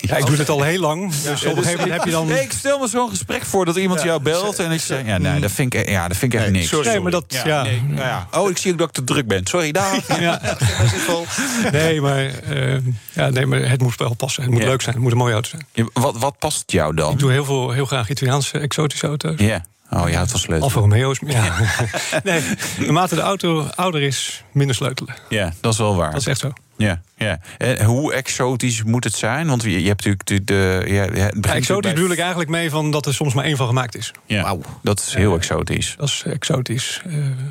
Ja, 0.01 0.17
ik 0.17 0.27
doe 0.27 0.37
het 0.37 0.49
al 0.49 0.63
heel 0.63 0.81
lang. 0.81 1.15
Dus 1.15 1.45
op 1.45 1.57
een 1.57 1.63
gegeven 1.63 1.81
moment 1.81 1.91
heb 1.93 2.05
je 2.05 2.11
dan. 2.11 2.27
Nee, 2.27 2.43
ik 2.43 2.53
stel 2.53 2.79
me 2.79 2.89
zo'n 2.89 3.09
gesprek 3.09 3.45
voor 3.45 3.65
dat 3.65 3.77
iemand 3.77 4.03
jou 4.03 4.23
belt 4.23 4.59
en 4.59 4.71
ik 4.71 4.81
zeg... 4.81 5.07
Ja, 5.07 5.19
nee, 5.19 5.41
dat 5.41 5.51
vind 5.51 5.75
ik, 5.75 5.89
ja, 5.89 6.09
dat 6.09 6.17
vind 6.17 6.33
ik 6.33 6.39
echt 6.41 6.49
Nee, 6.51 6.59
niks. 6.61 6.73
sorry, 6.73 6.89
Nee, 6.89 7.01
maar 7.01 7.11
dat- 7.11 7.25
ja. 7.45 7.63
nee, 7.63 7.83
nou 7.83 8.01
ja. 8.01 8.29
Oh, 8.33 8.51
ik 8.51 8.57
zie 8.59 8.73
ook 8.73 8.79
dat 8.79 8.89
ik 8.89 8.95
te 8.95 9.05
druk 9.05 9.27
ben. 9.27 9.47
Sorry. 9.47 9.75
Ja. 10.21 10.41
Nee, 11.73 12.01
maar, 12.01 12.27
eh, 12.27 12.77
ja, 13.13 13.29
nee, 13.29 13.47
maar 13.47 13.61
het 13.71 13.83
moet 13.83 13.97
wel 13.97 14.15
passen. 14.15 14.43
Het 14.43 14.53
moet 14.53 14.63
leuk 14.65 14.83
zijn. 14.83 14.95
Het 14.95 15.03
moet 15.03 15.13
een 15.13 15.19
mooie 15.19 15.33
auto 15.33 15.49
zijn. 15.49 15.89
Wat, 15.93 16.19
wat 16.19 16.39
past 16.39 16.63
jou 16.71 16.95
dan? 16.95 17.13
Ik 17.13 17.19
doe 17.19 17.31
heel, 17.33 17.45
veel, 17.45 17.71
heel 17.71 17.87
graag 17.87 18.11
Italiaanse 18.11 18.59
exotische 18.59 19.07
auto's. 19.07 19.35
Ja. 19.41 19.65
Oh, 19.91 20.09
je 20.09 20.15
houdt 20.15 20.31
van 20.31 20.41
sleutelen. 20.41 20.63
Alfa 20.75 20.81
Romeo's. 20.81 21.19
Ja. 21.27 21.55
nee, 22.25 22.43
naarmate 22.79 23.15
de 23.15 23.21
auto 23.21 23.63
ouder 23.75 24.03
is, 24.03 24.45
minder 24.53 24.77
sleutelen. 24.77 25.15
Ja, 25.29 25.53
dat 25.61 25.73
is 25.73 25.79
wel 25.79 25.97
waar. 25.97 26.11
Dat 26.11 26.21
is 26.21 26.27
echt 26.27 26.41
zo. 26.41 26.53
Ja, 26.77 27.01
ja. 27.17 27.41
En 27.59 27.85
hoe 27.85 28.13
exotisch 28.13 28.83
moet 28.83 29.05
het 29.05 29.15
zijn? 29.15 29.47
Want 29.47 29.63
je, 29.63 29.83
je 29.83 29.89
hebt 29.89 30.05
natuurlijk 30.05 30.27
de... 30.27 30.45
de 30.45 30.83
ja, 30.87 31.03
het 31.03 31.17
Ja, 31.17 31.53
exotisch 31.55 31.83
bij- 31.83 31.95
bedoel 31.95 32.11
ik 32.11 32.19
eigenlijk 32.19 32.51
mee 32.51 32.71
van 32.71 32.91
dat 32.91 33.07
er 33.07 33.15
soms 33.15 33.35
maar 33.35 33.45
één 33.45 33.57
van 33.57 33.67
gemaakt 33.67 33.97
is. 33.97 34.13
Ja, 34.27 34.57
dat 34.83 35.01
is 35.01 35.15
heel 35.15 35.35
exotisch. 35.37 35.95
Dat 35.99 36.09
is 36.09 36.23
exotisch. 36.27 37.03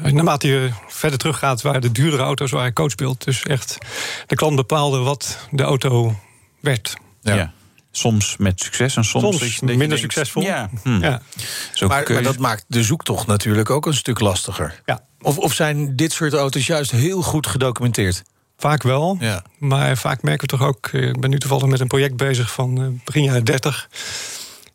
Eh, 0.04 0.12
naarmate 0.12 0.48
je 0.48 0.70
verder 0.88 1.20
teruggaat 1.20 1.62
waar 1.62 1.80
de 1.82 1.92
duurdere 1.92 2.24
auto's 2.24 2.52
waren 2.52 2.74
coachbeeld. 2.74 3.24
Dus 3.26 3.44
echt, 3.44 3.78
de 4.28 4.36
klant 4.36 4.56
bepaalde 4.56 4.98
wat 5.00 5.48
de 5.52 5.64
auto 5.64 6.20
werd. 6.60 6.96
Ja. 7.22 7.54
Soms 7.92 8.36
met 8.38 8.62
succes 8.62 8.96
en 8.96 9.04
soms, 9.04 9.38
Soms 9.38 9.60
minder 9.60 9.78
denkt, 9.88 10.00
succesvol. 10.02 10.42
Ja. 10.42 10.70
hm. 10.84 11.02
Ja. 11.02 11.22
Zo 11.74 11.88
maar, 11.88 12.04
kun 12.04 12.16
je- 12.16 12.22
maar 12.22 12.32
dat 12.32 12.42
maakt 12.42 12.66
de 12.68 12.84
zoektocht 12.84 13.28
natuurlijk 13.28 13.70
ook 13.70 13.86
een 13.86 13.94
stuk 13.94 14.20
lastiger. 14.20 14.82
Ja. 14.86 15.04
Of, 15.22 15.38
of 15.38 15.54
zijn 15.54 15.96
dit 15.96 16.12
soort 16.12 16.34
auto's 16.34 16.66
juist 16.68 16.92
heel 16.92 17.22
goed 17.22 17.48
gedocumenteerd? 17.48 18.24
Vaak 18.58 18.84
wel. 18.84 19.18
Ja. 19.20 19.44
Maar 19.58 19.98
vaak 19.98 20.22
merken 20.22 20.50
we 20.50 20.58
toch 20.58 20.68
ook. 20.68 20.88
eh, 20.88 21.08
Ik 21.08 21.20
ben 21.20 21.30
nu 21.30 21.38
toevallig 21.40 21.66
met 21.66 21.80
een 21.80 21.88
project 21.88 22.18
bezig 22.18 22.52
van 22.52 22.82
eh, 22.82 22.88
begin 23.06 23.24
jaren 23.24 23.44
30. 23.46 23.90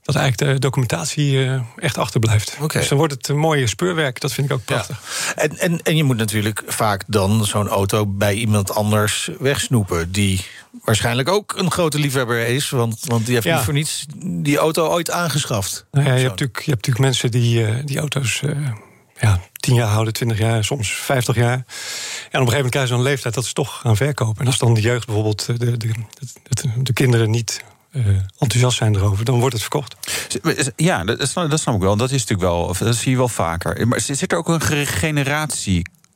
Dat 0.05 0.15
eigenlijk 0.15 0.53
de 0.53 0.59
documentatie 0.59 1.45
eh, 1.45 1.61
echt 1.77 1.99
achterblijft. 1.99 2.57
Dus 2.73 2.89
dan 2.89 2.99
wordt 2.99 3.13
het 3.13 3.29
een 3.29 3.39
mooie 3.39 3.67
speurwerk. 3.67 4.21
Dat 4.21 4.33
vind 4.33 4.51
ik 4.51 4.53
ook 4.57 4.65
prachtig. 4.65 5.01
En, 5.37 5.59
en, 5.59 5.83
en 5.83 5.97
je 5.97 6.05
moet 6.05 6.17
natuurlijk 6.17 6.63
vaak 6.67 7.03
dan 7.07 7.45
zo'n 7.45 7.69
auto 7.69 8.07
bij 8.07 8.35
iemand 8.35 8.75
anders 8.75 9.31
wegsnoepen. 9.39 10.13
Die 10.13 10.45
waarschijnlijk 10.85 11.29
ook 11.29 11.55
een 11.57 11.71
grote 11.71 11.99
liefhebber 11.99 12.47
is. 12.47 12.71
Want, 12.71 13.01
want 13.05 13.25
die 13.25 13.35
heeft 13.35 13.47
Ja. 13.47 13.55
niet 13.55 13.65
voor 13.65 13.73
niets 13.75 14.07
die 14.27 14.57
auto 14.57 14.89
ooit 14.89 15.11
aangeschaft. 15.11 15.87
Nou 15.91 16.07
ja, 16.07 16.13
je, 16.15 16.19
hebt 16.19 16.31
natuurlijk, 16.31 16.59
je 16.65 16.71
hebt 16.71 16.87
natuurlijk 16.87 17.05
mensen 17.05 17.31
die 17.31 17.67
eh, 17.67 17.75
die 17.85 17.99
auto's 17.99 18.41
eh, 18.43 18.51
ja, 19.21 19.41
10 19.53 19.75
jaar 19.75 19.89
houden, 19.89 20.13
20 20.13 20.39
jaar, 20.39 20.65
soms 20.65 20.89
50 20.93 21.35
jaar. 21.37 21.53
En 21.53 21.61
op 21.61 21.65
een 21.67 22.31
gegeven 22.31 22.51
moment 22.55 22.71
krijgen 22.71 22.89
ze 22.91 22.95
een 22.99 23.03
leeftijd 23.11 23.35
dat 23.35 23.45
ze 23.45 23.53
toch 23.53 23.81
gaan 23.81 23.97
verkopen. 23.97 24.41
En 24.41 24.47
als 24.47 24.59
dan 24.59 24.75
de 24.75 24.81
jeugd 24.81 25.07
bijvoorbeeld, 25.07 25.47
de, 25.47 25.59
de, 25.59 25.77
de, 25.77 26.83
de 26.83 26.93
kinderen 26.93 27.31
niet 27.31 27.65
eh, 27.95 28.07
enthousiast 28.39 28.77
zijn 28.77 28.97
erover, 28.97 29.25
dan 29.25 29.39
wordt 29.39 29.55
het 29.55 29.63
verkocht. 29.63 29.97
Ja, 30.77 31.05
dat, 31.05 31.19
dat 31.35 31.61
snap 31.61 31.75
ik 31.75 31.81
wel. 31.81 31.97
Dat 31.97 32.11
is 32.11 32.25
natuurlijk 32.27 32.49
wel, 32.49 32.77
dat 32.79 32.97
zie 32.97 33.11
je 33.11 33.17
wel 33.17 33.29
vaker. 33.29 33.89
Maar 33.89 34.01
zit 34.01 34.33
er 34.33 34.39
ook 34.39 34.49
een 34.49 34.61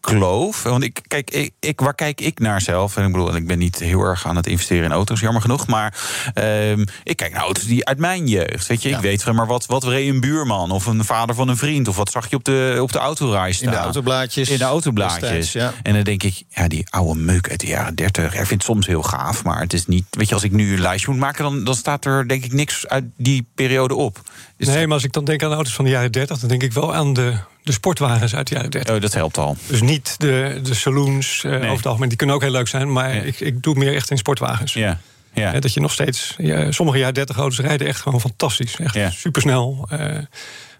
generatiekloof? 0.09 0.63
Want 0.63 0.83
ik, 0.83 1.01
kijk, 1.07 1.31
ik, 1.31 1.51
ik, 1.61 1.81
waar 1.81 1.95
kijk 1.95 2.21
ik 2.21 2.39
naar 2.39 2.61
zelf? 2.61 2.97
En 2.97 3.07
ik 3.07 3.13
bedoel, 3.13 3.37
ik 3.37 3.47
ben 3.47 3.59
niet 3.59 3.79
heel 3.79 4.03
erg 4.03 4.27
aan 4.27 4.37
het 4.37 4.47
investeren 4.47 4.85
in 4.85 4.93
auto's, 4.93 5.21
jammer 5.21 5.43
genoeg. 5.43 5.67
Maar 5.67 5.95
ehm, 6.35 6.85
ik 7.05 7.17
kijk 7.17 7.33
naar 7.33 7.43
auto's 7.43 7.65
die 7.65 7.87
uit 7.87 7.99
mijn 7.99 8.27
jeugd. 8.27 8.67
Weet 8.67 8.83
je, 8.83 8.89
ik 8.89 8.99
weet 8.99 9.21
zeg 9.21 9.35
maar 9.35 9.47
wat, 9.47 9.67
wat 9.67 9.85
reed 9.85 10.09
een 10.09 10.21
buurman 10.21 10.71
of 10.71 10.87
een 10.87 11.05
vader 11.05 11.35
van 11.35 11.49
een 11.49 11.57
vriend. 11.57 11.89
Of 11.89 11.97
wat 11.97 12.11
zag 12.11 12.31
je 12.31 12.37
op 12.37 12.45
de, 12.45 12.79
op 12.81 12.93
de 12.93 12.99
autorij 12.99 13.53
staan. 13.53 13.69
In 13.69 13.75
de 13.75 13.81
autoblaadjes. 13.81 14.49
In 14.49 14.59
de 14.59 14.65
autoblaadjes. 14.65 15.21
destijds, 15.21 15.53
ja. 15.53 15.73
En 15.83 15.95
dan 15.95 16.03
denk 16.03 16.23
ik, 16.23 16.43
ja, 16.49 16.69
die 16.69 16.87
oude 16.91 17.21
meuk 17.21 17.51
uit 17.51 17.61
de 17.61 17.67
jaren 17.67 17.95
30. 17.95 18.25
Ik 18.25 18.33
vind 18.33 18.51
het 18.51 18.63
soms 18.63 18.87
heel 18.87 19.03
gaaf, 19.03 19.45
maar 19.45 19.61
het 19.61 19.73
is 19.73 19.87
niet. 19.87 20.05
Weet 20.11 20.29
je, 20.29 20.35
als 20.35 20.45
ik 20.45 20.53
nu 20.53 20.73
een 20.73 20.81
lijstje 20.81 21.11
moet 21.11 21.21
maken, 21.21 21.45
dan, 21.45 21.65
dan 21.65 21.75
staat 21.75 22.05
er 22.05 22.29
denk 22.29 22.45
ik 22.45 22.53
niks 22.53 22.89
uit 22.89 23.05
die 23.17 23.49
periode 23.55 23.95
op. 23.95 24.21
Is 24.57 24.67
nee, 24.67 24.85
maar 24.87 24.95
als 24.95 25.05
ik 25.05 25.13
dan 25.13 25.25
denk 25.25 25.43
aan 25.43 25.49
de 25.49 25.55
auto's 25.55 25.75
van 25.75 25.85
de 25.85 25.91
jaren 25.91 26.13
30, 26.13 26.39
dan 26.39 26.49
denk 26.49 26.63
ik 26.63 26.73
wel 26.73 26.95
aan 26.95 27.13
de, 27.13 27.35
de 27.69 27.75
sportwagens 27.75 28.35
uit 28.35 28.49
de 28.49 28.55
jaren 28.55 28.71
30. 28.71 28.95
Oh, 28.95 29.01
dat 29.01 29.15
helpt 29.15 29.39
al. 29.39 29.57
Dus 29.67 29.81
niet 29.81 30.15
de, 30.21 30.61
de 30.63 30.75
saloons 30.75 31.45
eh, 31.45 31.53
over 31.55 31.69
het 31.77 31.87
algemeen. 31.87 32.09
Die 32.09 32.19
kunnen 32.19 32.37
ook 32.37 32.43
heel 32.43 32.51
leuk 32.51 32.69
zijn, 32.69 32.93
maar 32.93 33.15
ik, 33.15 33.41
ik 33.41 33.63
doe 33.63 33.75
meer 33.75 33.95
echt 33.95 34.11
in 34.11 34.19
sportwagens. 34.19 34.73
Ja. 34.73 35.01
Ja. 35.33 35.61
Dat 35.61 35.75
je 35.75 35.81
nog 35.81 35.93
steeds. 35.93 36.35
Ja, 36.39 36.73
sommige 36.73 36.99
jaar 36.99 37.13
30 37.13 37.37
auto's 37.37 37.59
rijden 37.59 37.87
echt 37.87 38.01
gewoon 38.01 38.21
fantastisch. 38.21 38.77
Echt 38.77 39.15
supersnel. 39.15 39.87
eh, 39.91 40.17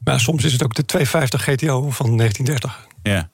maar 0.05 0.21
soms 0.21 0.45
is 0.45 0.53
het 0.53 0.65
ook 0.65 0.75
de 0.75 0.85
250 0.85 1.43
GTO 1.43 1.91
van 1.91 2.17
1930. 2.17 2.87
Ja. 3.03 3.29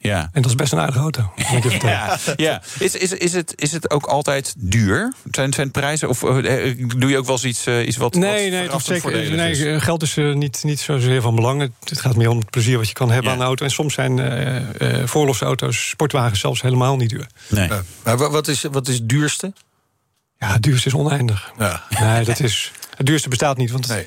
Ja. 0.00 0.28
En 0.32 0.42
dat 0.42 0.50
is 0.50 0.56
best 0.56 0.72
een 0.72 0.78
aardige 0.78 0.98
auto. 0.98 1.32
moet 1.36 1.56
ik 1.56 1.62
je 1.70 1.70
vertellen. 1.70 1.94
Ja, 1.96 2.18
ja. 2.36 2.62
Is, 2.78 2.94
is, 2.96 3.12
is, 3.12 3.32
het, 3.32 3.52
is 3.56 3.72
het 3.72 3.90
ook 3.90 4.06
altijd 4.06 4.54
duur? 4.56 5.12
Zijn, 5.30 5.52
zijn 5.52 5.70
prijzen? 5.70 6.08
Of 6.08 6.22
eh, 6.22 6.74
doe 6.96 7.10
je 7.10 7.18
ook 7.18 7.24
wel 7.26 7.34
eens 7.34 7.44
iets, 7.44 7.66
eh, 7.66 7.86
iets 7.86 7.96
wat. 7.96 8.14
Nee, 8.14 8.50
wat 8.68 8.88
nee, 8.88 9.00
zeker, 9.00 9.36
nee 9.36 9.72
eh, 9.74 9.80
geld 9.80 10.02
is 10.02 10.16
eh, 10.16 10.32
niet, 10.32 10.60
niet 10.64 10.80
zozeer 10.80 11.20
van 11.22 11.34
belang. 11.34 11.70
Het, 11.84 12.00
gaat 12.00 12.16
meer 12.16 12.28
om 12.28 12.38
het 12.38 12.50
plezier 12.50 12.76
wat 12.78 12.88
je 12.88 12.94
kan 12.94 13.08
hebben 13.10 13.24
Ja. 13.26 13.32
aan 13.32 13.38
de 13.38 13.44
auto. 13.44 13.64
En 13.64 13.70
soms 13.70 13.94
zijn 13.94 14.18
eh 14.18 14.56
eh, 15.00 15.06
voorlogsauto's, 15.06 15.88
sportwagens 15.88 16.40
zelfs 16.40 16.62
helemaal 16.62 16.96
niet 16.96 17.10
duur. 17.10 17.26
Nee. 17.48 17.68
Maar 18.04 18.16
wa- 18.16 18.30
wat 18.30 18.48
is, 18.48 18.62
wat 18.62 18.88
is 18.88 18.94
het 18.94 19.08
duurste? 19.08 19.52
Ja, 20.38 20.52
het 20.52 20.62
duurste 20.62 20.88
is 20.88 20.94
oneindig. 20.94 21.52
Ja. 21.58 21.82
Nee, 22.00 22.24
dat 22.24 22.40
is, 22.40 22.72
het 22.96 23.06
duurste 23.06 23.28
bestaat 23.28 23.56
niet. 23.56 23.70
Want 23.70 23.88
het 23.88 24.06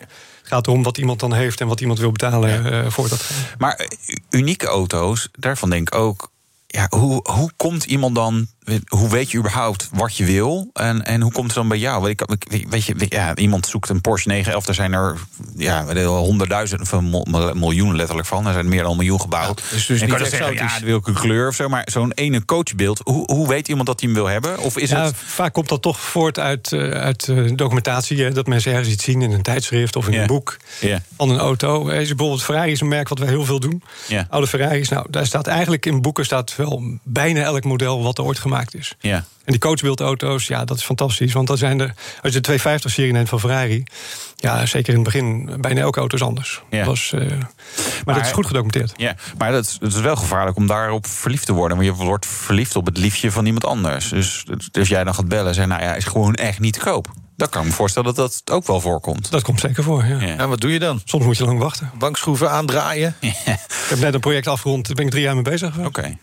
gaat 0.52 0.68
erom 0.68 0.84
wat 0.84 0.98
iemand 0.98 1.20
dan 1.20 1.34
heeft 1.34 1.62
en 1.62 1.68
wat 1.68 1.82
iemand 1.82 2.00
wil 2.00 2.12
betalen 2.12 2.72
eh, 2.72 2.92
voor 2.92 3.10
dat. 3.10 3.30
Maar 3.58 3.88
unieke 4.30 4.68
auto's, 4.68 5.30
daarvan 5.32 5.70
denk 5.70 5.88
ik 5.88 6.00
ook. 6.00 6.32
Ja, 6.68 6.88
hoe, 6.90 7.32
hoe 7.32 7.52
komt 7.58 7.84
iemand 7.84 8.16
dan. 8.16 8.48
Hoe 8.88 9.10
weet 9.10 9.32
je 9.32 9.38
überhaupt 9.38 9.90
wat 9.94 10.18
je 10.18 10.26
wil? 10.26 10.70
En, 10.74 11.06
en 11.06 11.22
hoe 11.22 11.32
komt 11.32 11.46
het 11.46 11.56
dan 11.56 11.68
bij 11.68 11.78
jou? 11.78 12.10
Ik- 12.10 12.66
weet 12.70 12.84
je, 12.86 12.96
ja, 13.10 13.36
iemand 13.36 13.66
zoekt 13.66 13.90
een 13.90 14.02
Porsche 14.02 14.28
911, 14.28 14.66
daar 14.66 14.76
zijn 14.76 14.94
er 14.94 15.18
ja, 15.56 15.86
weet 15.86 16.06
honderdduizend 16.06 16.82
of 16.82 17.02
mil- 17.02 17.54
miljoen 17.54 17.96
letterlijk 17.96 18.28
van. 18.28 18.48
Er 18.48 18.54
zijn 18.54 18.70
meer 18.70 18.82
dan 18.82 18.92
een 18.92 18.98
miljoen 18.98 19.22
gebouwd. 19.22 19.64
dus 19.72 19.86
dus 19.86 20.02
en 20.02 20.08
kan 20.10 20.20
je 20.20 20.30
zeggen, 20.30 20.54
ja, 20.54 20.80
wil 20.84 20.98
ik 20.98 21.08
een 21.08 21.14
kleur 21.14 21.48
of 21.48 21.56
zo. 21.56 21.70
Maar 21.70 21.88
zo'n 21.92 22.12
ene 22.12 22.46
coachbeeld, 22.46 23.02
hoe, 23.04 23.32
hoe 23.32 23.48
weet 23.48 23.68
iemand 23.68 23.88
dat 23.88 24.00
hij 24.00 24.10
hem 24.10 24.18
wil 24.22 24.28
hebben? 24.30 24.60
Of 24.60 24.78
is 24.78 24.90
ja, 24.90 25.04
het. 25.04 25.16
Vaak 25.16 25.54
komt 25.54 25.70
dat 25.70 25.82
toch 25.82 26.00
voort 26.00 26.40
uit, 26.40 26.72
eh, 26.72 26.90
uit 26.90 27.28
eh, 27.28 27.52
documentatie. 27.56 28.30
dat 28.32 28.48
mensen 28.48 28.72
ergens 28.72 28.90
iets 28.90 29.04
zien 29.04 29.22
in 29.22 29.32
een 29.32 29.42
tijdschrift 29.42 29.96
of 29.96 30.08
in 30.08 30.14
een 30.20 30.28
boek 30.28 30.58
van 31.18 31.30
een 31.30 31.40
auto. 31.40 31.84
Bijvoorbeeld 31.84 32.44
Ferrari 32.44 32.72
is 32.72 32.82
een 32.82 32.88
merk 32.88 33.08
wat 33.10 33.20
wij 33.20 33.28
heel 33.28 33.46
veel 33.46 33.60
doen. 33.60 33.84
Ja. 34.08 34.28
Oude 34.30 34.48
Ferraris, 34.48 34.90
nou, 34.90 35.06
daar 35.10 35.26
staat 35.26 35.48
eigenlijk 35.48 35.86
in 35.86 36.02
boeken 36.02 36.26
staat 36.26 36.56
wel 36.56 36.84
bijna 37.04 37.42
elk 37.42 37.64
model 37.64 38.04
wat 38.04 38.18
er 38.18 38.24
ooit 38.24 38.40
gemaakt 38.40 38.50
is. 38.72 38.96
Ja. 39.00 39.16
En 39.44 39.52
die 39.52 39.60
coachbeeldauto's, 39.60 40.48
ja, 40.48 40.66
dat 40.66 40.78
is 40.78 40.84
fantastisch. 40.84 41.34
Want 41.34 41.48
dan 41.48 41.58
zijn 41.58 41.80
er, 41.80 41.94
als 42.22 42.34
je 42.34 42.40
de 42.40 42.60
250-serie 42.60 43.12
neemt 43.12 43.30
van 43.30 43.40
Ferrari... 43.40 43.84
ja, 44.36 44.66
zeker 44.66 44.90
in 44.90 44.96
het 44.96 45.04
begin, 45.04 45.50
bijna 45.62 45.82
elke 45.82 46.00
auto 46.00 46.16
is 46.16 46.24
anders. 46.24 46.62
Ja. 46.70 46.78
Dat 46.78 46.88
was, 46.88 47.14
eh, 47.14 47.28
maar, 48.06 48.16
dat 48.16 48.26
is 48.26 48.32
goed 48.32 48.46
gedocumenteerd. 48.46 48.94
Ja, 48.96 49.16
maar 49.38 49.52
dat 49.52 49.66
is, 49.66 49.78
het 49.80 49.94
is 49.94 50.02
wel 50.02 50.16
gevaarlijk 50.16 50.58
om 50.58 50.68
daarop 50.68 51.08
verliefd 51.08 51.46
te 51.46 51.54
worden. 51.54 51.78
Want 51.78 51.90
je 51.90 52.04
wordt 52.04 52.26
verliefd 52.26 52.76
op 52.76 52.86
het 52.86 52.98
liefje 52.98 53.32
van 53.32 53.46
iemand 53.46 53.66
anders. 53.66 54.10
Dus, 54.10 54.46
dus 54.72 54.90
jij 54.90 55.04
dan 55.04 55.16
gaat 55.16 55.28
bellen 55.28 55.48
en 55.48 55.54
zegt, 55.54 55.68
nou 55.68 55.82
ja, 55.82 55.96
is 55.96 56.06
gewoon 56.06 56.36
echt 56.36 56.60
niet 56.60 56.74
te 56.74 56.80
koop. 56.80 57.12
Dan 57.36 57.50
kan 57.50 57.62
ik 57.62 57.68
me 57.68 57.74
voorstellen 57.74 58.16
dat 58.16 58.32
dat 58.44 58.56
ook 58.56 58.68
wel 58.68 58.82
voorkomt. 58.82 59.32
Dat 59.32 59.44
komt 59.44 59.60
zeker 59.60 59.84
voor, 59.84 60.06
ja. 60.06 60.22
Ja. 60.22 60.38
En 60.38 60.50
wat 60.50 60.62
doe 60.62 60.72
je 60.72 60.80
dan? 60.80 61.02
Soms 61.06 61.26
moet 61.26 61.38
je 61.38 61.46
lang 61.46 61.60
wachten. 61.60 61.92
Bankschroeven 61.98 62.52
aandraaien? 62.52 63.16
Ik 63.22 63.98
heb 63.98 64.00
net 64.00 64.14
een 64.14 64.20
project 64.20 64.48
afgerond, 64.48 64.86
daar 64.86 64.96
ben 64.96 65.06
ik 65.06 65.12
drie 65.12 65.24
jaar 65.24 65.34
mee 65.34 65.44
bezig. 65.44 65.80
Oké. 65.80 66.18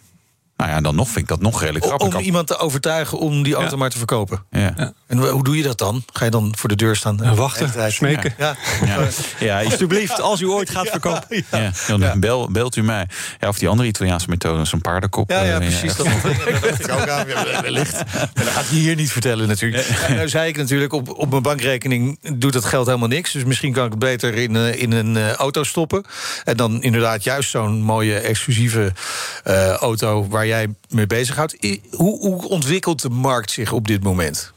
Nou 0.59 0.71
ja, 0.71 0.81
dan 0.81 0.95
nog 0.95 1.07
vind 1.07 1.19
ik 1.19 1.29
dat 1.29 1.41
nog 1.41 1.61
redelijk 1.61 1.85
grappig. 1.85 2.15
Om 2.15 2.21
iemand 2.23 2.47
te 2.47 2.59
overtuigen 2.59 3.19
om 3.19 3.43
die 3.43 3.55
auto 3.55 3.77
maar 3.77 3.91
te 3.91 3.97
verkopen. 3.99 4.45
Ja. 4.51 4.93
En 5.07 5.21
wa- 5.21 5.29
hoe 5.31 5.45
doe 5.45 5.57
je 5.57 5.63
dat 5.63 5.79
dan? 5.79 6.03
Ga 6.13 6.25
je 6.25 6.31
dan 6.31 6.53
voor 6.57 6.69
de 6.69 6.75
deur 6.77 6.97
staan? 6.97 7.23
En 7.23 7.35
wachten, 7.35 7.93
smeken. 7.93 8.35
Ja. 8.39 8.57
Ja. 8.85 8.99
Ja, 9.41 9.59
je- 9.59 9.65
Alsjeblieft, 9.71 10.21
als 10.21 10.41
u 10.41 10.47
ooit 10.49 10.71
gaat 10.71 10.89
verkopen. 10.89 11.45
Ja, 11.51 11.71
dan 11.87 12.21
Bel, 12.21 12.51
belt 12.51 12.77
u 12.77 12.83
mij. 12.83 13.07
Ja, 13.41 13.49
of 13.49 13.59
die 13.59 13.69
andere 13.69 13.89
Italiaanse 13.89 14.29
methode, 14.29 14.65
zo'n 14.65 14.81
paardenkop. 14.81 15.31
Ja, 15.31 15.43
ja, 15.43 15.53
eh, 15.53 15.57
precies. 15.59 15.97
Dat, 15.97 16.07
dat 16.07 16.63
dacht 16.63 16.81
ik 16.85 16.91
ook 16.93 17.09
aan. 17.09 17.27
Ja, 17.49 17.63
wellicht. 17.63 17.93
Maar 18.13 18.31
dat 18.35 18.47
gaat 18.49 18.69
hij 18.69 18.79
hier 18.79 18.95
niet 18.95 19.13
vertellen 19.13 19.49
natuurlijk. 19.49 19.87
En 20.07 20.15
nou 20.17 20.29
zei 20.29 20.49
ik 20.49 20.57
natuurlijk, 20.57 20.93
op, 20.93 21.09
op 21.19 21.31
mijn 21.31 21.43
bankrekening 21.43 22.19
doet 22.35 22.53
dat 22.53 22.65
geld 22.65 22.87
helemaal 22.87 23.09
niks. 23.09 23.33
Dus 23.33 23.45
misschien 23.45 23.73
kan 23.73 23.85
ik 23.85 23.91
het 23.91 23.99
beter 23.99 24.35
in, 24.35 24.57
eh, 24.57 24.83
in 24.83 24.93
een 24.93 25.17
eh, 25.17 25.33
auto 25.33 25.63
stoppen. 25.63 26.05
En 26.45 26.57
dan 26.57 26.83
inderdaad 26.83 27.25
juist 27.25 27.51
zo'n 27.51 27.81
mooie 27.83 28.19
exclusieve 28.19 28.93
eh, 29.45 29.69
auto 29.73 30.27
waar 30.29 30.47
jij 30.49 30.69
mee 30.89 31.07
bezighoudt. 31.07 31.57
Hoe, 31.91 32.19
hoe 32.19 32.49
ontwikkelt 32.49 33.03
de 33.03 33.09
markt 33.09 33.51
zich 33.51 33.73
op 33.73 33.87
dit 33.87 34.03
moment? 34.03 34.53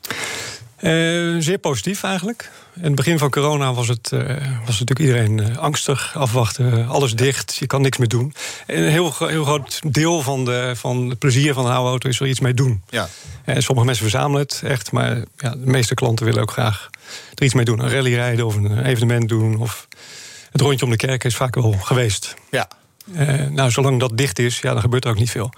Eh, 0.82 0.92
zeer 1.40 1.58
positief 1.58 2.04
eigenlijk. 2.04 2.52
In 2.76 2.84
het 2.84 2.96
begin 2.96 3.18
van 3.18 3.30
corona 3.30 3.74
was, 3.74 3.88
het, 3.88 4.12
eh, 4.12 4.20
was 4.66 4.80
natuurlijk 4.80 5.00
iedereen 5.00 5.40
eh, 5.40 5.58
angstig, 5.58 6.18
afwachten, 6.18 6.88
alles 6.88 7.16
dicht, 7.16 7.56
je 7.56 7.68
kan 7.68 7.82
niks 7.82 7.98
meer 7.98 8.08
doen. 8.08 8.34
En 8.68 8.84
een 8.84 8.90
heel, 8.90 9.14
heel 9.18 9.44
groot 9.44 9.80
deel 9.88 10.22
van, 10.22 10.46
de, 10.46 10.72
van 10.76 11.10
het 11.10 11.20
plezier 11.20 11.54
van 11.54 11.66
een 11.66 11.72
oude 11.72 11.90
auto 11.90 12.10
is 12.10 12.20
er 12.20 12.28
iets 12.28 12.40
mee 12.40 12.54
doen. 12.54 12.84
Ja. 12.90 13.10
En 13.46 13.64
sommige 13.64 13.88
mensen 13.88 14.10
verzamelen 14.10 14.42
het 14.42 14.62
echt, 14.64 14.92
maar 14.92 15.24
ja, 15.38 15.50
de 15.50 15.58
meeste 15.66 15.94
klanten 15.94 16.26
willen 16.26 16.42
ook 16.42 16.52
graag 16.52 16.90
er 17.36 17.44
iets 17.44 17.54
mee 17.54 17.66
doen. 17.66 17.80
Een 17.80 17.92
rally 17.92 18.14
rijden 18.14 18.46
of 18.46 18.56
een 18.56 18.86
evenement 18.86 19.30
doen. 19.30 19.58
Of 19.60 19.88
het 20.52 20.62
rondje 20.62 20.86
om 20.86 20.92
de 20.92 20.98
kerk 20.98 21.24
is 21.24 21.36
vaak 21.36 21.56
wel 21.56 21.72
geweest. 21.72 22.34
Ja. 22.52 22.68
Eh, 23.14 23.48
nou, 23.48 23.72
zolang 23.72 24.00
dat 24.00 24.18
dicht 24.18 24.40
is, 24.40 24.60
ja, 24.60 24.72
dan 24.72 24.82
gebeurt 24.82 25.06
er 25.06 25.12
ook 25.12 25.18
niet 25.18 25.32
veel. 25.32 25.54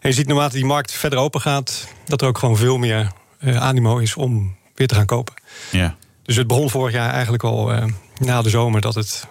En 0.00 0.08
je 0.08 0.14
ziet 0.14 0.26
naarmate 0.26 0.54
die 0.54 0.64
markt 0.64 0.92
verder 0.92 1.18
open 1.18 1.40
gaat, 1.40 1.88
dat 2.04 2.20
er 2.20 2.28
ook 2.28 2.38
gewoon 2.38 2.56
veel 2.56 2.78
meer 2.78 3.12
eh, 3.38 3.56
animo 3.56 3.98
is 3.98 4.14
om 4.14 4.56
weer 4.74 4.86
te 4.86 4.94
gaan 4.94 5.06
kopen. 5.06 5.34
Ja. 5.70 5.96
Dus 6.22 6.36
het 6.36 6.46
begon 6.46 6.70
vorig 6.70 6.92
jaar 6.94 7.10
eigenlijk 7.10 7.42
al 7.42 7.72
eh, 7.72 7.84
na 8.18 8.42
de 8.42 8.50
zomer 8.50 8.80
dat 8.80 8.94
het 8.94 9.26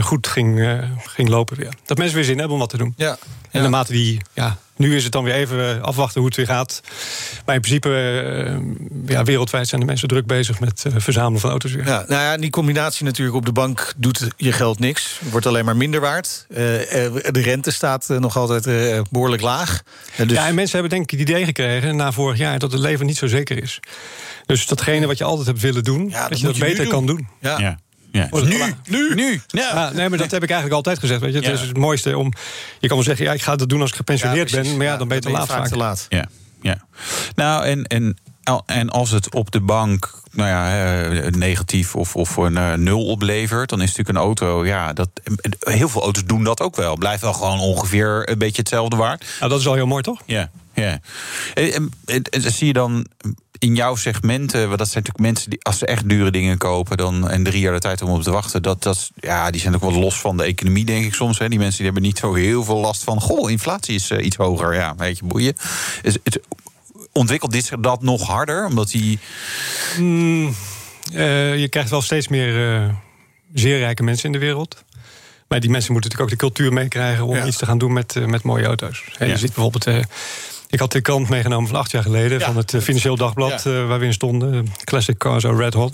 goed 0.00 0.26
ging, 0.26 0.60
eh, 0.60 0.78
ging 1.04 1.28
lopen 1.28 1.56
weer. 1.56 1.72
Dat 1.84 1.98
mensen 1.98 2.16
weer 2.16 2.24
zin 2.24 2.36
hebben 2.36 2.54
om 2.54 2.60
wat 2.60 2.70
te 2.70 2.76
doen. 2.76 2.94
Ja. 2.96 3.18
En 3.50 3.60
naarmate 3.60 3.92
die, 3.92 4.20
ja, 4.32 4.56
nu 4.76 4.96
is 4.96 5.02
het 5.02 5.12
dan 5.12 5.24
weer 5.24 5.34
even 5.34 5.82
afwachten 5.82 6.20
hoe 6.20 6.28
het 6.28 6.36
weer 6.36 6.46
gaat. 6.46 6.80
Maar 7.46 7.54
in 7.54 7.60
principe, 7.60 7.88
eh, 7.88 8.56
ja, 9.06 9.22
wereldwijd 9.24 9.68
zijn 9.68 9.80
de 9.80 9.86
mensen 9.86 10.08
druk 10.08 10.26
bezig 10.26 10.60
met 10.60 10.84
eh, 10.86 10.92
verzamelen 10.96 11.40
van 11.40 11.50
auto's 11.50 11.72
weer. 11.72 11.86
Ja, 11.86 12.04
nou 12.08 12.22
ja, 12.22 12.36
die 12.36 12.50
combinatie 12.50 13.04
natuurlijk 13.04 13.36
op 13.36 13.46
de 13.46 13.52
bank 13.52 13.92
doet 13.96 14.28
je 14.36 14.52
geld 14.52 14.78
niks. 14.78 15.20
Wordt 15.30 15.46
alleen 15.46 15.64
maar 15.64 15.76
minder 15.76 16.00
waard. 16.00 16.46
Eh, 16.48 17.04
eh, 17.04 17.12
de 17.30 17.40
rente 17.40 17.70
staat 17.70 18.10
eh, 18.10 18.18
nog 18.18 18.36
altijd 18.36 18.66
eh, 18.66 19.00
behoorlijk 19.10 19.42
laag. 19.42 19.82
Eh, 20.16 20.28
dus... 20.28 20.36
Ja, 20.36 20.46
en 20.46 20.54
mensen 20.54 20.78
hebben 20.78 20.98
denk 20.98 21.12
ik 21.12 21.18
het 21.18 21.28
idee 21.28 21.44
gekregen 21.44 21.96
na 21.96 22.12
vorig 22.12 22.38
jaar 22.38 22.58
dat 22.58 22.72
het 22.72 22.80
leven 22.80 23.06
niet 23.06 23.16
zo 23.16 23.26
zeker 23.26 23.62
is. 23.62 23.80
Dus 24.46 24.66
datgene 24.66 25.06
wat 25.06 25.18
je 25.18 25.24
altijd 25.24 25.46
hebt 25.46 25.60
willen 25.60 25.84
doen, 25.84 26.10
dat, 26.10 26.28
dat 26.28 26.40
je 26.40 26.46
dat 26.46 26.58
beter 26.58 26.84
doen. 26.84 26.92
kan 26.92 27.06
doen. 27.06 27.28
Ja. 27.40 27.58
Ja. 27.58 27.78
Ja. 28.18 28.28
Nu, 28.42 28.74
nu, 28.86 29.14
nu. 29.14 29.40
Ja. 29.46 29.90
nee, 29.94 30.08
maar 30.08 30.18
dat 30.18 30.30
heb 30.30 30.42
ik 30.42 30.50
eigenlijk 30.50 30.72
altijd 30.72 30.98
gezegd. 30.98 31.20
Weet 31.20 31.32
je. 31.32 31.40
Het 31.40 31.60
is 31.60 31.68
het 31.68 31.76
mooiste 31.76 32.18
om. 32.18 32.32
Je 32.78 32.86
kan 32.86 32.96
wel 32.96 33.06
zeggen, 33.06 33.24
ja, 33.24 33.32
ik 33.32 33.42
ga 33.42 33.56
dat 33.56 33.68
doen 33.68 33.80
als 33.80 33.90
ik 33.90 33.96
gepensioneerd 33.96 34.50
ben. 34.50 34.76
Maar 34.76 34.86
ja, 34.86 34.96
dan 34.96 35.08
ben 35.08 35.16
je 35.16 35.22
te 35.22 35.30
laat 35.30 35.46
vaak. 35.46 35.68
te 35.68 35.76
laat. 35.76 36.06
Ja, 36.08 36.28
ja. 36.62 36.78
Nou, 37.34 37.64
en, 37.64 37.84
en, 37.84 38.16
en 38.66 38.90
als 38.90 39.10
het 39.10 39.34
op 39.34 39.50
de 39.50 39.60
bank 39.60 40.18
nou 40.32 40.48
ja, 40.48 40.92
eh, 41.10 41.32
negatief 41.32 41.96
of, 41.96 42.16
of 42.16 42.36
een 42.36 42.56
eh, 42.56 42.72
nul 42.72 43.06
oplevert, 43.06 43.68
dan 43.68 43.80
is 43.80 43.86
natuurlijk 43.86 44.18
een 44.18 44.24
auto, 44.24 44.66
ja, 44.66 44.92
dat, 44.92 45.08
heel 45.58 45.88
veel 45.88 46.02
auto's 46.02 46.24
doen 46.24 46.44
dat 46.44 46.60
ook 46.60 46.76
wel. 46.76 46.96
Blijft 46.96 47.22
wel 47.22 47.32
gewoon 47.32 47.58
ongeveer 47.58 48.30
een 48.30 48.38
beetje 48.38 48.60
hetzelfde 48.60 48.96
waard. 48.96 49.24
Nou, 49.38 49.50
dat 49.50 49.60
is 49.60 49.66
al 49.66 49.74
heel 49.74 49.86
mooi, 49.86 50.02
toch? 50.02 50.22
Ja, 50.26 50.50
ja. 50.80 51.00
En, 51.54 51.72
en, 51.72 51.90
en- 52.04 52.22
en 52.22 52.52
zie 52.52 52.66
je 52.66 52.72
dan 52.72 53.06
in 53.58 53.74
jouw 53.74 53.94
segmenten, 53.96 54.66
want 54.66 54.78
dat 54.78 54.88
zijn 54.88 55.04
natuurlijk 55.04 55.30
mensen 55.32 55.50
die, 55.50 55.58
als 55.62 55.78
ze 55.78 55.86
echt 55.86 56.08
dure 56.08 56.30
dingen 56.30 56.58
kopen, 56.58 56.96
dan 56.96 57.28
en 57.30 57.42
drie 57.44 57.60
jaar 57.60 57.72
de 57.72 57.78
tijd 57.78 58.02
om 58.02 58.10
op 58.10 58.22
te 58.22 58.30
wachten, 58.30 58.62
dat, 58.62 58.82
dat, 58.82 59.10
ja, 59.16 59.50
die 59.50 59.60
zijn 59.60 59.74
ook 59.74 59.80
wel 59.80 59.92
los 59.92 60.20
van 60.20 60.36
de 60.36 60.44
economie, 60.44 60.84
denk 60.84 61.04
ik 61.04 61.14
soms. 61.14 61.38
Hè. 61.38 61.48
Die 61.48 61.58
mensen 61.58 61.76
die 61.76 61.84
hebben 61.86 62.02
niet 62.02 62.18
zo 62.18 62.34
heel 62.34 62.64
veel 62.64 62.76
last 62.78 63.04
van. 63.04 63.20
Goh, 63.20 63.50
inflatie 63.50 63.94
is 63.94 64.10
eh, 64.10 64.24
iets 64.24 64.36
hoger. 64.36 64.74
Ja, 64.74 64.94
weet 64.96 65.18
je, 65.18 65.24
boeien. 65.24 65.56
Is, 66.02 66.16
het, 66.24 66.40
ontwikkelt 67.12 67.52
dit 67.52 67.64
zich 67.64 67.78
dat 67.80 68.02
nog 68.02 68.26
harder? 68.26 68.66
Omdat 68.66 68.90
die. 68.90 69.18
Mm, 69.98 70.54
eh, 71.12 71.58
je 71.58 71.68
krijgt 71.68 71.90
wel 71.90 72.02
steeds 72.02 72.28
meer 72.28 72.74
eh, 72.74 72.88
zeer 73.54 73.78
rijke 73.78 74.02
mensen 74.02 74.26
in 74.26 74.32
de 74.32 74.38
wereld. 74.38 74.84
Maar 75.48 75.60
die 75.60 75.70
mensen 75.70 75.92
moeten 75.92 76.10
natuurlijk 76.10 76.42
ook 76.42 76.50
de 76.50 76.54
cultuur 76.56 76.72
meekrijgen 76.72 77.24
om 77.24 77.36
Ja. 77.36 77.46
iets 77.46 77.56
te 77.56 77.66
gaan 77.66 77.78
doen 77.78 77.92
met, 77.92 78.16
eh, 78.16 78.24
met 78.24 78.42
mooie 78.42 78.64
auto's. 78.66 79.02
Ja. 79.18 79.26
Je 79.26 79.36
ziet 79.38 79.52
bijvoorbeeld. 79.54 80.06
Ik 80.70 80.78
had 80.78 80.92
de 80.92 81.00
krant 81.00 81.28
meegenomen 81.28 81.68
van 81.68 81.78
acht 81.78 81.90
jaar 81.90 82.02
geleden, 82.02 82.38
Ja. 82.38 82.46
van 82.46 82.56
het 82.56 82.74
eh, 82.74 82.80
Financieel 82.80 83.16
Dagblad, 83.16 83.66
eh, 83.66 83.86
waar 83.86 83.98
we 83.98 84.04
in 84.04 84.12
stonden. 84.12 84.72
Classic 84.84 85.16
Cars 85.18 85.44
are 85.46 85.56
Red 85.56 85.74
Hot. 85.74 85.92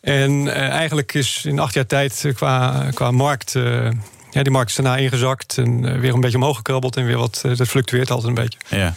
En 0.00 0.54
eh, 0.54 0.68
eigenlijk 0.68 1.14
is 1.14 1.44
in 1.44 1.58
acht 1.58 1.74
jaar 1.74 1.86
tijd 1.86 2.24
qua, 2.34 2.86
qua 2.94 3.10
markt. 3.10 3.54
eh, 3.54 3.90
ja, 4.30 4.42
die 4.42 4.52
markt 4.52 4.70
is 4.70 4.76
daarna 4.76 4.96
ingezakt 4.96 5.58
en 5.58 6.00
weer 6.00 6.14
een 6.14 6.20
beetje 6.20 6.36
omhoog 6.36 6.56
gekrabbeld 6.56 6.96
en 6.96 7.04
weer 7.04 7.16
wat. 7.18 7.42
dat 7.56 7.68
fluctueert 7.68 8.10
altijd 8.10 8.28
een 8.28 8.42
beetje. 8.42 8.58
Ja, 8.68 8.94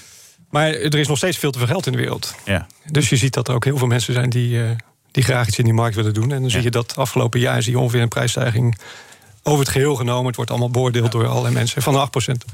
Maar 0.49 0.67
er 0.67 0.95
is 0.95 1.07
nog 1.07 1.17
steeds 1.17 1.37
veel 1.37 1.51
te 1.51 1.57
veel 1.57 1.67
geld 1.67 1.85
in 1.85 1.91
de 1.91 1.97
wereld. 1.97 2.35
ja. 2.45 2.67
Dus 2.91 3.09
je 3.09 3.15
ziet 3.15 3.33
dat 3.33 3.47
er 3.47 3.53
ook 3.55 3.63
heel 3.65 3.77
veel 3.77 3.87
mensen 3.87 4.13
zijn 4.13 4.29
die, 4.29 4.63
eh, 4.63 4.69
die 5.11 5.23
graag 5.23 5.47
iets 5.47 5.57
in 5.57 5.63
die 5.65 5.73
markt 5.73 5.95
willen 5.95 6.13
doen. 6.13 6.31
En 6.31 6.41
dan 6.41 6.49
zie 6.49 6.61
je 6.61 6.71
dat 6.71 6.97
afgelopen 6.97 7.39
jaar 7.39 7.61
zie 7.61 7.71
je 7.71 7.79
ongeveer 7.79 8.01
een 8.01 8.07
prijsstijging 8.07 8.77
over 9.47 9.59
het 9.59 9.69
geheel 9.69 9.95
genomen. 9.95 10.25
Het 10.25 10.35
wordt 10.35 10.51
allemaal 10.51 10.69
beoordeeld 10.69 11.11
door 11.11 11.27
allerlei 11.27 11.53
mensen 11.53 11.81
van 11.81 11.93
8%. 11.93 11.97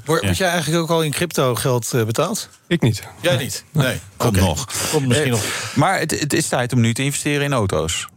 Word, 0.06 0.24
word 0.24 0.38
jij 0.38 0.50
eigenlijk 0.50 0.84
ook 0.84 0.90
al 0.90 1.04
in 1.04 1.12
crypto 1.12 1.56
geld 1.56 1.94
eh, 1.94 2.04
betaald? 2.04 2.50
Ik 2.68 2.82
niet. 2.82 3.04
Jij 3.22 3.38
niet? 3.38 3.64
Nee. 3.72 4.00
Komt 4.18 4.36
Oké. 4.38 4.46
nog. 4.46 4.68
Komt 4.92 5.08
misschien 5.08 5.32
Eh, 5.32 5.38
nog. 5.38 5.72
Maar 5.76 6.00
het, 6.00 6.20
het 6.20 6.34
is 6.34 6.48
tijd 6.48 6.74
om 6.74 6.80
nu 6.82 6.94
te 6.94 7.04
investeren 7.04 7.44
in 7.46 7.54
auto's. 7.54 8.08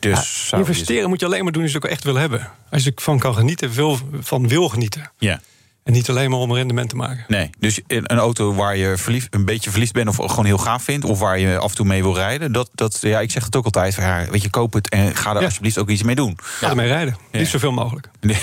Dus 0.00 0.10
Ja, 0.16 0.22
zou 0.48 0.62
je- 0.62 0.68
investeren 0.68 1.08
moet 1.08 1.20
je 1.20 1.26
alleen 1.26 1.42
maar 1.44 1.52
doen 1.52 1.62
als 1.62 1.70
je 1.70 1.76
het 1.76 1.86
ook 1.86 1.92
echt 1.92 2.04
wil 2.04 2.14
hebben. 2.14 2.50
Als 2.70 2.84
je 2.84 2.92
van 2.94 3.18
kan 3.18 3.34
genieten, 3.34 3.70
wil, 3.70 3.98
van 4.20 4.48
wil 4.48 4.68
genieten. 4.68 5.10
Ja. 5.18 5.40
En 5.88 5.94
niet 5.94 6.08
alleen 6.10 6.30
maar 6.30 6.38
om 6.38 6.54
rendement 6.54 6.88
te 6.88 6.96
maken. 6.96 7.24
Nee, 7.28 7.50
dus 7.58 7.80
een 7.86 8.12
een 8.12 8.18
auto 8.18 8.54
waar 8.54 8.76
je 8.76 8.96
verliefd, 8.96 9.34
een 9.34 9.44
beetje 9.44 9.70
verliefd 9.70 9.92
bent 9.92 10.08
of 10.18 10.30
gewoon 10.30 10.44
heel 10.44 10.58
gaaf 10.58 10.82
vindt, 10.82 11.04
of 11.04 11.18
waar 11.18 11.38
je 11.38 11.58
af 11.58 11.70
en 11.70 11.76
toe 11.76 11.86
mee 11.86 12.02
wil 12.02 12.14
rijden, 12.14 12.52
dat, 12.52 12.70
dat 12.74 12.98
ja, 13.00 13.20
ik 13.20 13.30
zeg 13.30 13.44
het 13.44 13.56
ook 13.56 13.64
altijd, 13.64 13.94
van, 13.94 14.04
ja, 14.04 14.26
weet 14.30 14.42
je, 14.42 14.50
koop 14.50 14.72
het 14.72 14.88
en 14.88 15.16
ga 15.16 15.30
er 15.34 15.38
Ja. 15.38 15.44
alsjeblieft 15.44 15.78
ook 15.78 15.88
iets 15.88 16.02
mee 16.02 16.14
doen. 16.14 16.38
Ga 16.42 16.68
ermee 16.70 16.86
rijden. 16.86 17.16
Ja. 17.32 17.38
Niet 17.38 17.48
zoveel 17.48 17.72
mogelijk. 17.72 18.08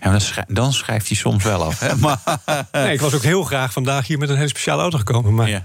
Ja, 0.00 0.08
maar 0.10 0.10
dan, 0.10 0.20
schrijf, 0.20 0.46
dan 0.48 0.72
schrijft 0.72 1.08
hij 1.08 1.16
soms 1.16 1.44
wel 1.44 1.62
af. 1.64 1.78
Hè? 1.80 1.96
Maar, 2.04 2.18
Nee, 2.72 2.92
ik 2.92 3.00
was 3.00 3.14
ook 3.14 3.22
heel 3.22 3.42
graag 3.44 3.72
vandaag 3.72 4.06
hier 4.06 4.18
met 4.18 4.28
een 4.28 4.36
hele 4.36 4.48
speciale 4.48 4.82
auto 4.82 4.98
gekomen. 4.98 5.34
Maar 5.34 5.48
Ja. 5.48 5.62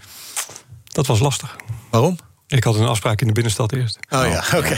dat 0.86 1.08
was 1.08 1.20
lastig. 1.20 1.56
Waarom? 1.90 2.18
Ik 2.50 2.64
had 2.64 2.76
een 2.76 2.86
afspraak 2.86 3.22
in 3.22 3.28
de 3.28 3.34
binnenstad 3.34 3.72
eerst. 3.72 4.00
Oh 4.10 4.26
ja, 4.28 4.44
oké. 4.58 4.78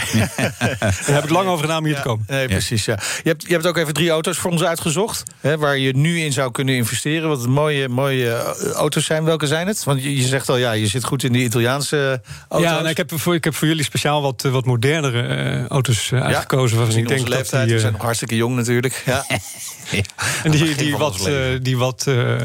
Daar 1.06 1.14
heb 1.14 1.24
ik 1.24 1.30
lang 1.30 1.48
over 1.48 1.60
gedaan 1.60 1.78
om 1.78 1.84
hier 1.84 1.94
te 1.94 2.02
komen. 2.02 2.24
Nee, 2.28 2.48
precies. 2.48 2.84
Ja. 2.84 2.98
Je, 3.22 3.28
hebt, 3.28 3.46
je 3.46 3.52
hebt 3.52 3.66
ook 3.66 3.76
even 3.76 3.94
drie 3.94 4.10
auto's 4.10 4.38
voor 4.38 4.50
ons 4.50 4.62
uitgezocht. 4.62 5.22
Hè, 5.40 5.58
waar 5.58 5.78
je 5.78 5.96
nu 5.96 6.20
in 6.20 6.32
zou 6.32 6.50
kunnen 6.50 6.74
investeren. 6.74 7.28
Wat 7.28 7.46
mooie, 7.46 7.88
mooie 7.88 8.32
eh, 8.32 8.70
auto's 8.70 9.04
zijn. 9.04 9.24
Welke 9.24 9.46
zijn 9.46 9.66
het? 9.66 9.84
Want 9.84 10.02
je, 10.02 10.16
je 10.16 10.26
zegt 10.26 10.48
al, 10.48 10.56
ja, 10.56 10.72
je 10.72 10.86
zit 10.86 11.04
goed 11.04 11.22
in 11.22 11.32
die 11.32 11.44
Italiaanse 11.44 12.22
auto's. 12.48 12.70
Ja, 12.70 12.76
nou, 12.76 12.88
ik, 12.88 12.96
heb 12.96 13.12
voor, 13.14 13.34
ik 13.34 13.44
heb 13.44 13.54
voor 13.54 13.68
jullie 13.68 13.84
speciaal 13.84 14.22
wat, 14.22 14.44
eh, 14.44 14.52
wat 14.52 14.64
modernere 14.64 15.22
eh, 15.22 15.66
auto's 15.66 16.12
eh, 16.12 16.22
uitgekozen. 16.22 16.76
waarvan 16.76 16.96
ik 16.96 17.08
denk 17.08 17.20
onze 17.20 17.30
dat 17.30 17.38
leeftijd. 17.38 17.62
die, 17.62 17.70
We 17.70 17.74
eh, 17.74 17.80
zijn 17.80 17.92
nog 17.92 18.02
hartstikke 18.02 18.36
jong 18.36 18.56
natuurlijk. 18.56 19.02
Ja. 19.06 19.24
en 20.44 20.50
die, 20.50 20.74
die 20.74 20.96
wat, 20.96 21.26
eh, 21.26 21.34
die 21.62 21.76
wat 21.76 22.04
eh, 22.06 22.36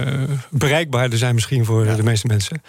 bereikbaarder 0.49 1.17
zijn 1.17 1.33
misschien 1.35 1.65
voor 1.65 1.85
eh, 1.85 1.95
de 1.95 2.03
meeste 2.03 2.27
mensen. 2.27 2.61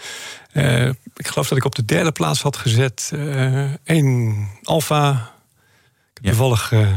Eh, 0.52 0.86
ik 1.16 1.26
geloof 1.26 1.48
dat 1.48 1.58
ik 1.58 1.64
op 1.64 1.74
de 1.74 1.84
derde 1.84 2.12
plaats 2.12 2.42
had 2.42 2.56
gezet 2.56 3.10
eh 3.14 3.64
één 3.84 4.48
Alfa. 4.62 5.10
Ik 5.10 6.24
heb 6.24 6.24
toevallig 6.24 6.72
eh, 6.72 6.88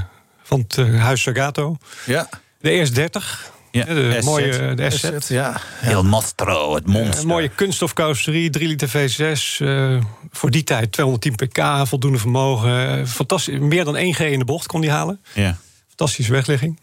van 0.43 0.65
het 0.67 0.75
huis 0.97 1.21
Sagato. 1.21 1.77
Ja. 2.05 2.29
De 2.61 2.87
ES30. 2.87 3.47
Ja, 3.71 3.85
de 3.85 4.15
SZ. 4.19 4.25
mooie 4.25 4.73
de 4.75 4.89
SZ. 4.89 5.11
SZ, 5.19 5.29
ja. 5.29 5.61
Heel 5.75 6.03
mostro, 6.03 6.75
het 6.75 6.87
monster. 6.87 7.19
Een 7.19 7.27
mooie 7.27 7.49
kunststofcarrosserie, 7.49 8.49
3 8.49 8.67
liter 8.67 8.89
V6. 8.89 9.57
eh, 9.57 10.01
voor 10.31 10.51
die 10.51 10.63
tijd 10.63 10.91
210 10.91 11.35
pk, 11.35 11.87
voldoende 11.87 12.17
vermogen. 12.17 13.07
fantastisch, 13.07 13.59
meer 13.59 13.85
dan 13.85 13.95
1G 13.95 14.19
in 14.19 14.39
de 14.39 14.45
bocht 14.45 14.65
kon 14.67 14.81
die 14.81 14.91
halen. 14.91 15.21
Ja. 15.33 15.57
Fantastische 15.87 16.31
wegligging. 16.31 16.79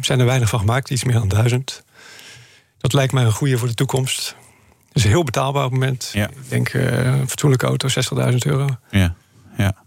Zijn 0.00 0.20
er 0.20 0.24
weinig 0.24 0.48
van 0.48 0.58
gemaakt, 0.58 0.90
iets 0.90 1.04
meer 1.04 1.14
dan 1.14 1.28
1000. 1.28 1.82
Dat 2.78 2.92
lijkt 2.92 3.12
mij 3.12 3.24
een 3.24 3.32
goede 3.32 3.58
voor 3.58 3.68
de 3.68 3.74
toekomst. 3.74 4.36
Is 4.94 5.04
heel 5.04 5.24
betaalbaar 5.24 5.64
op 5.64 5.70
het 5.70 5.80
moment. 5.80 6.10
Ja. 6.12 6.28
Ik 6.28 6.48
denk 6.48 6.68
eh, 6.68 7.04
een 7.04 7.28
fatsoenlijke 7.28 7.66
auto, 7.66 7.88
60.000 8.30 8.36
euro. 8.38 8.66
Ja, 8.90 9.14
ja. 9.56 9.83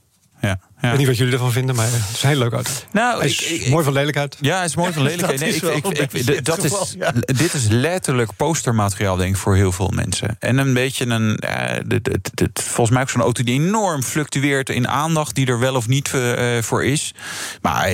Ik 0.82 0.84
weet 0.90 0.98
niet 0.98 1.08
wat 1.08 1.18
jullie 1.18 1.34
ervan 1.34 1.52
vinden, 1.52 1.76
maar 1.76 1.86
het 1.86 1.94
is 2.14 2.22
een 2.24 2.28
hele 2.30 2.40
leuke 2.40 2.56
auto. 2.56 2.72
Nou, 2.92 3.18
Hij 3.20 3.28
is 3.28 3.42
ik- 3.52 3.62
ik- 3.62 3.70
mooi 3.70 3.84
van 3.84 3.94
lelijkheid. 3.94 4.38
Ja, 4.42 4.60
het 4.62 4.70
is 4.70 4.76
mooi 4.76 4.94
van 4.94 5.04
lelijkheid. 5.10 5.40
Dat 5.40 5.48
Nee, 5.48 5.50
is 5.50 5.56
ik, 5.56 6.28
ik, 6.28 6.46
dat 6.46 6.64
is, 6.64 6.96
ja. 7.00 7.12
Dit 7.12 7.54
is 7.54 7.68
letterlijk 7.68 8.30
postermateriaal, 8.36 9.16
denk 9.16 9.30
ik, 9.36 9.38
voor 9.42 9.56
heel 9.56 9.72
veel 9.72 9.92
mensen. 9.96 10.36
En 10.40 10.58
een 10.58 10.74
beetje 10.74 11.06
een. 11.06 11.38
eh, 11.38 11.80
dit- 11.86 12.04
dit- 12.04 12.30
dit- 12.34 12.62
volgens 12.64 12.90
mij 12.90 13.02
ook 13.02 13.10
zo'n 13.10 13.22
auto 13.22 13.44
die 13.44 13.60
enorm 13.62 14.04
fluctueert 14.04 14.70
in 14.70 14.88
aandacht, 14.88 15.36
die 15.36 15.46
er 15.48 15.60
wel 15.60 15.76
of 15.76 15.88
niet 15.88 16.14
eh, 16.14 16.62
voor 16.62 16.86
is. 16.86 17.14
Maar 17.62 17.90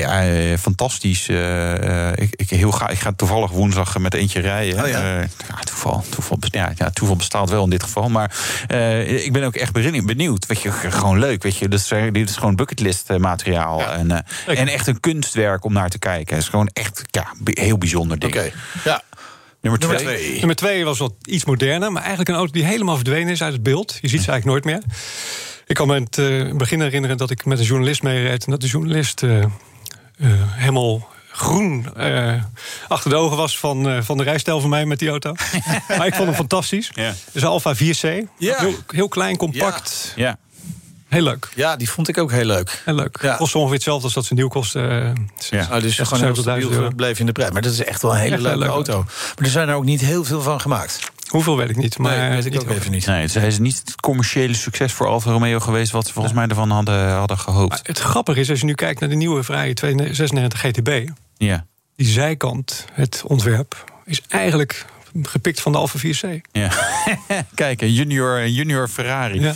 fantastisch. 0.60 1.28
eh, 1.30 2.12
ik, 2.12 2.34
ik, 2.36 2.50
heel 2.50 2.72
ga, 2.72 2.90
ik 2.90 3.00
ga 3.00 3.12
toevallig 3.16 3.52
woensdag 3.52 3.98
met 3.98 4.14
eentje 4.14 4.40
rijden. 4.40 4.84
Oh 4.84 4.88
ja. 4.90 5.20
Ja, 5.20 5.28
toeval, 5.64 6.04
toeval, 6.10 6.38
ja, 6.42 6.72
ja, 6.76 6.90
toeval 6.90 7.16
bestaat 7.16 7.50
wel 7.50 7.64
in 7.64 7.70
dit 7.70 7.84
geval. 7.84 8.10
Maar 8.10 8.36
ik 9.06 9.34
ben 9.34 9.44
ook 9.44 9.56
echt 9.56 9.74
benieuwd. 9.74 10.46
Weet 10.46 10.62
je, 10.62 10.72
gewoon 10.72 11.20
leuk. 11.20 11.44
Weet 11.44 11.58
je, 11.58 11.68
dit 11.68 12.30
is 12.30 12.36
gewoon 12.36 12.56
bucketlist 12.76 13.18
materiaal. 13.18 13.82
En, 13.82 14.12
eh, 14.12 14.60
en 14.60 14.68
echt 14.68 14.88
een 14.88 15.00
kunstwerk 15.00 15.66
om 15.66 15.74
naar 15.74 15.90
te 15.90 16.00
kijken. 16.00 16.36
Het 16.36 16.44
is 16.44 16.50
gewoon 16.50 16.70
echt 16.74 17.02
ja, 17.06 17.34
heel 17.44 17.78
bijzonder 17.78 18.20
ding. 18.20 18.36
Oké. 18.36 18.52
Ja. 18.84 19.02
Nummer 19.62 19.82
twee. 19.82 19.96
Nummer 19.96 20.16
twee. 20.16 20.38
Nummer 20.38 20.56
twee 20.56 20.86
was 20.86 20.98
wat 20.98 21.14
iets 21.24 21.46
moderner, 21.46 21.92
maar 21.92 22.02
eigenlijk 22.02 22.30
een 22.30 22.36
auto 22.36 22.54
die 22.54 22.64
helemaal 22.64 22.96
verdwenen 22.96 23.30
is 23.30 23.44
uit 23.44 23.54
het 23.54 23.64
beeld. 23.64 23.98
Je 24.02 24.08
ziet 24.08 24.22
ze 24.22 24.32
eigenlijk 24.32 24.46
nooit 24.46 24.66
meer. 24.66 24.96
Ik 25.66 25.76
kan 25.76 25.88
me 25.88 25.96
in 25.96 26.04
het 26.04 26.18
eh, 26.18 26.56
begin 26.56 26.82
herinneren 26.82 27.18
dat 27.18 27.30
ik 27.30 27.46
met 27.46 27.60
een 27.60 27.66
journalist 27.66 28.04
meereed 28.04 28.46
en 28.46 28.52
dat 28.52 28.62
de 28.62 28.68
journalist 28.68 29.24
eh, 29.24 29.40
eh, 29.40 29.48
helemaal 30.38 31.08
groen 31.34 31.96
eh, 31.96 32.44
achter 32.88 33.10
de 33.10 33.16
ogen 33.16 33.38
was 33.38 33.60
van, 33.60 33.90
eh, 33.90 34.02
van 34.02 34.18
de 34.18 34.24
rijstijl 34.24 34.60
van 34.60 34.70
mij 34.70 34.86
met 34.86 35.00
die 35.00 35.10
auto. 35.10 35.34
maar 35.98 36.06
ik 36.06 36.14
vond 36.14 36.28
hem 36.28 36.36
fantastisch. 36.36 36.92
Ja. 36.94 37.14
Dus 37.32 37.46
Alfa 37.46 37.76
4C. 37.76 38.28
Ja. 38.38 38.60
Heel, 38.60 38.74
heel 38.88 39.08
klein, 39.08 39.38
compact. 39.38 40.14
Ja. 40.16 40.38
Heel 41.14 41.24
leuk. 41.24 41.50
Ja, 41.56 41.76
die 41.76 41.90
vond 41.90 42.08
ik 42.08 42.18
ook 42.18 42.32
heel 42.32 42.46
leuk. 42.46 42.82
Heel 42.86 42.94
leuk. 42.96 43.18
Ja. 43.22 43.36
Kost 43.36 43.56
ongeveer 43.56 43.74
hetzelfde 43.74 44.04
als 44.04 44.14
dat 44.14 44.26
ze 44.26 44.34
nieuw 44.34 44.48
kost. 44.48 44.76
eh, 44.76 44.84
Ja. 45.50 45.68
Oh, 45.72 45.82
dus 45.82 46.00
gewoon 46.00 46.24
heel 46.24 46.36
70.000 46.36 46.40
stabiel 46.42 46.72
gebleven 46.72 47.20
in 47.20 47.26
de 47.26 47.32
prijs. 47.32 47.52
Maar 47.52 47.62
dat 47.62 47.72
is 47.72 47.84
echt 47.84 48.02
wel 48.02 48.12
een 48.12 48.18
hele 48.20 48.38
leuke 48.42 48.58
leuke 48.58 48.74
auto. 48.74 49.04
Maar 49.04 49.46
er 49.46 49.52
zijn 49.52 49.70
er 49.70 49.76
ook 49.76 49.84
niet 49.84 50.02
heel 50.02 50.24
veel 50.24 50.42
van 50.42 50.62
gemaakt. 50.62 51.00
Hoeveel 51.28 51.58
weet 51.58 51.70
ik 51.70 51.76
niet. 51.76 51.98
Maar 51.98 52.18
nee, 52.18 52.30
weet 52.30 52.46
ik 52.46 52.52
niet 52.52 52.62
ook 52.62 52.70
even 52.70 52.92
niet. 52.92 53.06
Nee, 53.06 53.22
het 53.22 53.36
is 53.36 53.60
niet 53.60 53.78
het 53.86 53.96
commerciële 53.96 54.54
succes 54.54 54.94
voor 54.94 55.08
Alfa 55.08 55.32
Romeo 55.32 55.60
geweest... 55.60 55.92
wat 55.92 56.08
ze 56.08 56.14
volgens 56.14 56.34
mij 56.34 56.48
ervan 56.48 56.70
hadden, 56.70 57.10
hadden 57.12 57.38
gehoopt. 57.38 57.80
Het 57.88 58.00
grappige 58.00 58.40
is, 58.40 58.50
als 58.50 58.60
je 58.60 58.66
nu 58.66 58.74
kijkt 58.74 59.00
naar 59.00 59.10
de 59.10 59.16
nieuwe 59.16 59.44
Ferrari 59.44 59.74
296 59.74 60.60
GTB... 60.60 61.10
Ja. 61.38 61.66
die 61.96 62.08
zijkant, 62.08 62.86
het 62.94 63.24
ontwerp, 63.28 63.84
is 64.06 64.22
eigenlijk 64.28 64.86
gepikt 65.22 65.62
van 65.62 65.72
de 65.72 65.78
Alfa 65.78 66.00
4C. 66.00 66.30
Ja. 66.52 66.72
Kijk, 67.56 67.82
een 67.82 67.94
junior, 67.94 68.48
junior 68.48 68.88
Ferrari. 68.88 69.42
Ja. 69.42 69.54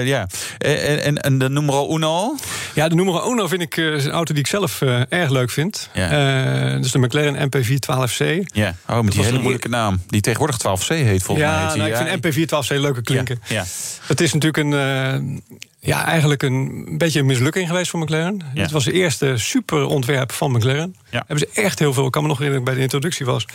Ja. 0.00 0.26
En, 0.58 1.02
en, 1.02 1.16
en 1.18 1.38
de 1.38 1.50
numero 1.50 1.94
uno? 1.96 2.36
Ja, 2.74 2.88
de 2.88 2.94
nummer 2.94 3.26
uno 3.30 3.46
vind 3.48 3.62
ik 3.62 3.76
een 3.76 4.10
auto 4.10 4.32
die 4.34 4.42
ik 4.42 4.48
zelf 4.48 4.80
erg 5.08 5.30
leuk 5.30 5.50
vind. 5.50 5.88
Ja. 5.94 6.78
Dus 6.78 6.92
de 6.92 6.98
McLaren 6.98 7.50
MP412C. 7.50 8.46
Ja, 8.52 8.74
oh, 8.88 9.00
met 9.00 9.06
die 9.06 9.16
was 9.16 9.24
hele 9.24 9.30
een- 9.32 9.40
moeilijke 9.40 9.68
naam. 9.68 10.02
Die 10.06 10.20
tegenwoordig 10.20 10.56
12C 10.58 10.86
heet, 10.86 11.22
volgens 11.22 11.46
mij. 11.46 11.56
ja, 11.56 11.68
die. 11.68 11.76
nou, 11.76 11.90
ik 11.90 11.96
Ja, 11.96 12.18
vind 12.20 12.50
MP412C 12.70 12.80
leuke 12.80 13.02
klinken. 13.02 13.40
Ja. 13.48 13.64
Het 14.06 14.20
is 14.20 14.32
natuurlijk 14.32 14.56
een, 14.74 15.42
ja, 15.80 16.04
eigenlijk 16.04 16.42
een 16.42 16.98
beetje 16.98 17.20
een 17.20 17.26
mislukking 17.26 17.68
geweest 17.68 17.90
voor 17.90 18.00
McLaren. 18.00 18.40
Ja. 18.54 18.62
Het 18.62 18.70
was 18.70 18.84
de 18.84 18.92
eerste 18.92 19.36
super 19.36 19.86
ontwerp 19.86 20.32
van 20.32 20.50
McLaren. 20.50 20.96
Ja. 21.10 21.24
Hebben 21.26 21.38
ze 21.38 21.60
echt 21.62 21.78
heel 21.78 21.92
veel. 21.92 22.06
Ik 22.06 22.12
kan 22.12 22.22
me 22.22 22.28
nog 22.28 22.38
herinneren 22.38 22.66
bij 22.66 22.74
de 22.74 22.80
introductie 22.80 23.26
was. 23.26 23.46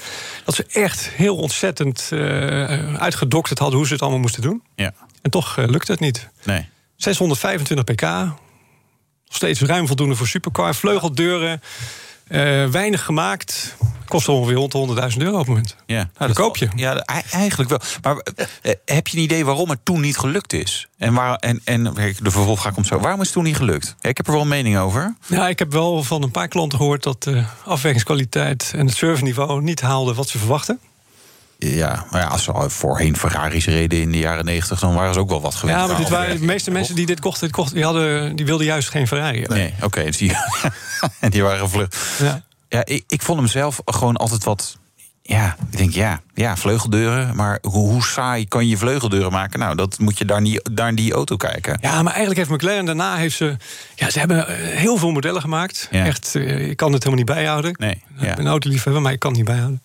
Dat 0.46 0.56
ze 0.56 0.66
echt 0.72 1.10
heel 1.10 1.36
ontzettend 1.36 2.10
eh 2.12 2.96
uitgedokterd 2.96 3.60
hadden 3.60 3.78
hoe 3.78 3.88
ze 3.88 3.94
het 3.94 4.02
allemaal 4.02 4.20
moesten 4.20 4.42
doen. 4.42 4.64
Ja. 4.76 4.94
En 5.22 5.32
toch 5.32 5.58
eh, 5.58 5.68
lukte 5.68 5.92
het 5.92 6.02
niet. 6.02 6.30
Nee. 6.44 6.70
625 6.96 7.96
pk. 7.96 8.02
Nog 8.02 9.36
steeds 9.36 9.62
ruim 9.62 9.88
voldoende 9.88 10.16
voor 10.16 10.28
supercar. 10.28 10.76
Vleugeldeuren. 10.76 11.62
Eh, 12.28 12.66
weinig 12.66 13.04
gemaakt. 13.04 13.76
Kost 14.08 14.28
ongeveer 14.28 14.56
rond 14.56 14.72
de 14.72 15.12
100.000 15.12 15.18
euro 15.18 15.32
op 15.34 15.38
het 15.40 15.48
moment. 15.48 15.76
Ja, 15.86 15.96
Nou, 16.18 16.28
dat 16.28 16.34
koop 16.34 16.58
je. 16.58 16.68
Ja, 16.76 16.96
e- 16.96 17.22
eigenlijk 17.32 17.70
wel. 17.70 17.80
Maar 18.02 18.18
eh, 18.62 18.74
heb 18.86 19.08
je 19.08 19.18
een 19.18 19.24
idee 19.24 19.46
waarom 19.46 19.70
het 19.70 19.80
toen 19.84 20.02
niet 20.02 20.18
gelukt 20.18 20.54
is? 20.54 20.88
En, 20.98 21.14
waar, 21.14 21.36
en, 21.36 21.62
en 21.64 21.84
de 21.84 22.32
vervolgvraag 22.32 22.74
komt 22.74 22.88
zo. 22.88 23.00
Waarom 23.00 23.20
is 23.20 23.26
het 23.26 23.36
toen 23.36 23.44
niet 23.44 23.56
gelukt? 23.56 23.96
Ik 24.02 24.18
heb 24.18 24.26
er 24.28 24.32
wel 24.34 24.42
een 24.42 24.48
mening 24.48 24.78
over. 24.78 25.16
Ja, 25.28 25.48
ik 25.48 25.60
heb 25.60 25.72
wel 25.72 26.04
van 26.04 26.24
een 26.24 26.32
paar 26.32 26.48
klanten 26.48 26.78
gehoord 26.78 27.04
dat 27.04 27.24
de 27.24 27.44
afwerkingskwaliteit 27.66 28.72
en 28.76 28.86
het 28.86 28.96
serviceniveau 28.96 29.62
niet 29.62 29.82
haalden 29.82 30.16
wat 30.16 30.30
ze 30.30 30.38
verwachten. 30.38 30.80
Ja, 31.58 32.06
maar 32.12 32.22
ja, 32.22 32.28
als 32.28 32.44
ze 32.44 32.52
al 32.52 32.70
voorheen 32.70 33.18
Ferraris 33.18 33.66
reden 33.66 34.00
in 34.02 34.12
de 34.12 34.18
jaren 34.18 34.46
90, 34.46 34.80
dan 34.80 34.94
waren 34.94 35.14
ze 35.14 35.20
ook 35.20 35.30
wel 35.30 35.42
wat 35.42 35.56
gewend. 35.56 35.80
Ja, 35.80 35.88
maar 35.88 35.98
dit 35.98 36.10
waren, 36.10 36.40
de 36.40 36.46
meeste 36.46 36.72
mensen 36.72 36.96
die 36.96 37.06
dit 37.06 37.20
kochten, 37.20 37.42
dit 37.48 37.56
kochten 37.56 37.76
die, 37.76 37.84
hadden, 37.84 38.36
die 38.36 38.46
wilden 38.46 38.66
juist 38.66 38.90
geen 38.90 39.08
Ferrari. 39.08 39.40
hebben. 39.40 39.58
Nee, 39.58 39.74
oké. 39.82 40.04
dus 40.04 40.18
die, 40.18 40.32
en 41.20 41.30
die 41.30 41.44
waren 41.44 41.60
gevlucht. 41.60 41.98
Ja. 42.20 42.44
Ja, 42.70 42.86
ik, 42.86 43.04
ik 43.08 43.22
vond 43.22 43.40
hem 43.40 43.48
zelf 43.48 43.82
gewoon 43.86 44.16
altijd 44.16 44.44
wat. 44.44 44.78
Ja, 45.22 45.56
ik 45.72 45.78
denk 45.78 45.94
ja, 45.94 46.22
ja, 46.34 46.58
vleugeldeuren. 46.58 47.36
Maar 47.36 47.58
hoe, 47.62 47.90
hoe 47.90 48.04
saai 48.04 48.48
kan 48.48 48.68
je 48.68 48.78
vleugeldeuren 48.78 49.32
maken? 49.32 49.60
Nou, 49.60 49.76
dat 49.76 50.00
moet 50.00 50.18
je 50.18 50.26
daar, 50.26 50.42
niet, 50.42 50.70
daar 50.72 50.88
in 50.88 50.96
die 50.96 51.14
auto 51.14 51.36
kijken. 51.36 51.78
Ja, 51.82 52.02
maar 52.02 52.14
eigenlijk 52.14 52.38
heeft 52.38 52.50
McLaren 52.50 52.86
daarna 52.86 53.16
heeft 53.16 53.36
ze. 53.36 53.58
Ja, 53.96 54.10
ze 54.10 54.20
hebben 54.20 54.48
eh, 54.48 54.78
heel 54.78 54.98
veel 54.98 55.12
modellen 55.12 55.42
gemaakt. 55.42 55.88
Ja. 55.92 56.06
Echt, 56.06 56.36
eh, 56.36 56.70
ik 56.70 56.78
kan 56.78 56.94
het 56.94 57.04
helemaal 57.04 57.26
niet 57.26 57.36
bijhouden. 57.36 57.76
Nee, 57.78 57.92
Ik 57.92 58.02
ben 58.20 58.28
ja. 58.28 58.38
een 58.38 58.48
autoliefhebber, 58.48 59.02
maar 59.02 59.12
ik 59.12 59.20
kan 59.20 59.30
het 59.30 59.40
niet 59.40 59.50
bijhouden. 59.50 59.84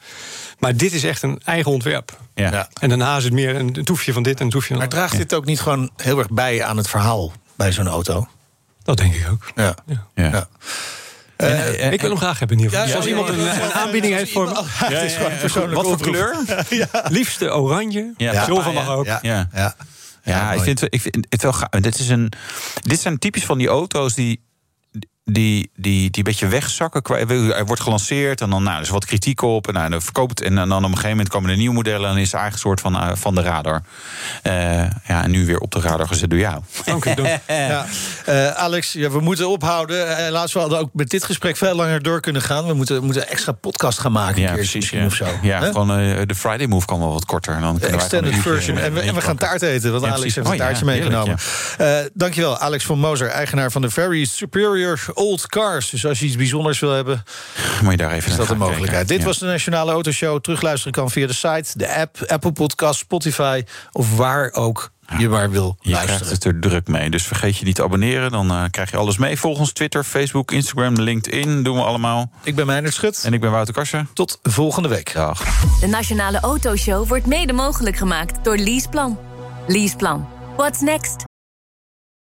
Maar 0.61 0.77
dit 0.77 0.93
is 0.93 1.05
echt 1.05 1.23
een 1.23 1.41
eigen 1.45 1.73
ontwerp. 1.73 2.19
Ja. 2.35 2.53
Ja. 2.53 2.69
En 2.81 2.89
daarna 2.89 3.17
is 3.17 3.25
het 3.25 3.33
meer 3.33 3.57
een, 3.57 3.77
een 3.79 3.85
toefje 3.85 4.13
van 4.13 4.23
dit 4.23 4.39
en 4.39 4.45
een 4.45 4.51
toefje 4.51 4.69
van 4.69 4.79
Maar 4.79 4.89
draagt 4.89 5.17
dit 5.17 5.35
ook 5.35 5.45
niet 5.45 5.61
gewoon 5.61 5.91
heel 5.97 6.19
erg 6.19 6.31
bij 6.31 6.65
aan 6.65 6.77
het 6.77 6.89
verhaal 6.89 7.33
bij 7.57 7.73
zo'n 7.73 7.89
auto? 7.89 8.29
Dat 8.83 8.97
denk 8.97 9.15
ik 9.15 9.29
ook. 9.31 9.51
Ja. 9.55 9.75
Ja. 9.87 10.07
Ja. 10.15 10.49
Eh, 11.37 11.93
ik 11.93 12.01
wil 12.01 12.11
hem 12.11 12.19
graag 12.19 12.39
hebben 12.39 12.57
in 12.57 12.63
ieder 12.63 12.79
geval. 12.79 12.95
Ja, 12.95 13.01
Dus 13.01 13.09
ja, 13.09 13.17
als 13.17 13.29
iemand 13.31 13.47
ja, 13.47 13.53
een, 13.55 13.61
ja, 13.61 13.65
een 13.65 13.73
aanbieding 13.83 14.15
heeft 14.15 14.33
voor 14.33 14.45
me. 14.45 14.53
Ja, 14.53 14.63
het 14.65 15.03
is 15.03 15.15
gewoon 15.15 15.33
een 15.33 15.39
persoonlijke 15.39 15.75
Wat 15.75 15.87
voor 15.87 16.11
kleur? 16.11 16.37
Liefste 17.09 17.55
oranje. 17.55 18.13
Ja. 18.17 18.45
Zilver 18.45 18.73
mag 18.73 18.89
ook. 18.89 19.07
Ja, 19.07 19.19
Ja. 19.23 19.49
ja. 19.55 19.75
Ja, 20.25 20.53
ik, 20.53 20.61
vind, 20.61 20.83
ik 20.83 21.01
vind 21.01 21.27
het 21.29 21.43
wel 21.43 21.53
gaaf. 21.53 21.69
Dit, 21.69 21.99
is 21.99 22.09
een, 22.09 22.33
dit 22.83 23.01
zijn 23.01 23.19
typisch 23.19 23.45
van 23.45 23.59
die 23.59 23.69
auto's 23.69 24.15
die, 24.15 24.41
die, 25.33 25.71
die, 25.77 25.99
die 26.11 26.11
een 26.19 26.23
beetje 26.23 26.47
wegzakken. 26.49 27.03
Er 27.55 27.67
wordt 27.67 27.83
gelanceerd 27.83 28.41
en 28.41 28.51
dan 28.51 28.63
nou, 28.63 28.77
er 28.77 28.83
is 28.83 28.89
wat 28.89 29.05
kritiek 29.05 29.43
op. 29.43 29.69
En 29.69 29.75
nou, 29.75 29.91
dan 29.91 30.03
verkoopt. 30.03 30.41
En 30.43 30.55
dan 30.55 30.73
op 30.73 30.83
een 30.83 30.89
gegeven 30.89 31.11
moment 31.11 31.29
komen 31.29 31.51
er 31.51 31.57
nieuwe 31.57 31.75
modellen. 31.75 32.09
En 32.09 32.15
dan 32.15 32.19
is 32.23 32.33
het 32.33 32.41
eigenlijk 32.41 32.53
een 32.65 32.71
soort 32.71 32.81
van, 32.95 33.11
eh, 33.11 33.17
van 33.17 33.35
de 33.35 33.43
radar. 33.43 33.83
Eh, 34.43 34.53
ja, 35.09 35.23
en 35.23 35.31
nu 35.31 35.47
weer 35.47 35.59
op 35.59 35.71
de 35.73 35.81
radar 35.81 36.07
gezet 36.07 36.31
door 36.31 36.39
jou. 36.39 36.61
Oké, 36.95 37.15
dan- 37.15 37.27
Ja. 37.47 37.87
Eh, 38.25 38.49
Alex, 38.51 38.93
ja, 38.93 39.11
we 39.11 39.21
moeten 39.21 39.49
ophouden. 39.49 40.17
Helaas, 40.17 40.53
we 40.53 40.59
hadden 40.59 40.79
ook 40.79 40.91
met 40.93 41.11
dit 41.11 41.25
gesprek 41.25 41.57
veel 41.57 41.75
langer 41.75 42.03
door 42.03 42.21
kunnen 42.21 42.43
gaan. 42.43 42.67
We 42.67 42.75
moeten, 42.75 43.05
moeten 43.05 43.23
een 43.23 43.29
extra 43.29 43.53
podcast 43.53 43.99
gaan 43.99 44.13
maken. 44.13 44.41
Ja, 44.43 44.53
precies. 44.53 44.91
Ja, 44.91 45.05
of 45.05 45.15
zo. 45.15 45.27
ja 45.43 45.61
gewoon 45.61 45.89
de 46.27 46.35
Friday 46.37 46.67
Move 46.67 46.87
kan 46.87 46.99
wel 46.99 47.13
wat 47.13 47.25
korter. 47.25 47.55
En 47.55 47.61
dan 47.61 47.77
De 47.79 47.87
extended 47.87 48.35
version. 48.35 48.79
En 48.79 48.93
we, 48.93 49.01
en 49.01 49.15
we 49.15 49.21
gaan 49.21 49.37
taart 49.37 49.63
eten, 49.63 49.91
want 49.93 50.05
Ja, 50.05 50.11
Alex 50.11 50.35
heeft 50.35 50.47
een 50.47 50.53
Oh 50.53 50.59
taartje 50.59 50.85
meegenomen. 50.85 51.37
heerlijk, 51.77 52.05
Eh, 52.05 52.11
dankjewel, 52.15 52.59
Alex 52.59 52.85
van 52.85 52.99
Moser, 52.99 53.29
eigenaar 53.29 53.71
van 53.71 53.83
de 53.83 53.91
Very 53.91 54.25
Superior 54.25 55.01
Old 55.21 55.47
Cars. 55.47 55.91
Dus 55.91 56.07
als 56.07 56.19
je 56.19 56.27
iets 56.27 56.37
bijzonders 56.37 56.79
wil 56.79 56.91
hebben, 56.91 57.23
Moet 57.83 57.91
je 57.91 57.97
daar 57.97 58.11
even 58.11 58.23
is 58.23 58.29
naar 58.29 58.37
dat 58.37 58.49
een 58.51 58.57
mogelijkheid. 58.57 58.91
kijken. 58.91 59.07
Dit 59.09 59.19
Ja. 59.21 59.25
was 59.27 59.39
de 59.39 59.47
Nationale 59.47 59.93
Autoshow. 59.93 60.41
Terugluisteren 60.41 60.93
kan 60.93 61.11
via 61.11 61.27
de 61.27 61.33
site, 61.33 61.65
de 61.75 61.95
app, 61.95 62.25
Apple 62.27 62.53
Podcast, 62.53 62.99
Spotify... 62.99 63.63
of 63.93 64.17
waar 64.17 64.53
ook 64.53 64.91
je 65.19 65.29
maar 65.29 65.51
wil 65.51 65.77
Je 65.81 65.91
luisteren. 65.91 66.21
krijgt 66.21 66.35
het 66.45 66.55
er 66.55 66.61
druk 66.61 66.89
mee. 66.89 67.11
Dus 67.11 67.23
vergeet 67.23 67.57
je 67.57 67.65
niet 67.65 67.75
te 67.75 67.83
abonneren. 67.83 68.31
Dan 68.31 68.51
eh, 68.51 68.65
krijg 68.71 68.91
je 68.91 68.97
alles 68.97 69.19
mee. 69.19 69.39
Volg 69.39 69.59
ons 69.59 69.73
Twitter, 69.73 70.05
Facebook, 70.05 70.51
Instagram, 70.53 70.95
LinkedIn. 71.01 71.63
Doen 71.63 71.77
we 71.77 71.83
allemaal. 71.83 72.31
Ik 72.43 72.55
ben 72.55 72.67
Meijnerd 72.67 72.95
Schut. 72.95 73.23
En 73.25 73.33
ik 73.33 73.41
ben 73.41 73.51
Wouter 73.51 73.75
Karsen. 73.75 74.09
Tot 74.15 74.39
volgende 74.43 74.89
week. 74.89 75.13
Dag. 75.15 75.43
De 75.81 75.87
Nationale 75.87 76.41
Autoshow 76.41 77.09
wordt 77.09 77.27
mede 77.27 77.53
mogelijk 77.53 77.97
gemaakt 77.97 78.45
door 78.45 78.57
Leaseplan. 78.57 79.19
Leaseplan. 79.67 80.29
What's 80.57 80.81
next? 80.81 81.30